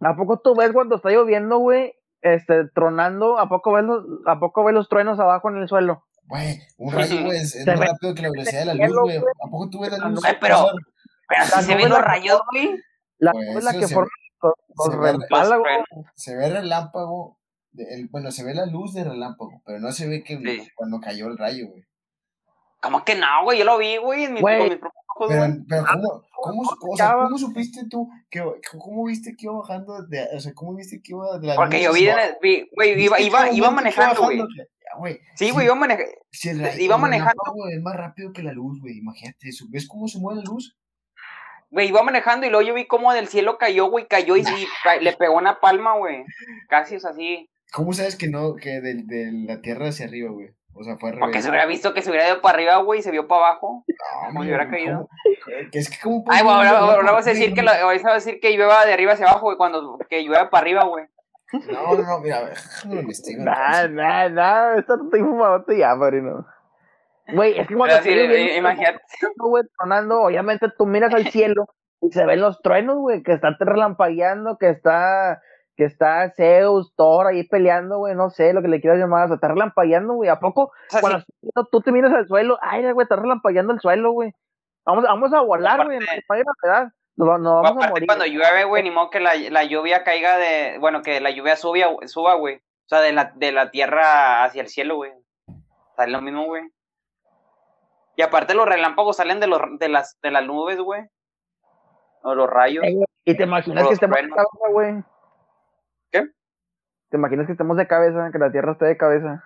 ¿A 0.00 0.16
poco 0.16 0.40
tú 0.40 0.54
ves 0.54 0.72
cuando 0.72 0.96
está 0.96 1.10
lloviendo, 1.10 1.58
güey? 1.58 1.94
Este, 2.22 2.68
tronando, 2.74 3.38
¿a 3.38 3.48
poco 3.48 3.72
ves 3.72 3.84
los, 3.84 4.04
a 4.26 4.38
poco 4.38 4.64
ves 4.64 4.74
los 4.74 4.88
truenos 4.88 5.18
abajo 5.18 5.48
en 5.50 5.56
el 5.56 5.68
suelo? 5.68 6.04
Güey, 6.24 6.60
un 6.78 6.92
rayo, 6.92 7.24
güey, 7.24 7.38
es, 7.38 7.66
más 7.66 7.80
rápido 7.80 8.14
que 8.14 8.22
la 8.22 8.30
velocidad 8.30 8.60
de 8.60 8.74
la 8.74 8.86
luz, 8.86 9.00
güey. 9.02 9.16
¿A 9.18 9.50
poco 9.50 9.70
tú 9.70 9.80
ves 9.80 9.90
la 9.90 10.08
luz? 10.08 10.22
pero, 10.40 10.66
pero 11.28 11.44
se 11.62 11.74
ven 11.74 11.88
los 11.88 12.02
rayos, 12.02 12.40
güey. 12.52 12.78
La 13.18 13.32
pues, 13.32 13.64
la 13.64 13.72
que 13.72 13.88
forma 13.88 14.10
los 14.42 14.94
relámpagos. 14.94 15.66
Se 16.14 16.36
ve 16.36 16.48
relámpago. 16.48 17.38
El, 17.76 18.08
bueno, 18.08 18.30
se 18.30 18.44
ve 18.44 18.54
la 18.54 18.66
luz 18.66 18.94
de 18.94 19.04
relámpago, 19.04 19.62
pero 19.64 19.78
no 19.78 19.92
se 19.92 20.08
ve 20.08 20.24
que 20.24 20.40
cuando 20.74 21.00
cayó 21.00 21.28
el 21.28 21.38
rayo, 21.38 21.68
güey. 21.68 21.84
¿Cómo 22.80 23.04
que 23.04 23.14
no, 23.14 23.44
güey? 23.44 23.58
Yo 23.58 23.64
lo 23.64 23.78
vi, 23.78 23.96
güey, 23.98 24.24
en 24.24 24.34
mi, 24.34 24.40
con 24.40 24.50
Pero, 25.28 25.56
pero 25.68 25.84
¿cómo, 25.84 26.66
cómo, 26.78 26.92
o 26.92 26.96
sea, 26.96 27.14
¿cómo 27.14 27.38
supiste 27.38 27.86
tú? 27.88 28.08
Que, 28.30 28.42
¿Cómo 28.78 29.04
viste 29.04 29.36
que 29.36 29.46
iba 29.46 29.54
bajando? 29.54 30.02
De, 30.06 30.26
o 30.34 30.40
sea, 30.40 30.52
¿cómo 30.54 30.74
viste 30.74 31.02
que 31.02 31.12
iba 31.12 31.38
de 31.38 31.46
la 31.46 31.56
Porque 31.56 31.82
yo 31.82 31.92
vi, 31.92 32.08
güey, 32.74 33.02
iba, 33.02 33.20
iba, 33.20 33.50
iba 33.50 33.70
manejando, 33.70 34.22
güey. 34.98 35.20
Sí, 35.36 35.50
güey, 35.50 35.66
iba, 35.66 35.74
maneja... 35.74 36.04
si 36.30 36.50
iba 36.78 36.96
manejando. 36.96 37.42
es 37.70 37.80
más 37.82 37.96
rápido 37.96 38.32
que 38.32 38.42
la 38.42 38.52
luz, 38.52 38.80
güey. 38.80 38.98
Imagínate 38.98 39.48
eso. 39.48 39.66
¿Ves 39.68 39.86
cómo 39.86 40.08
se 40.08 40.18
mueve 40.18 40.40
la 40.40 40.50
luz? 40.50 40.76
Güey, 41.70 41.88
iba 41.88 42.02
manejando 42.02 42.46
y 42.46 42.50
luego 42.50 42.66
yo 42.66 42.74
vi 42.74 42.86
cómo 42.86 43.12
del 43.12 43.28
cielo 43.28 43.56
cayó, 43.56 43.88
güey, 43.90 44.06
cayó 44.06 44.36
y, 44.36 44.44
sí, 44.44 44.66
le 45.02 45.12
pegó 45.12 45.36
una 45.36 45.60
palma, 45.60 45.96
güey. 45.96 46.24
Casi 46.68 46.96
es 46.96 47.04
así. 47.04 47.48
¿Cómo 47.72 47.92
sabes 47.92 48.16
que 48.16 48.28
no, 48.28 48.56
que 48.56 48.80
de, 48.80 49.02
de 49.04 49.30
la 49.46 49.60
tierra 49.60 49.88
hacia 49.88 50.06
arriba, 50.06 50.30
güey? 50.30 50.50
O 50.74 50.84
sea, 50.84 50.96
fue 50.96 51.12
Porque 51.18 51.42
se 51.42 51.50
hubiera 51.50 51.66
visto 51.66 51.92
que 51.92 52.02
se 52.02 52.10
hubiera 52.10 52.28
ido 52.28 52.40
para 52.40 52.54
arriba, 52.54 52.76
güey, 52.78 53.00
y 53.00 53.02
se 53.02 53.10
vio 53.10 53.28
para 53.28 53.48
abajo. 53.48 53.84
No, 53.86 54.26
como 54.28 54.40
hubiera 54.40 54.70
caído. 54.70 55.08
Que 55.70 55.78
es 55.78 55.90
que 55.90 55.98
como 56.02 56.24
Ay, 56.28 56.42
bueno, 56.42 56.58
ahora, 56.58 56.94
ahora, 56.94 57.12
vas 57.12 57.26
a 57.26 57.30
decir 57.30 57.52
que 57.54 57.62
lo, 57.62 57.70
vas 57.70 58.04
a 58.04 58.14
decir 58.14 58.40
que 58.40 58.56
llueva 58.56 58.86
de 58.86 58.92
arriba 58.92 59.12
hacia 59.12 59.26
abajo, 59.26 59.46
güey, 59.46 59.56
cuando 59.56 59.98
que 60.08 60.22
llueva 60.22 60.48
para 60.48 60.62
arriba, 60.62 60.84
güey. 60.84 61.06
No, 61.52 61.94
no, 61.96 62.02
no, 62.02 62.20
mira, 62.20 62.38
a 62.38 62.42
ver, 62.44 62.56
no 62.86 62.94
lo 62.94 63.00
investigo. 63.00 63.42
Nah, 63.42 63.88
nah, 63.88 64.28
nah, 64.28 64.76
esto 64.76 64.96
no 64.96 65.04
estoy 65.04 65.20
fumado 65.20 65.64
ya, 65.72 65.94
no. 65.96 66.46
Güey, 67.32 67.58
es 67.58 67.66
que 67.66 67.74
cuando 67.74 67.96
sí, 68.02 68.08
viendo, 68.08 68.36
imagínate. 68.36 69.00
Güey, 69.36 69.64
tronando, 69.78 70.22
obviamente 70.22 70.68
tú 70.76 70.86
miras 70.86 71.12
al 71.12 71.26
cielo 71.30 71.66
y 72.00 72.10
se 72.12 72.24
ven 72.24 72.40
los 72.40 72.60
truenos, 72.62 72.96
güey, 72.98 73.22
que 73.22 73.32
están 73.32 73.56
relampagueando, 73.58 74.58
que 74.58 74.70
está 74.70 75.42
que 75.80 75.86
está 75.86 76.30
Zeus, 76.36 76.94
Thor 76.94 77.26
ahí 77.26 77.42
peleando, 77.44 77.96
güey, 77.96 78.14
no 78.14 78.28
sé 78.28 78.52
lo 78.52 78.60
que 78.60 78.68
le 78.68 78.82
quieras 78.82 78.98
llamar, 78.98 79.24
o 79.24 79.28
sea, 79.28 79.36
está 79.36 79.48
relampagueando, 79.48 80.12
güey, 80.12 80.28
¿a 80.28 80.38
poco? 80.38 80.72
cuando 81.00 81.24
tú 81.72 81.80
te 81.80 81.90
miras 81.90 82.12
al 82.12 82.28
suelo, 82.28 82.58
ay, 82.60 82.82
güey, 82.92 83.04
está 83.04 83.16
relampagueando 83.16 83.72
el 83.72 83.80
suelo, 83.80 84.12
güey. 84.12 84.34
Vamos, 84.84 85.04
vamos 85.04 85.32
a 85.32 85.40
volar, 85.40 85.86
güey, 85.86 85.98
gravedad. 86.28 86.92
No, 87.16 87.38
no 87.38 87.62
vamos 87.62 87.82
a 87.82 87.88
morir. 87.88 88.06
Cuando 88.06 88.26
llueve, 88.26 88.64
güey, 88.64 88.82
ni 88.82 88.90
modo 88.90 89.08
que 89.08 89.20
la, 89.20 89.34
la, 89.34 89.64
lluvia 89.64 90.04
caiga 90.04 90.36
de, 90.36 90.76
bueno, 90.80 91.00
que 91.00 91.18
la 91.22 91.30
lluvia 91.30 91.56
suba, 91.56 91.96
suba, 92.06 92.34
güey. 92.34 92.56
O 92.56 92.88
sea, 92.88 93.00
de 93.00 93.12
la, 93.12 93.32
de 93.34 93.52
la 93.52 93.70
tierra 93.70 94.44
hacia 94.44 94.60
el 94.60 94.68
cielo, 94.68 94.96
güey. 94.96 95.12
O 95.48 95.94
sea, 95.96 96.04
es 96.04 96.10
lo 96.10 96.20
mismo, 96.20 96.44
güey. 96.44 96.64
Y 98.16 98.22
aparte 98.22 98.52
los 98.52 98.66
relámpagos 98.66 99.16
salen 99.16 99.40
de, 99.40 99.46
los, 99.46 99.60
de, 99.78 99.88
las, 99.88 100.18
de 100.20 100.30
las 100.30 100.44
nubes, 100.44 100.78
güey. 100.78 101.04
O 102.22 102.34
los 102.34 102.50
rayos. 102.50 102.84
y 103.24 103.34
te 103.34 103.44
imaginas 103.44 103.88
que 103.88 103.94
estemos 103.94 104.18
güey. 104.72 105.02
¿Qué? 106.10 106.28
¿Te 107.10 107.16
imaginas 107.16 107.46
que 107.46 107.52
estemos 107.52 107.76
de 107.76 107.86
cabeza, 107.86 108.30
que 108.32 108.38
la 108.38 108.52
Tierra 108.52 108.72
esté 108.72 108.86
de 108.86 108.96
cabeza? 108.96 109.44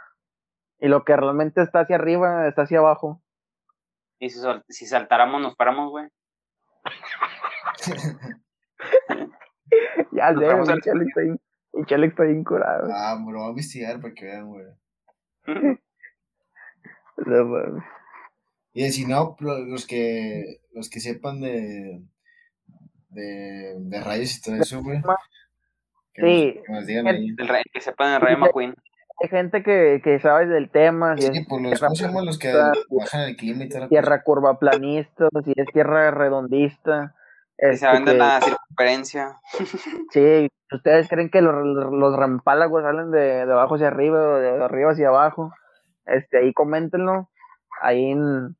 Y 0.79 0.88
lo 0.88 1.05
que 1.05 1.16
realmente 1.16 1.62
está 1.62 1.81
hacia 1.81 1.96
arriba 1.96 2.46
está 2.48 2.62
hacia 2.62 2.79
abajo. 2.79 3.22
Y 4.18 4.31
si, 4.31 4.40
si 4.68 4.87
saltáramos, 4.87 5.40
nos 5.40 5.57
paramos, 5.57 5.90
güey. 5.90 6.09
ya 10.12 10.35
sé, 10.35 10.44
está, 10.44 11.20
bien, 11.20 11.40
Michelle 11.72 12.07
está 12.07 12.24
bien 12.24 12.44
curado. 12.44 12.88
Ah, 12.92 13.16
me 13.18 13.33
lo 13.33 13.38
voy 13.38 13.46
a 13.48 13.50
investigar 13.50 14.00
para 14.00 14.14
que 14.14 14.24
vean, 14.27 14.46
güey. 14.46 14.66
y 18.72 18.90
si 18.90 19.07
no, 19.07 19.37
los 19.40 19.87
que, 19.87 20.61
los 20.72 20.90
que 20.90 21.00
sepan 21.00 21.40
de, 21.40 22.03
de, 23.09 23.77
de 23.79 24.00
rayos 24.00 24.37
y 24.37 24.42
todo 24.42 24.57
eso, 24.57 24.83
güey, 24.83 25.00
sí. 26.14 26.61
que 27.72 27.81
sepan 27.81 28.14
el 28.14 28.20
Rayo 28.20 28.38
McQueen. 28.38 28.74
Hay 29.22 29.29
gente 29.29 29.62
que, 29.62 30.00
que 30.03 30.18
sabe 30.18 30.46
del 30.46 30.70
tema. 30.70 31.16
Sí, 31.16 31.31
si 31.33 31.46
los, 31.48 31.81
¿cómo 31.81 31.94
se 31.94 32.05
llaman 32.05 32.27
los 32.27 32.38
que 32.38 32.53
bajan 32.90 33.20
el 33.22 33.37
clima 33.37 33.64
y 33.64 33.68
tal? 33.68 33.88
Tierra 33.88 34.22
curvaplanista, 34.22 35.29
si 35.44 35.53
es 35.55 35.66
tierra 35.72 36.11
redondista. 36.11 37.14
Si 37.57 37.77
saben 37.77 38.05
de 38.05 38.12
este, 38.12 38.18
la 38.18 38.40
circunferencia. 38.40 39.40
Sí, 40.11 40.48
¿ustedes 40.72 41.09
creen 41.09 41.31
que 41.31 41.40
los, 41.40 41.55
los 41.64 42.16
rampálagos 42.16 42.83
salen 42.83 43.11
de, 43.12 43.46
de 43.46 43.53
abajo 43.53 43.77
hacia 43.77 43.88
arriba 43.88 44.18
o 44.18 44.38
de 44.38 44.64
arriba 44.64 44.90
hacia 44.90 45.09
abajo? 45.09 45.53
Este, 46.07 46.38
ahí 46.38 46.53
coméntenlo. 46.53 47.29
Ahí 47.81 48.11
en, 48.11 48.57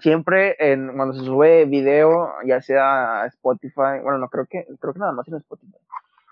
siempre 0.00 0.56
en, 0.58 0.96
cuando 0.96 1.14
se 1.14 1.24
sube 1.24 1.66
video, 1.66 2.32
ya 2.46 2.60
sea 2.60 3.26
Spotify, 3.26 4.00
bueno, 4.02 4.18
no 4.18 4.28
creo 4.28 4.46
que, 4.46 4.66
creo 4.80 4.92
que 4.92 4.98
nada 4.98 5.12
más 5.12 5.28
en 5.28 5.36
Spotify 5.36 5.76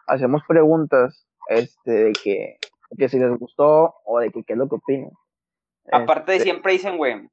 hacemos 0.06 0.42
preguntas 0.46 1.26
este, 1.48 1.90
de 1.90 2.12
que, 2.12 2.58
que 2.96 3.08
si 3.08 3.18
les 3.18 3.38
gustó 3.38 3.96
o 4.04 4.18
de 4.20 4.30
que 4.30 4.42
qué 4.44 4.54
es 4.54 4.58
lo 4.58 4.68
que 4.68 4.76
opinan. 4.76 5.10
Aparte 5.92 6.32
de 6.32 6.38
este 6.38 6.50
siempre 6.50 6.72
dicen, 6.72 6.96
güey, 6.96 7.28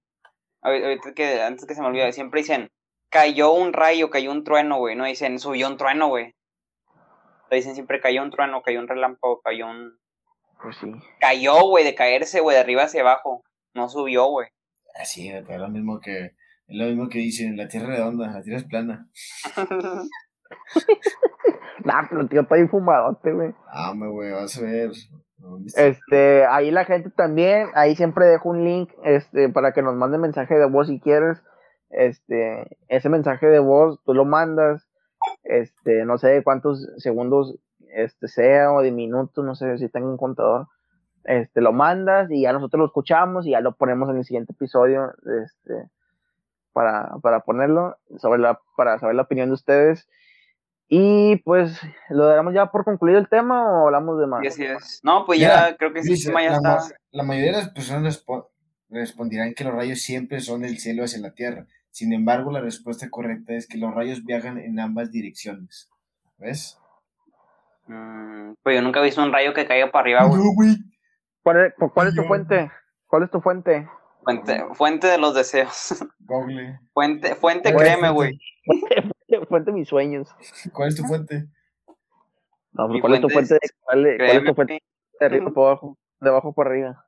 ahorita 0.61 1.13
que, 1.13 1.41
antes 1.41 1.65
que 1.65 1.75
se 1.75 1.81
me 1.81 1.87
olvide, 1.87 2.11
siempre 2.11 2.41
dicen, 2.41 2.69
cayó 3.09 3.53
un 3.53 3.73
rayo, 3.73 4.09
cayó 4.09 4.31
un 4.31 4.43
trueno, 4.43 4.77
güey, 4.77 4.95
no 4.95 5.05
dicen, 5.05 5.39
subió 5.39 5.67
un 5.67 5.77
trueno, 5.77 6.07
güey. 6.07 6.33
Dicen 7.51 7.75
siempre 7.75 8.01
cayó 8.01 8.23
un 8.23 8.31
trueno, 8.31 8.63
cayó 8.63 8.79
un 8.79 8.87
relámpago, 8.87 9.41
cayó 9.41 9.67
un... 9.67 9.95
Pues 10.61 10.77
sí. 10.77 10.91
Cayó, 11.19 11.67
güey, 11.67 11.83
de 11.83 11.93
caerse, 11.93 12.39
güey, 12.39 12.55
de 12.55 12.61
arriba 12.61 12.83
hacia 12.83 13.01
abajo. 13.01 13.43
No 13.75 13.89
subió, 13.89 14.25
güey. 14.25 14.47
Así, 14.95 15.29
es 15.29 15.47
lo 15.47 15.69
mismo 15.69 15.99
que, 15.99 16.25
es 16.25 16.77
lo 16.77 16.85
mismo 16.85 17.09
que 17.09 17.19
dicen, 17.19 17.57
la 17.57 17.67
tierra 17.67 17.87
redonda, 17.87 18.31
la 18.31 18.41
tierra 18.41 18.59
es 18.59 18.65
plana. 18.65 19.07
nah, 21.85 22.07
pero 22.09 22.27
tío, 22.27 22.41
está 22.41 22.57
infumadote, 22.57 23.31
güey. 23.31 23.53
Ah, 23.67 23.93
me 23.95 24.07
güey, 24.07 24.31
vas 24.31 24.57
a 24.57 24.61
ver. 24.61 24.91
Este, 25.75 26.45
ahí 26.45 26.71
la 26.71 26.85
gente 26.85 27.09
también, 27.09 27.67
ahí 27.75 27.95
siempre 27.95 28.25
dejo 28.25 28.49
un 28.49 28.63
link, 28.63 28.91
este, 29.03 29.49
para 29.49 29.73
que 29.73 29.81
nos 29.81 29.95
manden 29.95 30.21
mensaje 30.21 30.55
de 30.55 30.65
voz 30.65 30.87
si 30.87 30.99
quieres. 30.99 31.43
Este, 31.89 32.77
ese 32.87 33.09
mensaje 33.09 33.47
de 33.47 33.59
voz, 33.59 33.99
tú 34.03 34.13
lo 34.13 34.25
mandas, 34.25 34.87
este, 35.43 36.05
no 36.05 36.17
sé 36.17 36.41
cuántos 36.43 36.87
segundos, 36.97 37.59
este, 37.93 38.27
sea, 38.27 38.71
o 38.71 38.81
de 38.81 38.91
minutos, 38.91 39.45
no 39.45 39.55
sé 39.55 39.77
si 39.77 39.89
tengo 39.89 40.09
un 40.09 40.17
contador. 40.17 40.67
Este, 41.25 41.61
lo 41.61 41.71
mandas 41.71 42.29
y 42.31 42.41
ya 42.41 42.51
nosotros 42.51 42.79
lo 42.79 42.85
escuchamos 42.87 43.45
y 43.45 43.51
ya 43.51 43.61
lo 43.61 43.75
ponemos 43.75 44.09
en 44.09 44.17
el 44.17 44.25
siguiente 44.25 44.53
episodio, 44.53 45.13
este, 45.43 45.89
para, 46.73 47.11
para 47.21 47.41
ponerlo, 47.41 47.97
sobre 48.17 48.39
la, 48.39 48.59
para 48.75 48.97
saber 48.99 49.15
la 49.15 49.23
opinión 49.23 49.49
de 49.49 49.53
ustedes. 49.53 50.07
Y 50.87 51.37
pues, 51.37 51.79
¿lo 52.09 52.27
damos 52.27 52.53
ya 52.53 52.67
por 52.67 52.85
concluido 52.85 53.19
el 53.19 53.29
tema 53.29 53.63
o 53.63 53.85
hablamos 53.85 54.19
de 54.19 54.27
más? 54.27 54.41
Sí, 54.41 54.47
así 54.47 54.65
es. 54.65 54.99
No, 55.03 55.25
pues 55.25 55.39
ya, 55.39 55.75
creo 55.77 55.93
que 55.93 56.03
sí, 56.03 56.15
ya 56.15 56.53
está. 56.53 56.79
la 57.11 57.23
mayoría 57.23 57.51
de 57.51 57.57
las 57.57 57.69
personas 57.69 58.23
respondirán 58.89 59.53
que 59.53 59.63
los 59.63 59.73
rayos 59.73 60.01
siempre 60.01 60.39
son 60.39 60.61
del 60.61 60.77
cielo 60.77 61.03
hacia 61.03 61.19
la 61.19 61.33
tierra. 61.33 61.65
Sin 61.89 62.13
embargo, 62.13 62.51
la 62.51 62.61
respuesta 62.61 63.09
correcta 63.09 63.53
es 63.53 63.67
que 63.67 63.77
los 63.77 63.93
rayos 63.93 64.23
viajan 64.25 64.57
en 64.57 64.79
ambas 64.79 65.11
direcciones. 65.11 65.89
¿Ves? 66.37 66.79
Mm, 67.87 68.53
pues 68.61 68.75
yo 68.75 68.81
nunca 68.81 68.99
he 68.99 69.03
visto 69.03 69.21
un 69.21 69.33
rayo 69.33 69.53
que 69.53 69.65
caiga 69.65 69.91
para 69.91 70.03
arriba, 70.03 70.25
güey. 70.25 70.77
¿Cuál, 71.43 71.65
es, 71.65 71.73
¿Cuál 71.93 72.07
es 72.07 72.15
tu 72.15 72.23
fuente? 72.23 72.71
¿Cuál 73.07 73.23
es 73.23 73.31
tu 73.31 73.41
fuente? 73.41 73.87
Fuente, 74.23 74.63
fuente 74.73 75.07
de 75.07 75.17
los 75.17 75.35
deseos. 75.35 76.05
Google. 76.19 76.79
Fuente, 76.93 77.35
fuente 77.35 77.75
créeme, 77.75 78.09
güey. 78.09 78.39
Fuente 79.53 79.69
de 79.69 79.77
mis 79.77 79.87
sueños. 79.87 80.27
¿Cuál 80.73 80.89
es 80.89 80.95
tu 80.95 81.03
fuente? 81.03 81.47
No, 82.71 82.87
¿cuál, 83.01 83.13
es 83.13 83.21
tu 83.21 83.29
fuente? 83.29 83.53
De, 83.53 83.59
cuál, 83.81 84.07
es 84.07 84.45
tu 84.45 84.55
fuente? 84.55 84.81
De 85.19 85.25
arriba 85.27 85.51
para 85.53 85.67
abajo, 85.67 85.97
de 86.19 86.29
abajo 86.29 86.53
para 86.53 86.71
arriba. 86.71 87.05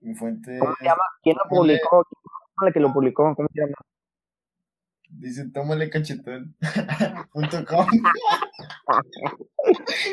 Mi 0.00 0.14
fuente. 0.14 0.58
¿Cómo 0.58 0.74
se 0.76 0.84
llama? 0.84 1.02
¿Quién 1.22 1.36
lo 1.42 1.48
publicó? 1.48 2.06
¿Quién 2.58 2.72
que 2.74 2.80
lo 2.80 2.92
publicó? 2.92 3.34
¿Cómo 3.34 3.48
se 3.54 3.60
llama? 3.60 3.72
Dice, 5.08 5.48
tómale 5.48 5.88
cachetón. 5.88 6.54
punto 7.32 7.64
com. 7.64 7.86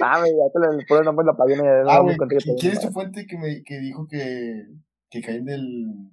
ah, 0.01 0.23
ya 0.23 0.49
te 0.53 0.59
le 0.59 0.85
pone 0.87 0.99
el 0.99 1.05
nombre 1.05 1.25
de 1.25 1.31
la 1.31 1.37
página. 1.37 1.83
Ah, 1.89 1.99
güey, 1.99 2.15
¿quién 2.57 2.71
es 2.71 2.79
tu 2.79 2.89
fuente 2.89 3.27
que, 3.27 3.37
me, 3.37 3.63
que 3.63 3.79
dijo 3.79 4.07
que, 4.07 4.65
que 5.09 5.21
caen 5.21 5.43
del, 5.43 6.09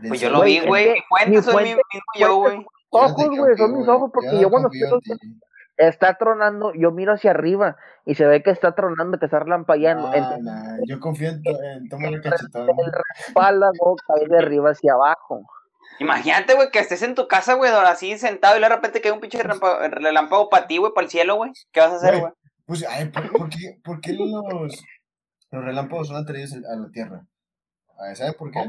del... 0.00 0.08
Pues 0.08 0.20
yo 0.20 0.28
lo 0.28 0.42
vi, 0.42 0.60
güey. 0.60 0.90
Mi 0.90 1.00
fuente, 1.08 1.42
soy 1.42 1.64
mi 1.64 1.70
mismo 1.70 2.12
yo, 2.18 2.36
güey 2.36 2.66
ojos, 2.90 3.28
güey, 3.28 3.56
son 3.56 3.78
mis 3.78 3.88
ojos, 3.88 4.10
porque 4.12 4.40
yo 4.40 4.50
cuando 4.50 4.70
está 5.76 6.14
tronando, 6.14 6.72
yo 6.74 6.90
miro 6.90 7.14
hacia 7.14 7.30
arriba 7.30 7.76
y 8.04 8.14
se 8.14 8.26
ve 8.26 8.42
que 8.42 8.50
está 8.50 8.74
tronando, 8.74 9.18
que 9.18 9.26
está 9.26 9.38
relampagueando. 9.38 10.10
Ah, 10.14 10.76
yo 10.86 11.00
confío 11.00 11.30
en, 11.30 11.42
en 11.44 11.88
tomar 11.88 12.12
el 12.12 12.20
cachetón. 12.20 12.68
El 12.68 12.92
respaldo 13.16 13.70
cae 14.06 14.28
de 14.28 14.38
arriba 14.38 14.70
hacia 14.70 14.92
abajo. 14.92 15.42
Imagínate, 15.98 16.54
güey, 16.54 16.70
que 16.70 16.78
estés 16.78 17.02
en 17.02 17.14
tu 17.14 17.28
casa, 17.28 17.54
güey, 17.54 17.70
así 17.70 18.16
sentado 18.18 18.56
y 18.56 18.60
de 18.60 18.68
repente 18.68 19.00
cae 19.00 19.12
un 19.12 19.20
pinche 19.20 19.42
relámpago 19.42 20.48
para 20.48 20.66
ti, 20.66 20.78
güey, 20.78 20.92
para 20.94 21.04
el 21.04 21.10
cielo, 21.10 21.36
güey. 21.36 21.52
¿Qué 21.72 21.80
vas 21.80 21.92
a 21.92 21.96
hacer, 21.96 22.18
güey? 22.18 22.32
Pues, 22.64 22.86
ay, 22.88 23.06
¿por, 23.10 23.48
qué, 23.48 23.80
¿por 23.82 24.00
qué 24.00 24.12
los, 24.12 24.30
los 25.50 25.64
relámpagos 25.64 26.08
son 26.08 26.16
atraídos 26.16 26.54
a 26.54 26.76
la 26.76 26.90
Tierra? 26.90 27.26
¿Sabes 28.14 28.34
por 28.34 28.50
qué? 28.50 28.60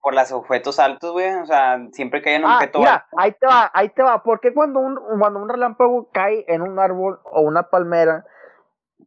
Por, 0.00 0.14
los 0.14 0.32
objetos 0.32 0.80
altos, 0.80 1.12
güey. 1.12 1.32
O 1.34 1.46
sea, 1.46 1.78
siempre 1.92 2.20
que 2.22 2.30
hay 2.30 2.42
un 2.42 2.50
ah, 2.50 2.56
objeto 2.56 2.80
mira, 2.80 3.06
ahí 3.16 3.32
te 3.32 3.46
va, 3.46 3.70
ahí 3.72 3.88
te 3.90 4.02
va. 4.02 4.22
¿Por 4.22 4.40
qué 4.40 4.52
cuando 4.52 4.80
un, 4.80 4.98
cuando 5.18 5.40
un 5.40 5.48
relámpago 5.48 6.10
cae 6.12 6.44
en 6.48 6.62
un 6.62 6.78
árbol 6.78 7.20
o 7.24 7.42
una 7.42 7.70
palmera, 7.70 8.24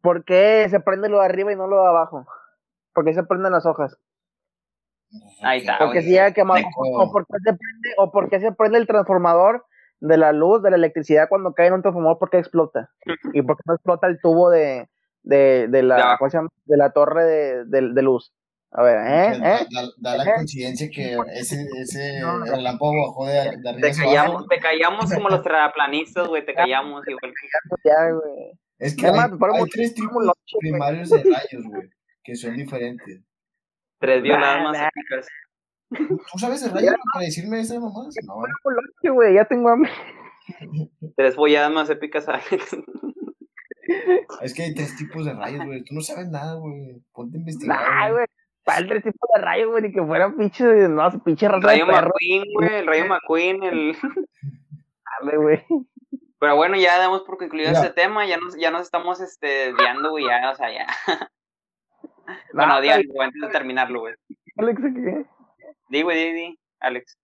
por 0.01 0.23
qué 0.23 0.67
se 0.69 0.79
prende 0.79 1.09
lo 1.09 1.19
de 1.19 1.25
arriba 1.25 1.51
y 1.51 1.57
no 1.57 1.67
lo 1.67 1.81
de 1.81 1.87
abajo? 1.87 2.25
¿Por 2.93 3.03
qué 3.03 3.13
se 3.13 3.23
prenden 3.23 3.51
las 3.51 3.65
hojas? 3.65 3.97
Ahí 5.41 5.59
está. 5.59 5.77
Porque 5.79 6.01
si 6.01 6.17
hay 6.17 6.33
que 6.33 6.41
o, 6.41 7.11
por 7.11 7.25
qué 7.27 7.37
se 7.43 7.51
prende, 7.51 7.89
o 7.97 8.11
por 8.11 8.29
qué 8.29 8.39
se 8.39 8.51
prende 8.53 8.77
el 8.77 8.87
transformador 8.87 9.65
de 9.99 10.17
la 10.17 10.31
luz, 10.31 10.61
de 10.63 10.69
la 10.69 10.77
electricidad 10.77 11.27
cuando 11.29 11.53
cae 11.53 11.67
en 11.67 11.73
un 11.73 11.81
transformador, 11.81 12.19
¿por 12.19 12.29
qué 12.29 12.37
explota? 12.37 12.89
¿Y 13.33 13.41
por 13.41 13.57
qué 13.57 13.63
no 13.65 13.75
explota 13.75 14.07
el 14.07 14.19
tubo 14.21 14.49
de, 14.49 14.89
de, 15.23 15.67
de 15.67 15.83
la, 15.83 16.17
de 16.65 16.77
la 16.77 16.91
torre 16.91 17.23
de, 17.23 17.65
de, 17.65 18.01
luz? 18.01 18.33
A 18.75 18.81
ver, 18.81 18.97
¿eh? 19.05 19.39
¿Eh? 19.43 19.67
Da, 19.99 20.17
la 20.17 20.23
¿Eh? 20.23 20.33
coincidencia 20.35 20.89
que 20.89 21.15
ese, 21.35 21.63
ese 21.79 22.21
relámpago 22.45 23.07
bajó 23.07 23.27
de, 23.27 23.33
de 23.33 23.69
arriba. 23.69 23.89
Te 23.89 23.95
callamos, 23.95 24.47
te 24.47 24.59
callamos 24.59 25.13
como 25.13 25.29
los 25.29 25.41
terraplanistas, 25.43 26.27
güey, 26.27 26.43
te 26.43 26.55
callamos 26.55 27.07
igual 27.07 27.31
que. 27.31 27.87
Ya, 27.87 28.09
güey. 28.11 28.59
Es 28.79 28.95
que 28.95 29.05
hay, 29.05 29.13
hay 29.13 29.69
tres 29.69 29.93
tipos 29.93 30.25
primarios 30.59 31.09
de 31.11 31.17
rayos, 31.17 31.65
güey, 31.65 31.89
que 32.23 32.35
son 32.35 32.55
diferentes. 32.55 33.21
Tres 33.99 34.23
violadas 34.23 34.63
más 34.63 34.77
épicas. 34.87 35.27
¿Tú 36.31 36.39
sabes 36.39 36.63
de 36.63 36.69
rayos 36.69 36.95
para 37.13 37.25
decirme 37.25 37.59
esa 37.59 37.79
mamá? 37.79 38.07
No, 38.23 39.13
güey, 39.13 39.35
ya 39.35 39.45
tengo 39.45 39.69
hambre. 39.69 39.91
Tres 41.15 41.35
bolladas 41.35 41.71
más 41.71 41.89
épicas, 41.91 42.27
Alex. 42.27 42.75
Es 44.41 44.53
que 44.53 44.63
hay 44.63 44.73
tres 44.73 44.95
tipos 44.97 45.25
de 45.25 45.33
rayos, 45.33 45.63
güey. 45.65 45.83
Tú 45.83 45.93
no 45.93 46.01
sabes 46.01 46.27
nada, 46.29 46.55
güey. 46.55 47.01
Ponte 47.13 47.37
a 47.37 47.39
investigar. 47.39 47.79
Nah, 47.79 48.11
güey. 48.11 48.25
¿Cuál 48.63 48.87
tres 48.87 49.03
tipos 49.03 49.29
de 49.35 49.41
rayos, 49.41 49.69
güey? 49.69 49.83
Ni 49.83 49.91
que 49.91 50.03
fueran 50.03 50.37
pinche, 50.37 50.63
no, 50.63 51.23
pinche 51.23 51.47
raza 51.47 51.67
Rayo 51.67 51.85
McQueen, 51.85 52.43
güey. 52.53 52.75
El 52.75 52.87
rayo 52.87 53.05
McQueen, 53.07 53.63
el. 53.63 53.95
Dale, 55.21 55.37
güey. 55.37 55.65
Pero 56.39 56.55
bueno, 56.55 56.77
ya 56.77 56.97
damos 56.97 57.21
por 57.23 57.37
concluido 57.37 57.71
este 57.71 57.89
tema. 57.89 58.25
Ya 58.25 58.37
nos, 58.37 58.57
ya 58.57 58.71
nos 58.71 58.81
estamos 58.81 59.19
este, 59.19 59.73
guiando, 59.73 60.11
güey. 60.11 60.25
Ya, 60.25 60.49
o 60.51 60.55
sea, 60.55 60.71
ya. 60.71 60.87
bueno, 62.53 62.81
di 62.81 62.89
algo 62.89 63.21
antes 63.21 63.41
de 63.41 63.47
terminarlo, 63.49 64.01
güey. 64.01 64.15
Alex, 64.57 64.81
¿qué? 64.81 65.25
Di, 65.89 66.01
güey, 66.01 66.33
di, 66.33 66.59
Alex. 66.79 67.17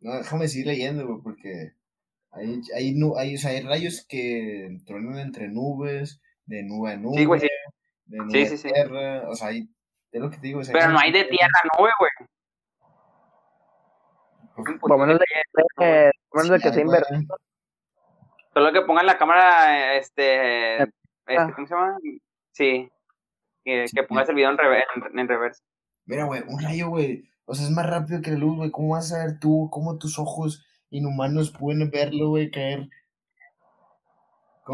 No, 0.00 0.16
déjame 0.16 0.48
seguir 0.48 0.68
leyendo, 0.68 1.06
güey, 1.06 1.20
porque 1.22 1.72
hay, 2.30 2.60
hay, 2.74 2.94
hay, 3.18 3.34
o 3.34 3.38
sea, 3.38 3.50
hay 3.50 3.60
rayos 3.62 4.06
que 4.08 4.78
truenan 4.86 5.18
entre 5.18 5.48
nubes, 5.48 6.20
de 6.46 6.62
nube 6.62 6.92
a 6.92 6.96
nube. 6.96 7.18
Sí, 7.18 7.24
güey, 7.24 7.40
sí. 7.40 7.48
De 8.06 8.18
nube 8.18 8.46
sí, 8.46 8.56
sí, 8.56 8.68
tierra, 8.68 9.28
o 9.28 9.34
sea, 9.34 9.48
hay, 9.48 9.68
es 10.12 10.20
lo 10.20 10.30
que 10.30 10.36
te 10.36 10.46
digo. 10.48 10.60
Pero 10.72 10.88
no 10.88 10.98
hay 10.98 11.12
de 11.12 11.24
tierra 11.24 11.60
nube, 11.76 11.90
güey. 11.98 12.10
Por 14.80 14.90
lo 14.90 14.98
menos 14.98 15.18
de, 15.18 15.24
de 15.76 16.60
que 16.60 16.72
se 16.72 16.80
invertido. 16.80 17.36
Solo 18.52 18.72
que 18.72 18.82
pongan 18.82 19.06
la 19.06 19.16
cámara, 19.18 19.94
este, 19.94 20.82
este 20.82 20.92
ah. 21.36 21.52
¿cómo 21.54 21.66
se 21.66 21.74
llama? 21.74 21.96
Sí, 22.52 22.90
que, 23.64 23.84
que 23.94 24.02
pongas 24.02 24.28
el 24.28 24.34
video 24.34 24.50
en, 24.50 24.58
rever, 24.58 24.84
en, 24.96 25.18
en 25.18 25.28
reverso. 25.28 25.62
Mira, 26.06 26.24
güey, 26.24 26.42
un 26.48 26.60
rayo, 26.60 26.88
güey, 26.88 27.30
o 27.44 27.54
sea, 27.54 27.66
es 27.66 27.70
más 27.70 27.88
rápido 27.88 28.20
que 28.20 28.32
la 28.32 28.38
luz, 28.38 28.56
güey, 28.56 28.70
¿cómo 28.70 28.94
vas 28.94 29.12
a 29.12 29.24
ver 29.24 29.38
tú, 29.38 29.68
cómo 29.70 29.96
tus 29.96 30.18
ojos 30.18 30.66
inhumanos 30.90 31.50
pueden 31.50 31.88
verlo, 31.90 32.30
güey, 32.30 32.50
caer? 32.50 32.88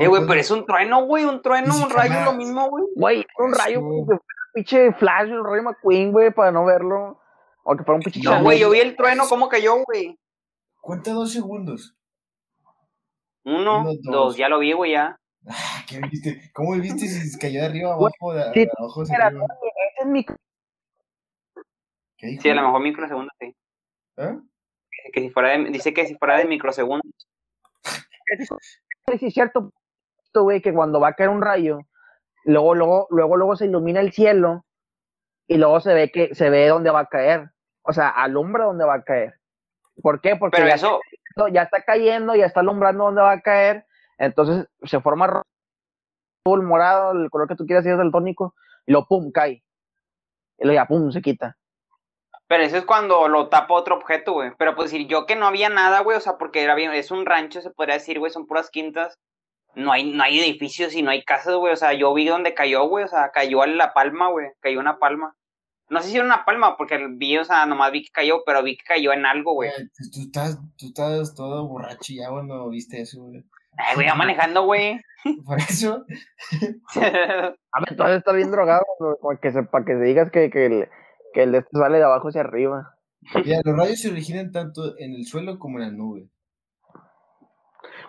Eh, 0.00 0.08
güey, 0.08 0.26
pero 0.26 0.40
es 0.40 0.50
un 0.50 0.64
trueno, 0.64 1.04
güey, 1.04 1.24
un 1.24 1.42
trueno, 1.42 1.74
un 1.76 1.90
rayo 1.90 2.24
lo 2.24 2.32
mismo, 2.32 2.68
güey. 2.70 2.84
Güey, 2.96 3.26
un 3.38 3.52
rayo, 3.52 3.80
güey, 3.80 4.18
pinche 4.54 4.92
flash, 4.92 5.28
el 5.28 5.44
rayo 5.44 5.62
McQueen, 5.62 6.12
güey, 6.12 6.32
para 6.32 6.52
no 6.52 6.64
verlo. 6.64 7.20
O 7.64 7.76
que 7.76 7.82
para 7.82 7.96
un 7.96 8.02
pinche 8.02 8.20
No, 8.22 8.42
güey, 8.42 8.58
yo 8.58 8.70
vi 8.70 8.80
el 8.80 8.96
trueno, 8.96 9.24
¿cómo 9.28 9.48
cayó, 9.48 9.82
güey? 9.84 10.18
Cuenta 10.80 11.12
dos 11.12 11.32
segundos. 11.32 11.96
Uno, 13.44 13.84
dos. 14.02 14.36
ya 14.36 14.48
lo 14.48 14.58
vi, 14.58 14.72
güey, 14.72 14.92
ya. 14.92 15.18
Ah, 15.46 15.84
¿Qué 15.86 16.00
viste? 16.10 16.50
¿Cómo 16.54 16.72
viste 16.72 17.06
si 17.06 17.38
cayó 17.38 17.60
de 17.60 17.66
arriba 17.66 17.92
abajo? 17.92 18.32
De, 18.32 18.50
de 18.52 18.70
abajo 18.78 19.02
hacia 19.02 19.26
arriba? 19.26 19.44
Ese 19.44 20.00
es 20.00 20.06
mi... 20.06 20.24
¿Qué 22.16 22.26
dijo? 22.28 22.42
Sí, 22.42 22.48
a 22.48 22.54
lo 22.54 22.62
mejor 22.62 22.80
microsegundos, 22.80 23.34
sí. 23.38 23.54
¿Eh? 24.16 24.38
Que 25.12 25.20
si 25.20 25.30
fuera 25.30 25.50
de, 25.50 25.70
dice 25.70 25.92
que 25.92 26.06
si 26.06 26.14
fuera 26.16 26.38
de 26.38 26.46
microsegundos. 26.46 27.28
Sí, 29.18 29.26
es 29.26 29.34
cierto, 29.34 29.70
güey, 30.34 30.62
que 30.62 30.72
cuando 30.72 30.98
va 30.98 31.08
a 31.08 31.12
caer 31.12 31.28
un 31.28 31.42
rayo, 31.42 31.80
luego, 32.44 32.74
luego, 32.74 33.06
luego, 33.10 33.36
luego 33.36 33.56
se 33.56 33.66
ilumina 33.66 34.00
el 34.00 34.12
cielo 34.12 34.64
y 35.46 35.56
luego 35.56 35.80
se 35.80 35.94
ve 35.94 36.10
que 36.10 36.34
se 36.34 36.50
ve 36.50 36.68
dónde 36.68 36.90
va 36.90 37.00
a 37.00 37.06
caer. 37.06 37.50
O 37.82 37.92
sea, 37.92 38.08
alumbra 38.08 38.64
dónde 38.64 38.84
va 38.84 38.94
a 38.94 39.04
caer. 39.04 39.34
¿Por 40.02 40.20
qué? 40.20 40.36
Porque 40.36 40.56
Pero 40.56 40.74
eso, 40.74 41.00
ya 41.52 41.62
está 41.62 41.82
cayendo, 41.82 42.34
ya 42.34 42.46
está 42.46 42.60
alumbrando 42.60 43.04
dónde 43.04 43.22
va 43.22 43.32
a 43.32 43.40
caer, 43.40 43.86
entonces 44.18 44.66
se 44.82 45.00
forma 45.00 45.42
el 46.46 46.62
morado, 46.62 47.12
el 47.12 47.30
color 47.30 47.48
que 47.48 47.56
tú 47.56 47.66
quieras, 47.66 47.84
si 47.84 47.90
es 47.90 47.98
del 47.98 48.12
tónico, 48.12 48.54
y 48.86 48.92
lo 48.92 49.06
pum, 49.06 49.32
cae. 49.32 49.64
Y 50.58 50.64
luego 50.64 50.74
ya 50.74 50.86
pum, 50.86 51.10
se 51.10 51.22
quita. 51.22 51.56
Pero 52.46 52.62
eso 52.62 52.76
es 52.76 52.84
cuando 52.84 53.26
lo 53.28 53.48
tapa 53.48 53.74
otro 53.74 53.96
objeto, 53.96 54.34
güey. 54.34 54.52
Pero 54.58 54.74
pues 54.76 54.90
decir 54.90 55.08
yo 55.08 55.26
que 55.26 55.36
no 55.36 55.46
había 55.46 55.70
nada, 55.70 56.00
güey, 56.00 56.16
o 56.16 56.20
sea, 56.20 56.36
porque 56.36 56.62
era 56.62 56.74
bien, 56.74 56.92
es 56.92 57.10
un 57.10 57.24
rancho, 57.24 57.60
se 57.60 57.70
podría 57.70 57.94
decir, 57.94 58.18
güey, 58.18 58.30
son 58.30 58.46
puras 58.46 58.70
quintas. 58.70 59.18
No 59.76 59.92
hay, 59.92 60.12
no 60.12 60.22
hay 60.22 60.40
edificios 60.40 60.94
y 60.94 61.02
no 61.02 61.10
hay 61.10 61.24
casas, 61.24 61.56
güey. 61.56 61.72
O 61.72 61.76
sea, 61.76 61.92
yo 61.92 62.12
vi 62.14 62.26
dónde 62.26 62.54
cayó, 62.54 62.88
güey. 62.88 63.04
O 63.04 63.08
sea, 63.08 63.30
cayó 63.32 63.64
en 63.64 63.76
la 63.76 63.92
palma, 63.92 64.30
güey. 64.30 64.48
Cayó 64.60 64.80
una 64.80 64.98
palma. 64.98 65.36
No 65.90 66.00
sé 66.00 66.08
si 66.08 66.16
era 66.16 66.24
una 66.24 66.44
palma, 66.44 66.76
porque 66.76 66.98
vi, 67.16 67.36
o 67.36 67.44
sea, 67.44 67.66
nomás 67.66 67.92
vi 67.92 68.04
que 68.04 68.10
cayó, 68.10 68.42
pero 68.46 68.62
vi 68.62 68.76
que 68.76 68.84
cayó 68.84 69.12
en 69.12 69.26
algo, 69.26 69.52
güey. 69.52 69.70
Tú 70.12 70.22
estás, 70.22 70.58
tú 70.76 70.86
estás 70.86 71.34
todo 71.34 71.68
borracho 71.68 72.14
ya 72.14 72.30
cuando 72.30 72.70
viste 72.70 73.02
eso, 73.02 73.22
güey. 73.22 73.44
Ay, 73.76 73.94
güey, 73.94 74.06
ya 74.06 74.14
manejando, 74.14 74.64
güey. 74.64 75.00
Por 75.44 75.58
eso. 75.58 76.04
a 76.94 77.80
ver, 77.80 77.96
todavía 77.96 78.18
está 78.18 78.32
bien 78.32 78.50
drogado, 78.50 78.84
para 79.22 79.38
que, 79.40 79.52
se, 79.52 79.62
para 79.64 79.84
que 79.84 79.94
digas 79.96 80.30
que, 80.30 80.50
que, 80.50 80.66
el, 80.66 80.88
que 81.34 81.42
el 81.42 81.52
de 81.52 81.58
esto 81.58 81.78
sale 81.78 81.98
de 81.98 82.04
abajo 82.04 82.28
hacia 82.28 82.40
arriba. 82.40 82.94
Mira, 83.34 83.60
los 83.64 83.76
rayos 83.76 84.00
se 84.00 84.10
originan 84.10 84.52
tanto 84.52 84.98
en 84.98 85.14
el 85.14 85.26
suelo 85.26 85.58
como 85.58 85.78
en 85.78 85.84
la 85.84 85.90
nube. 85.90 86.28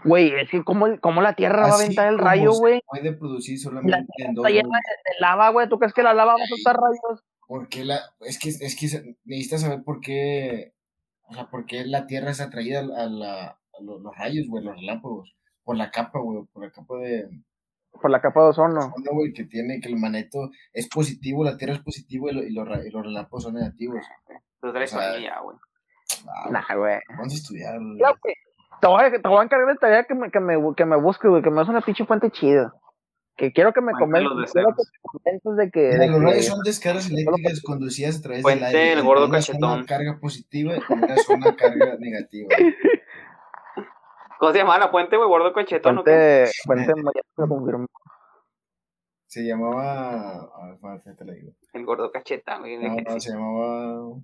Güey, 0.06 0.34
es 0.39 0.49
que 0.49 0.64
como, 0.64 0.99
como 0.99 1.22
la 1.22 1.34
Tierra 1.34 1.64
va 1.64 1.74
a 1.74 1.76
aventar 1.76 2.08
el 2.08 2.20
rayo, 2.20 2.51
güey. 2.53 2.82
Puede 2.88 3.14
producir 3.14 3.60
solamente 3.60 4.03
en 4.18 4.36
dos. 4.36 4.45
Está 4.45 4.56
llena 4.56 4.78
de 4.78 5.20
lava, 5.20 5.49
güey. 5.49 5.68
¿Tú 5.68 5.80
crees 5.80 5.93
que 5.93 6.03
la 6.03 6.14
lava 6.14 6.36
va 6.36 6.43
a 6.43 6.47
soltar 6.47 6.76
rayos? 6.76 7.24
Porque 7.47 7.84
la, 7.84 7.99
es 8.22 8.39
que, 8.39 8.49
es 8.49 8.76
que 8.76 9.16
necesitas 9.24 9.62
saber 9.62 9.84
por 9.84 9.99
qué, 10.01 10.74
o 11.30 11.34
sea, 11.34 11.49
por 11.49 11.66
qué 11.66 11.86
la 11.86 12.08
Tierra 12.08 12.32
es 12.32 12.41
atraída 12.41 12.80
a, 12.80 13.06
la, 13.08 13.60
los, 13.80 14.01
rayos, 14.16 14.47
güey, 14.47 14.64
los 14.64 14.76
relámpagos. 14.76 15.36
Por 15.64 15.78
la 15.78 15.89
capa, 15.89 16.20
güey, 16.20 16.43
por 16.53 16.64
la 16.64 16.72
capa 16.72 16.97
de... 16.97 17.28
Por 17.91 18.12
la 18.12 18.22
capa 18.22 18.43
de 18.43 18.49
ozono. 18.49 18.93
güey, 19.12 19.34
que 19.34 19.45
tiene, 19.45 19.80
que 19.80 19.89
el 19.89 19.97
maneto 19.97 20.51
es 20.74 20.88
positivo, 20.88 21.43
la 21.43 21.58
Tierra 21.58 21.74
es 21.74 21.82
positivo 21.82 22.30
y, 22.30 22.51
los, 22.51 22.86
y 22.86 22.89
los 22.89 23.06
relámpagos 23.06 23.43
son 23.43 23.56
negativos. 23.56 24.03
Los 24.62 24.74
tres 24.74 24.91
ya, 24.91 25.39
güey. 25.39 25.58
nah, 26.51 26.76
güey. 26.76 26.99
Vamos 27.10 27.34
a 27.34 27.36
estudiar, 27.36 27.80
güey. 27.80 27.99
Te 28.82 28.88
voy, 28.88 29.03
a, 29.03 29.11
te 29.11 29.28
voy 29.28 29.39
a 29.39 29.43
encargar 29.43 29.67
de 29.67 29.76
tarea 29.76 30.03
que 30.03 30.15
me, 30.15 30.30
que 30.30 30.39
me, 30.39 30.55
que 30.76 30.86
me 30.86 30.95
busque, 30.95 31.28
güey, 31.28 31.41
que 31.41 31.49
me 31.49 31.57
hagas 31.57 31.69
una 31.69 31.82
pinche 31.82 32.05
fuente 32.05 32.30
chida 32.32 32.73
que 33.36 33.51
quiero 33.51 33.73
que 33.73 33.82
me 33.82 33.91
comentes, 33.93 34.53
quiero 34.53 34.69
que 34.69 34.84
comentes 35.01 35.55
de 35.57 35.71
que... 35.71 36.07
los 36.07 36.23
rayos 36.23 36.45
son 36.45 36.61
descargas 36.63 37.09
eléctricas 37.09 37.61
conducidas 37.61 38.19
a 38.19 38.21
través 38.21 38.43
del 38.43 38.63
aire. 38.63 38.93
el 38.93 39.03
gordo 39.03 39.30
cachetón. 39.30 39.80
Una 39.80 39.86
carga 39.86 40.17
positiva 40.19 40.76
y 40.76 40.93
una 40.93 41.17
zona 41.17 41.55
carga 41.55 41.97
negativa. 41.99 42.55
¿Cómo 44.39 44.51
se 44.51 44.57
llamaba 44.59 44.80
la 44.80 44.89
fuente, 44.89 45.17
güey? 45.17 45.28
Gordo 45.28 45.53
cachetón. 45.53 45.95
Fuente, 45.95 46.49
fuente 46.65 46.93
lo 47.38 47.47
confirmó. 47.47 47.88
Se 49.28 49.43
llamaba... 49.43 50.43
A 50.43 50.78
ver, 50.82 51.15
te 51.17 51.26
la 51.26 51.34
digo. 51.34 51.51
El 51.73 51.86
gordo 51.86 52.11
cachetón, 52.11 52.61
güey. 52.61 52.78
No, 52.78 52.95
no, 52.95 53.19
se 53.19 53.32
llamaba... 53.32 54.17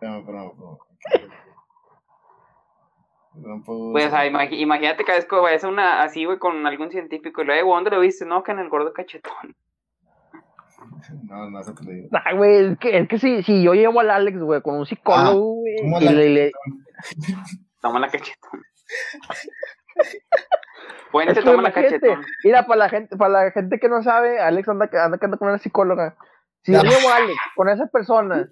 No, 0.00 0.22
no, 0.22 0.54
no. 0.54 0.78
Pues, 3.34 4.06
o 4.06 4.10
sea, 4.10 4.26
imagínate 4.26 5.04
cada 5.04 5.18
vez 5.18 5.26
que 5.26 5.36
vayas 5.36 5.64
a 5.64 5.68
una 5.68 6.02
así, 6.02 6.26
güey, 6.26 6.38
con 6.38 6.66
algún 6.66 6.90
científico 6.90 7.42
y 7.42 7.46
luego, 7.46 7.74
¿dónde 7.74 7.90
lo 7.90 8.00
viste? 8.00 8.26
No, 8.26 8.42
que 8.42 8.52
en 8.52 8.58
el 8.58 8.68
gordo 8.68 8.92
cachetón. 8.92 9.56
No, 11.28 11.50
no 11.50 11.62
se 11.62 11.74
te 11.74 11.92
digo. 11.92 12.08
Ay, 12.24 12.36
güey, 12.36 12.72
es 12.72 12.78
que, 12.78 12.98
es 12.98 13.08
que 13.08 13.18
si, 13.18 13.42
si 13.42 13.62
yo 13.62 13.74
llevo 13.74 14.00
al 14.00 14.10
Alex, 14.10 14.40
güey, 14.40 14.62
con 14.62 14.78
un 14.78 14.86
psicólogo, 14.86 15.56
güey, 15.56 15.74
y 16.00 16.08
le, 16.08 16.28
le... 16.28 16.52
Toma 17.80 18.00
la 18.00 18.08
cachetón. 18.08 18.62
Puente, 21.12 21.42
toma 21.42 21.62
la 21.62 21.72
cachetón. 21.72 22.24
Mira, 22.44 22.66
para 22.66 22.78
la 22.78 22.88
gente, 22.88 23.16
para 23.16 23.44
la 23.44 23.50
gente 23.52 23.78
que 23.78 23.88
no 23.88 24.02
sabe, 24.02 24.40
Alex 24.40 24.68
anda, 24.68 24.88
anda, 24.92 25.18
anda 25.20 25.36
con 25.36 25.48
una 25.48 25.58
psicóloga. 25.58 26.16
Si 26.62 26.72
yo 26.72 26.82
llevo 26.82 27.08
a 27.08 27.16
Alex 27.16 27.38
con 27.56 27.68
esa 27.68 27.86
persona 27.86 28.48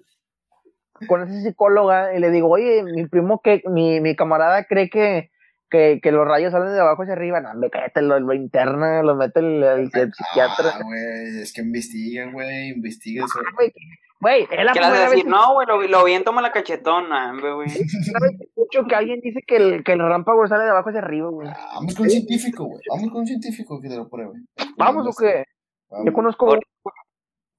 con 1.07 1.23
esa 1.23 1.41
psicóloga 1.41 2.15
y 2.15 2.19
le 2.19 2.29
digo, 2.29 2.49
oye, 2.49 2.83
mi 2.83 3.07
primo, 3.07 3.41
que 3.41 3.61
mi, 3.69 3.99
mi 4.01 4.15
camarada 4.15 4.65
cree 4.65 4.89
que, 4.89 5.31
que, 5.69 5.99
que, 6.01 6.11
los 6.11 6.27
rayos 6.27 6.51
salen 6.51 6.73
de 6.73 6.79
abajo 6.79 7.03
hacia 7.03 7.13
arriba. 7.13 7.39
No, 7.41 7.53
me 7.55 7.69
cállate, 7.69 8.01
lo, 8.01 8.19
lo 8.19 8.33
interna, 8.33 9.01
lo 9.03 9.15
mete 9.15 9.39
el, 9.39 9.63
el, 9.63 9.91
psiquiatra. 9.91 10.79
güey, 10.83 11.41
es 11.41 11.53
que 11.53 11.61
investiga, 11.61 12.31
güey, 12.31 12.69
investiga 12.69 13.25
eso. 13.25 13.39
Güey, 14.19 14.43
es 14.51 14.63
la 14.65 14.73
¿Qué 14.73 14.79
primera 14.79 15.09
vez? 15.09 15.25
No, 15.25 15.53
güey, 15.55 15.67
lo, 15.67 15.81
lo 15.81 16.03
bien, 16.03 16.23
toma 16.23 16.43
la 16.43 16.51
cachetona, 16.51 17.33
güey. 17.39 17.69
escucho 17.71 18.85
que 18.87 18.95
alguien 18.95 19.19
dice 19.21 19.39
que 19.47 19.55
el, 19.55 19.83
que 19.83 19.93
el 19.93 19.99
relámpago 19.99 20.45
sale 20.47 20.63
de 20.65 20.69
abajo 20.69 20.89
hacia 20.89 21.01
arriba, 21.01 21.29
güey. 21.29 21.47
Ah, 21.49 21.71
Vamos 21.75 21.95
con 21.95 22.03
un 22.03 22.09
científico, 22.11 22.65
güey. 22.65 22.81
Vamos 22.89 23.09
con 23.09 23.21
un 23.21 23.27
científico 23.27 23.81
que 23.81 23.89
te 23.89 23.95
lo 23.95 24.07
pruebe. 24.07 24.33
¿Vamos 24.77 25.07
o 25.07 25.19
qué? 25.19 25.45
Yo 25.89 25.97
Vamos. 25.97 26.13
conozco 26.13 26.45
Por- 26.45 26.59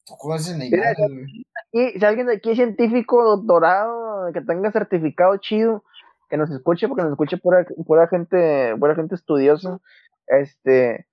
¿Tú 0.05 0.15
conoces 0.19 0.57
Neymar, 0.57 0.95
güey? 0.99 1.45
Aquí, 1.73 1.99
si 1.99 2.05
alguien 2.05 2.27
de 2.27 2.37
aquí 2.37 2.51
es 2.51 2.57
científico, 2.57 3.25
doctorado, 3.25 4.33
que 4.33 4.41
tenga 4.41 4.71
certificado 4.71 5.37
chido, 5.39 5.85
que 6.29 6.37
nos 6.37 6.51
escuche, 6.51 6.89
porque 6.89 7.03
nos 7.03 7.13
escuche 7.13 7.37
pura, 7.39 7.67
pura 7.87 8.09
gente, 8.09 8.77
pura 8.79 8.95
gente 8.95 9.15
estudiosa, 9.15 9.81
este, 10.27 11.07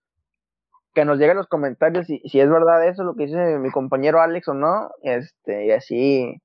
que 0.93 1.05
nos 1.05 1.17
lleguen 1.17 1.37
los 1.37 1.47
comentarios 1.47 2.07
si, 2.07 2.19
si 2.19 2.39
es 2.39 2.49
verdad 2.49 2.87
eso, 2.87 3.03
lo 3.03 3.15
que 3.15 3.25
dice 3.25 3.57
mi 3.59 3.71
compañero 3.71 4.21
Alex 4.21 4.47
o 4.49 4.53
no, 4.53 4.91
este, 5.01 5.65
y 5.65 5.71
así, 5.71 6.41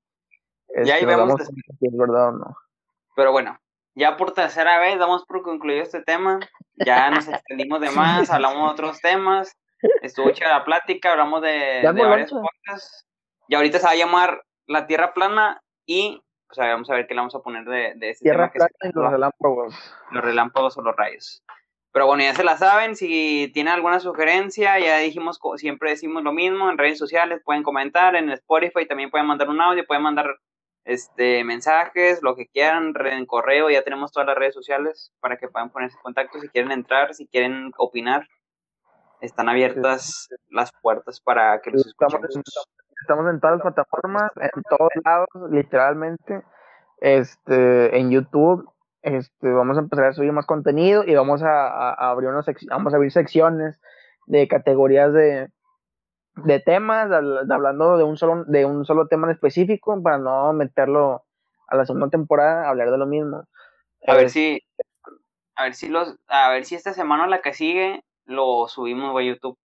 este, 0.69 0.93
ahí 0.93 1.05
nos 1.05 1.17
vemos 1.17 1.43
si 1.79 1.87
es 1.87 1.97
verdad 1.97 2.29
o 2.29 2.33
no. 2.33 2.57
Pero 3.17 3.33
bueno, 3.33 3.59
ya 3.95 4.17
por 4.17 4.33
tercera 4.33 4.81
vez 4.81 4.99
damos 4.99 5.25
por 5.25 5.43
concluido 5.43 5.83
este 5.83 6.03
tema. 6.03 6.41
Ya 6.85 7.11
nos 7.11 7.29
extendimos 7.29 7.81
de 7.81 7.91
más, 7.91 8.29
hablamos 8.31 8.67
de 8.67 8.73
otros 8.73 9.01
temas. 9.01 9.57
Estuvo 10.03 10.31
chida 10.31 10.49
la 10.49 10.65
plática, 10.65 11.13
hablamos 11.13 11.43
de, 11.43 11.83
de 11.83 11.93
varias 11.93 12.31
cosas. 12.31 13.07
Y 13.49 13.55
ahorita 13.55 13.79
se 13.79 13.87
va 13.87 13.93
a 13.93 13.97
llamar 13.97 14.45
La 14.67 14.87
Tierra 14.87 15.15
Plana 15.15 15.63
y 15.87 16.23
pues 16.47 16.59
a 16.59 16.63
ver, 16.63 16.73
vamos 16.73 16.91
a 16.91 16.95
ver 16.95 17.07
qué 17.07 17.15
le 17.15 17.21
vamos 17.21 17.35
a 17.35 17.41
poner 17.41 17.65
de, 17.65 17.95
de 17.97 18.11
este 18.11 18.25
Tierra 18.25 18.51
tema 18.51 18.53
que 18.53 18.59
plana 18.59 18.71
se 18.81 18.89
y 18.89 18.93
los 18.93 19.11
relámpagos. 19.11 19.95
los 20.11 20.25
relámpagos 20.25 20.79
o 20.79 20.83
los 20.83 20.97
rayos. 20.97 21.43
Pero 21.93 22.07
bueno, 22.07 22.25
ya 22.25 22.35
se 22.35 22.43
la 22.43 22.57
saben, 22.57 22.97
si 22.97 23.51
tienen 23.55 23.73
alguna 23.73 24.01
sugerencia, 24.01 24.79
ya 24.81 24.99
dijimos, 24.99 25.39
siempre 25.57 25.91
decimos 25.91 26.25
lo 26.25 26.33
mismo, 26.33 26.69
en 26.69 26.77
redes 26.77 26.99
sociales 26.99 27.41
pueden 27.45 27.63
comentar, 27.63 28.17
en 28.17 28.31
Spotify 28.31 28.87
también 28.87 29.11
pueden 29.11 29.29
mandar 29.29 29.49
un 29.49 29.61
audio, 29.61 29.87
pueden 29.87 30.03
mandar 30.03 30.27
este 30.85 31.45
mensajes, 31.45 32.21
lo 32.21 32.35
que 32.35 32.49
quieran, 32.49 32.95
en 33.07 33.27
correo, 33.27 33.71
ya 33.71 33.83
tenemos 33.83 34.11
todas 34.11 34.27
las 34.27 34.37
redes 34.37 34.55
sociales 34.55 35.13
para 35.21 35.37
que 35.37 35.49
puedan 35.49 35.71
ponerse 35.71 35.97
en 35.97 36.03
contacto 36.03 36.41
si 36.41 36.49
quieren 36.49 36.73
entrar, 36.73 37.15
si 37.15 37.29
quieren 37.29 37.71
opinar. 37.79 38.27
Están 39.21 39.49
abiertas 39.49 40.29
las 40.51 40.73
puertas 40.83 41.21
para 41.21 41.61
que 41.63 41.71
los 41.71 41.87
escuchemos. 41.87 42.43
Estamos 43.05 43.31
en 43.31 43.39
todas 43.41 43.57
las 43.57 43.63
plataformas, 43.75 44.33
en 44.37 44.63
todos 44.69 44.91
lados, 45.05 45.29
literalmente. 45.51 46.43
Este, 46.99 47.99
en 47.99 48.11
YouTube, 48.11 48.69
este, 49.03 49.53
vamos 49.53 49.77
a 49.77 49.81
empezar 49.81 50.07
a 50.07 50.13
subir 50.15 50.33
más 50.33 50.47
contenido 50.47 51.05
y 51.05 51.15
vamos 51.15 51.43
a, 51.43 51.69
a- 51.69 52.11
abrir 52.11 52.31
una 52.31 52.43
sec- 52.43 52.67
vamos 52.69 52.93
a 52.93 52.97
abrir 52.97 53.13
secciones 53.13 53.79
de 54.27 54.49
categorías 54.49 55.13
de, 55.13 55.51
de 56.37 56.61
temas, 56.61 57.11
de 57.11 57.17
hablando 57.55 57.99
de 57.99 58.05
un 58.05 58.17
solo, 58.17 58.45
de 58.47 58.65
un 58.65 58.87
solo 58.87 59.07
tema 59.07 59.27
en 59.27 59.33
específico, 59.35 60.03
para 60.03 60.19
no 60.19 60.53
meterlo 60.55 61.25
a 61.69 61.77
la 61.77 61.85
segunda 61.85 62.09
temporada, 62.09 62.69
hablar 62.69 62.91
de 62.91 62.99
lo 62.99 63.07
mismo. 63.07 63.45
A 64.07 64.15
ver 64.15 64.31
si, 64.31 64.63
a 65.57 65.65
ver 65.65 65.75
si 65.75 65.89
los, 65.89 66.17
a 66.29 66.51
ver 66.51 66.65
si 66.65 66.75
esta 66.75 66.95
semana 66.95 67.25
o 67.25 67.27
la 67.27 67.43
que 67.43 67.53
sigue 67.53 68.03
lo 68.25 68.67
subimos 68.69 69.15
a 69.19 69.23
YouTube 69.23 69.59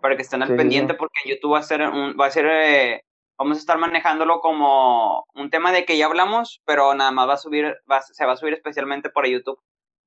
para 0.00 0.16
que 0.16 0.22
estén 0.22 0.42
al 0.42 0.48
Sí, 0.48 0.54
sí, 0.54 0.58
pendiente 0.58 0.92
sí. 0.94 0.96
porque 0.98 1.28
YouTube 1.28 1.52
va 1.54 1.58
a 1.58 1.62
ser 1.62 1.82
un, 1.88 2.16
va 2.18 2.26
a 2.26 2.30
ser, 2.30 2.46
eh, 2.50 3.02
vamos 3.38 3.56
a 3.56 3.60
estar 3.60 3.78
manejándolo 3.78 4.40
como 4.40 5.24
un 5.34 5.50
tema 5.50 5.72
de 5.72 5.84
que 5.84 5.96
ya 5.98 6.06
hablamos, 6.06 6.60
pero 6.64 6.94
nada 6.94 7.10
más 7.10 7.28
va 7.28 7.34
a 7.34 7.38
subir, 7.38 7.76
va, 7.90 8.00
se 8.02 8.24
va 8.26 8.32
a 8.32 8.36
subir 8.36 8.54
especialmente 8.54 9.10
por 9.10 9.26
YouTube, 9.26 9.58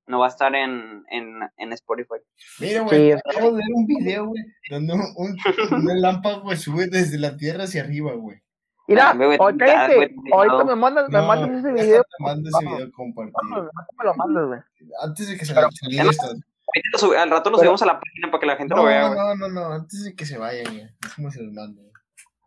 no 0.08 0.20
va 0.20 0.26
a 0.26 0.30
estar 0.30 0.54
en, 0.56 1.04
en, 1.10 1.40
en 1.58 1.74
Spotify. 1.74 2.16
Mira, 2.60 2.80
Sí, 2.82 2.86
güey, 2.86 3.12
es- 3.12 3.22
acabo 3.26 3.52
de 3.52 3.58
ver 3.58 3.66
un 3.74 3.86
video, 3.86 4.26
güey, 4.26 4.44
donde 4.70 4.94
un, 4.94 5.02
un, 5.16 5.38
güey, 6.44 6.58
sube 6.58 6.88
desde 6.88 7.18
la 7.20 7.38
tierra 7.38 7.64
hacia 7.66 7.84
arriba, 7.84 8.14
güey. 8.14 8.38
Mira, 8.88 9.12
Ah, 9.12 9.14
güey, 9.16 9.38
ahorita 9.38 10.58
no. 10.58 10.66
me 10.66 10.76
mandas, 10.76 11.08
me 11.08 11.20
No, 11.20 11.26
mandas 11.28 11.60
ese 11.64 11.72
video. 11.72 12.04
mando 12.20 12.50
ese 12.50 12.66
video 12.66 12.92
compartido. 12.92 13.40
Vamos, 13.52 13.70
me 13.98 14.04
lo 14.04 14.16
mandas, 14.16 14.48
güey. 14.48 14.60
Antes 15.02 15.30
de 15.30 15.38
que 15.38 15.46
se 15.46 15.54
salida 15.54 16.04
esto. 16.10 16.28
Ahorita 16.74 16.90
lo 16.94 16.98
sube- 17.00 17.18
al 17.18 17.30
rato 17.30 17.50
lo 17.50 17.58
Pero- 17.58 17.70
subimos 17.70 17.82
a 17.82 17.86
la 17.86 18.00
página 18.00 18.32
para 18.32 18.40
que 18.40 18.46
la 18.48 18.56
gente 18.58 18.74
lo 18.76 18.82
No, 18.82 18.88
vea, 18.88 19.08
güey. 19.08 19.18
no, 19.20 19.36
no, 19.36 19.48
no, 19.50 19.74
antes 19.74 20.04
de 20.06 20.16
que 20.16 20.26
se 20.26 20.38
vayan, 20.38 20.66
güey. 20.74 20.88
¿Cómo 21.16 21.30
se 21.32 21.44
los 21.44 21.52
mando? 21.54 21.82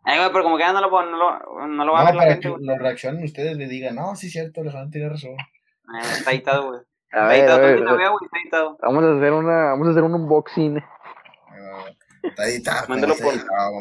Ay, 0.03 0.17
güey, 0.19 0.29
pero 0.31 0.43
como 0.43 0.57
que 0.57 0.63
ya 0.63 0.73
no 0.73 0.81
lo, 0.81 0.89
no 0.89 1.17
lo, 1.17 1.67
no 1.67 1.85
lo 1.85 1.93
va 1.93 1.99
a 1.99 2.03
No, 2.03 2.07
ver 2.07 2.15
la 2.15 2.21
para 2.21 2.39
que 2.39 2.49
lo 2.49 2.77
reaccionen 2.77 3.23
ustedes, 3.23 3.57
le 3.57 3.67
digan, 3.67 3.95
no, 3.95 4.15
sí 4.15 4.27
es 4.27 4.33
cierto, 4.33 4.61
Alejandro 4.61 4.89
tiene 4.91 5.09
razón. 5.09 5.31
Eh, 5.33 5.99
está 6.17 6.31
editado, 6.31 6.67
güey. 6.69 6.79
A 7.11 7.17
Está 7.17 7.27
ver, 7.27 7.31
a 7.31 7.37
editado, 7.37 7.59
ver, 7.61 7.67
también 7.69 7.85
lo 7.85 7.97
veo, 7.97 8.11
güey, 8.11 8.25
está 8.25 8.37
editado. 8.41 8.77
vamos 8.81 9.03
a 9.03 9.17
hacer 9.17 9.33
una, 9.33 9.55
vamos 9.71 9.87
a 9.87 9.91
hacer 9.91 10.03
un 10.03 10.13
unboxing. 10.15 10.77
Ah, 10.79 11.85
Está 12.23 12.47
editado. 12.47 12.87
Mándalo 12.89 13.13
está 13.13 13.25
por- 13.25 13.33
editado. 13.35 13.71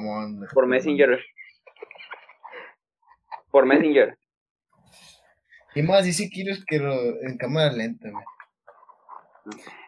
Por 0.55 0.67
Messenger. 0.67 1.19
Por 3.51 3.67
Messenger. 3.67 4.19
Y 5.75 5.83
más, 5.83 6.05
dice 6.05 6.29
kilos 6.29 6.63
que 6.67 6.79
lo, 6.79 6.93
en 7.23 7.37
cámara 7.37 7.73
lenta, 7.73 8.09
güey. 8.11 8.25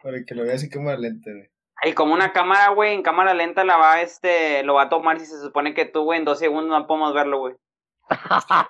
Para 0.03 0.25
que 0.25 0.35
lo 0.35 0.45
veas 0.45 0.63
en 0.63 0.71
cámara 0.71 0.99
lenta, 0.99 1.31
güey. 1.31 1.51
Y 1.85 1.93
como 1.93 2.15
una 2.15 2.33
cámara, 2.33 2.71
güey, 2.71 2.95
en 2.95 3.03
cámara 3.03 3.35
lenta 3.35 3.65
la 3.65 3.77
va, 3.77 4.01
este, 4.01 4.63
lo 4.63 4.75
va 4.75 4.85
a 4.85 4.89
tomar 4.89 5.21
si 5.21 5.27
se 5.27 5.39
supone 5.41 5.75
que 5.75 5.85
tú, 5.85 6.05
güey, 6.05 6.19
en 6.19 6.25
dos 6.25 6.39
segundos 6.39 6.71
no 6.71 6.87
podemos 6.87 7.15
verlo, 7.15 7.41
güey. 7.41 7.55
Tú 8.09 8.17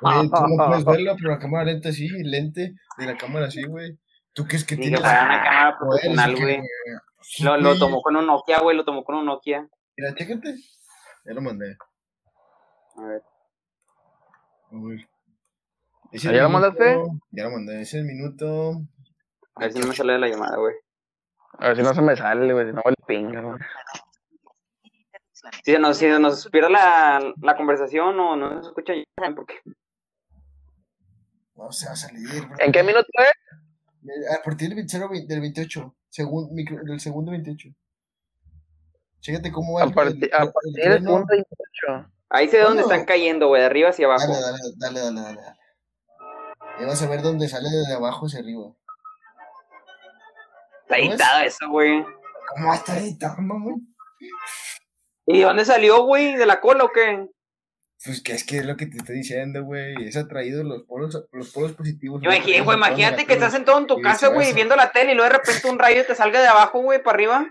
no 0.01 0.67
puedes 0.67 0.85
verlo, 0.85 1.15
pero 1.17 1.31
la 1.31 1.39
cámara 1.39 1.65
lenta 1.65 1.93
sí, 1.93 2.09
lente 2.09 2.75
de 2.99 3.07
la 3.07 3.17
cámara 3.17 3.51
sí, 3.51 3.63
güey. 3.65 3.99
¿Tú 4.33 4.45
crees 4.45 4.65
que 4.65 4.77
que 4.77 4.83
tienes 4.83 5.01
fuera 5.01 5.25
una 5.25 5.43
cámara 5.43 5.79
poderes 5.79 6.17
profesional, 6.17 6.35
o 6.35 6.37
qué, 6.37 6.43
güey. 6.43 6.63
Sí, 7.23 7.43
Lo, 7.45 7.57
lo 7.57 7.79
tomó 7.79 8.03
con 8.03 8.17
un 8.17 8.27
Nokia, 8.27 8.61
güey, 8.61 8.77
lo 8.77 8.85
tomó 8.85 9.05
con 9.05 9.17
un 9.17 9.27
Nokia. 9.27 9.69
Mira, 9.97 10.15
chécate. 10.15 10.55
Ya 11.25 11.33
lo 11.33 11.41
mandé. 11.41 11.77
A 12.97 13.03
ver. 13.03 13.23
Es 16.13 16.23
¿Ya 16.23 16.33
lo 16.43 16.51
mandaste? 16.51 16.99
Ya 17.31 17.45
lo 17.45 17.51
mandé. 17.51 17.81
Es 17.83 17.95
el 17.95 18.05
minuto. 18.05 18.81
A 19.57 19.61
ver 19.61 19.73
si 19.73 19.79
no 19.81 19.87
me 19.89 19.95
sale 19.95 20.13
de 20.15 20.19
la 20.19 20.29
llamada, 20.29 20.57
güey. 20.57 20.75
A 21.59 21.69
ver 21.69 21.77
si 21.77 21.83
no 21.83 21.95
se 21.95 22.03
me 22.03 22.17
sale, 22.17 22.53
güey, 22.53 22.67
si 22.67 22.73
no 22.73 22.83
el 22.85 22.97
pinga, 23.07 23.41
güey. 23.41 23.59
Si 25.63 25.73
se 25.73 25.79
nos, 25.79 25.97
si 25.97 26.07
se 26.07 26.19
nos 26.19 26.49
pierde 26.49 26.71
la, 26.71 27.33
la 27.41 27.57
conversación 27.57 28.19
o 28.19 28.37
no 28.37 28.63
se 28.63 28.69
escucha, 28.69 28.95
ya 28.95 29.03
saben 29.19 29.35
por 29.35 29.47
qué. 29.47 29.55
No 31.55 31.71
se 31.73 31.87
va 31.87 31.93
a 31.93 31.97
salir. 31.97 32.29
bro. 32.47 32.57
¿En 32.59 32.73
qué 32.73 32.83
minuto 32.83 33.07
es? 33.19 34.37
A 34.39 34.43
partir 34.43 34.75
del 34.75 34.89
0, 34.89 35.09
del 35.27 35.41
28. 35.41 35.95
Segun, 36.09 36.55
micro, 36.55 36.79
del 36.85 37.01
segundo 37.01 37.31
28. 37.33 37.69
Chécate 39.21 39.51
cómo 39.53 39.75
va 39.75 39.83
A 39.83 39.85
el- 39.87 39.95
partir, 39.95 40.31
del 40.31 41.05
punto 41.05 41.27
28. 41.31 42.11
Ahí 42.29 42.49
sé 42.49 42.59
de 42.59 42.65
dónde 42.65 42.83
están 42.83 43.05
cayendo, 43.05 43.49
güey, 43.49 43.61
de 43.61 43.67
arriba 43.67 43.91
hacia 43.91 44.07
abajo. 44.07 44.27
Dale, 44.33 44.41
dale, 44.41 44.59
dale, 44.77 45.01
dale, 45.01 45.21
dale. 45.21 45.41
dale. 45.41 45.59
Y 46.81 46.85
vas 46.85 47.03
a 47.03 47.09
ver 47.09 47.23
dónde 47.23 47.49
sale 47.49 47.69
desde 47.71 47.95
abajo 47.95 48.27
hacia 48.27 48.41
arriba. 48.41 48.73
Está 50.87 50.99
editado 50.99 51.43
eso, 51.43 51.69
güey. 51.69 52.05
¿Cómo 52.55 52.69
va 52.69 52.75
a 52.75 52.77
estar 52.77 52.97
editado, 52.99 53.43
mamón? 53.43 53.95
¿Y 55.27 55.39
de 55.39 55.45
dónde 55.45 55.65
salió, 55.65 56.05
güey? 56.05 56.37
¿De 56.37 56.47
la 56.47 56.61
cola 56.61 56.85
o 56.85 56.93
qué? 56.93 57.27
Pues 58.05 58.23
que 58.23 58.33
es 58.33 58.45
que 58.45 58.59
es 58.59 58.67
lo 58.67 58.77
que 58.77 58.87
te 58.87 58.99
estoy 58.99 59.17
diciendo, 59.17 59.65
güey. 59.65 60.07
Es 60.07 60.17
atraído 60.17 60.63
los 60.63 60.85
polos, 60.85 61.27
los 61.33 61.51
polos 61.51 61.73
positivos. 61.73 62.23
Imagínate, 62.23 63.15
güey, 63.15 63.27
que 63.27 63.33
estás 63.33 63.53
sentado 63.53 63.79
en 63.79 63.89
tu 63.89 64.01
casa, 64.01 64.29
güey, 64.29 64.53
viendo 64.53 64.77
la 64.77 64.93
tele 64.93 65.13
y 65.13 65.15
luego 65.17 65.33
de 65.33 65.39
repente 65.39 65.69
un 65.69 65.79
rayo 65.79 66.07
te 66.07 66.15
salga 66.15 66.41
de 66.41 66.47
abajo, 66.47 66.81
güey, 66.83 67.03
para 67.03 67.17
arriba. 67.17 67.47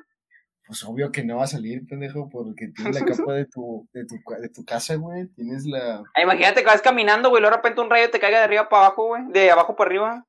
Pues 0.66 0.84
obvio 0.86 1.12
que 1.12 1.26
no 1.26 1.38
va 1.38 1.44
a 1.44 1.48
salir, 1.48 1.86
pendejo, 1.86 2.30
porque 2.30 2.70
tienes 2.70 2.96
la 2.96 3.06
capa 3.06 3.34
de 3.34 3.46
tu, 3.46 3.88
de 3.92 4.06
tu, 4.06 4.16
de 4.40 4.50
tu 4.50 4.64
casa, 4.64 4.96
güey. 4.96 5.28
Tienes 5.36 5.66
la. 5.66 6.04
Ah, 6.16 6.22
Imagínate 6.22 6.62
que 6.62 6.68
vas 6.68 6.82
caminando, 6.82 7.30
güey, 7.30 7.40
y 7.40 7.42
luego 7.42 7.52
de 7.52 7.58
repente 7.58 7.82
un 7.82 7.90
rayo 7.90 8.10
te 8.10 8.20
caiga 8.20 8.38
de 8.38 8.46
arriba 8.46 8.70
para 8.70 8.86
abajo, 8.86 9.08
güey, 9.08 9.24
de 9.30 9.52
abajo 9.52 9.76
para 9.76 9.90
arriba. 9.90 10.26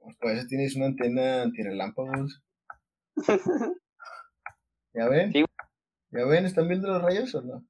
Pues 0.00 0.16
por 0.16 0.30
eso 0.30 0.46
tienes 0.48 0.76
una 0.76 0.86
antena 0.86 1.42
antirrelámpagos. 1.42 2.42
¿Ya 4.94 5.08
ven? 5.08 5.32
Sí. 5.32 5.44
¿Ya 6.10 6.24
ven? 6.24 6.46
¿Están 6.46 6.68
viendo 6.68 6.88
los 6.88 7.02
rayos 7.02 7.34
o 7.34 7.42
no? 7.42 7.64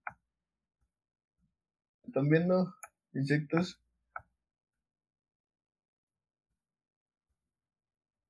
¿Están 2.07 2.29
viendo 2.29 2.73
insectos? 3.13 3.81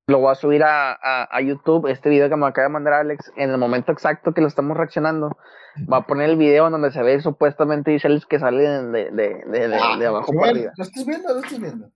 Lo 0.07 0.19
voy 0.19 0.31
a 0.31 0.35
subir 0.35 0.63
a, 0.63 0.91
a, 0.93 1.27
a 1.29 1.41
YouTube, 1.41 1.85
este 1.87 2.09
video 2.09 2.29
que 2.29 2.35
me 2.35 2.47
acaba 2.47 2.67
de 2.67 2.73
mandar 2.73 2.93
Alex, 2.93 3.31
en 3.37 3.51
el 3.51 3.57
momento 3.59 3.91
exacto 3.91 4.33
que 4.33 4.41
lo 4.41 4.47
estamos 4.47 4.75
reaccionando. 4.75 5.37
Va 5.91 5.97
a 5.97 6.07
poner 6.07 6.31
el 6.31 6.35
video 6.37 6.67
donde 6.71 6.91
se 6.91 7.03
ve 7.03 7.21
supuestamente 7.21 7.91
dice 7.91 8.07
Alex 8.07 8.25
que 8.25 8.39
sale 8.39 8.63
de, 8.67 8.83
de, 8.87 9.11
de, 9.11 9.43
de, 9.45 9.67
de- 9.67 9.97
de 9.99 10.05
abajo 10.07 10.33
para 10.33 10.49
arriba. 10.49 10.71
¿Lo 10.75 10.83
estás 10.83 11.05
viendo 11.05 11.31
lo 11.33 11.39
estás 11.41 11.59
viendo? 11.59 11.91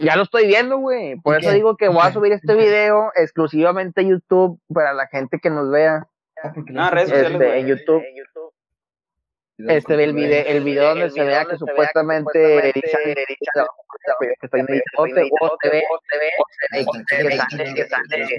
Ya 0.00 0.16
lo 0.16 0.22
estoy 0.22 0.46
viendo, 0.46 0.78
güey. 0.78 1.16
Por 1.16 1.34
¿Y 1.36 1.38
eso 1.40 1.50
qué? 1.50 1.54
digo 1.56 1.76
que 1.76 1.84
¿Y 1.86 1.88
voy 1.88 2.00
a 2.02 2.12
subir 2.12 2.32
este 2.32 2.54
video 2.54 3.12
exclusivamente 3.14 4.00
a 4.00 4.04
YouTube 4.04 4.58
para 4.72 4.92
la 4.94 5.06
gente 5.08 5.38
que 5.40 5.50
nos 5.50 5.70
vea 5.70 6.06
Ah, 6.42 6.52
porque 6.54 6.72
Ah, 6.76 6.90
redes 6.90 7.10
sociales, 7.10 7.32
este, 7.32 7.46
güey. 7.46 7.60
en 7.60 7.66
YouTube. 7.66 8.02
Este 9.58 9.94
ve 9.94 10.04
el 10.04 10.14
video, 10.14 10.42
el 10.46 10.64
video 10.64 10.88
donde 10.88 11.10
se 11.10 11.22
vea 11.22 11.44
que 11.44 11.58
supuestamente 11.58 12.72
dicen 12.74 13.00
de 13.14 13.26
abajo 13.56 13.84
para 14.06 14.16
arriba, 14.18 14.34
que 14.40 14.46
estoy 14.46 14.62
meditando, 14.62 15.02
o 15.02 15.06
se 15.06 15.68
ve, 15.68 15.82
o 15.90 15.98
se 16.00 17.18
ve 17.18 17.66
que 17.74 17.86
sale, 17.86 18.26
que. 18.26 18.38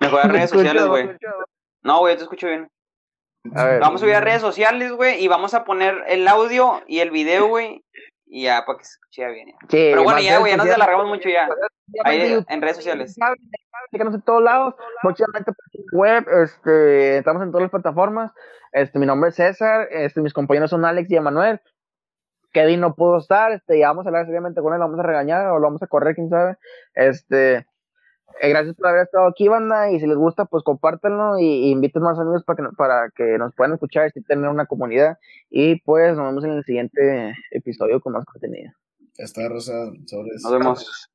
Mejor 0.00 0.18
las 0.24 0.32
redes 0.32 0.50
sociales, 0.50 0.86
güey. 0.86 1.10
No, 1.82 1.98
güey, 1.98 2.14
yo 2.14 2.18
te 2.18 2.22
escucho 2.24 2.46
bien. 2.46 2.68
Vamos 3.44 3.96
a 3.96 4.04
subir 4.04 4.14
a 4.14 4.20
redes 4.20 4.42
sociales, 4.42 4.92
güey, 4.92 5.20
y 5.22 5.26
vamos 5.26 5.54
a 5.54 5.64
poner 5.64 6.04
el 6.06 6.28
audio 6.28 6.82
y 6.86 7.00
el 7.00 7.10
video, 7.10 7.48
güey, 7.48 7.82
y 8.30 8.44
ya, 8.44 8.64
para 8.66 8.78
que 8.78 8.84
se 8.84 8.92
escuche 8.92 9.26
bien. 9.32 9.54
Pero 9.70 10.02
bueno, 10.04 10.20
ya, 10.20 10.38
güey, 10.38 10.52
ya 10.52 10.56
nos 10.56 10.68
alargamos 10.68 11.06
mucho 11.06 11.28
ya. 11.28 11.48
Ahí 12.04 12.44
en 12.48 12.62
redes 12.62 12.76
sociales. 12.76 13.16
Síganos 13.90 14.14
en 14.14 14.22
todos 14.22 14.42
lados, 14.42 14.74
próximamente 15.02 15.52
web, 15.92 16.26
este, 16.44 17.18
estamos 17.18 17.42
en 17.42 17.50
todas 17.50 17.62
las 17.62 17.70
plataformas. 17.70 18.32
Este, 18.72 18.98
mi 18.98 19.06
nombre 19.06 19.30
es 19.30 19.36
César, 19.36 19.88
este, 19.90 20.20
mis 20.20 20.34
compañeros 20.34 20.70
son 20.70 20.84
Alex 20.84 21.10
y 21.10 21.16
Emanuel. 21.16 21.60
Kevin 22.52 22.80
no 22.80 22.94
pudo 22.94 23.18
estar, 23.18 23.52
este, 23.52 23.78
ya 23.78 23.88
vamos 23.88 24.06
a 24.06 24.08
hablar 24.08 24.26
seriamente 24.26 24.60
con 24.60 24.72
él, 24.72 24.80
lo 24.80 24.86
vamos 24.86 25.00
a 25.00 25.06
regañar 25.06 25.46
o 25.46 25.58
lo 25.58 25.66
vamos 25.66 25.82
a 25.82 25.86
correr, 25.86 26.14
quién 26.14 26.28
sabe. 26.28 26.56
Este, 26.94 27.66
gracias 28.40 28.74
por 28.76 28.88
haber 28.88 29.02
estado 29.02 29.26
aquí, 29.26 29.48
banda, 29.48 29.90
y 29.90 30.00
si 30.00 30.06
les 30.06 30.16
gusta, 30.16 30.44
pues 30.44 30.62
compártanlo 30.64 31.38
y, 31.38 31.70
inviten 31.70 32.02
más 32.02 32.18
amigos 32.18 32.44
para 32.44 32.56
que, 32.56 32.76
para 32.76 33.10
que 33.10 33.38
nos 33.38 33.54
puedan 33.54 33.74
escuchar 33.74 34.10
y 34.14 34.22
tener 34.22 34.48
una 34.48 34.66
comunidad. 34.66 35.18
Y 35.50 35.80
pues 35.80 36.16
nos 36.16 36.26
vemos 36.26 36.44
en 36.44 36.52
el 36.52 36.64
siguiente 36.64 37.34
episodio 37.50 38.00
con 38.00 38.12
más 38.12 38.24
contenido. 38.24 38.72
está, 39.16 39.48
Rosa. 39.48 39.90
Nos 40.12 40.52
vemos. 40.52 41.10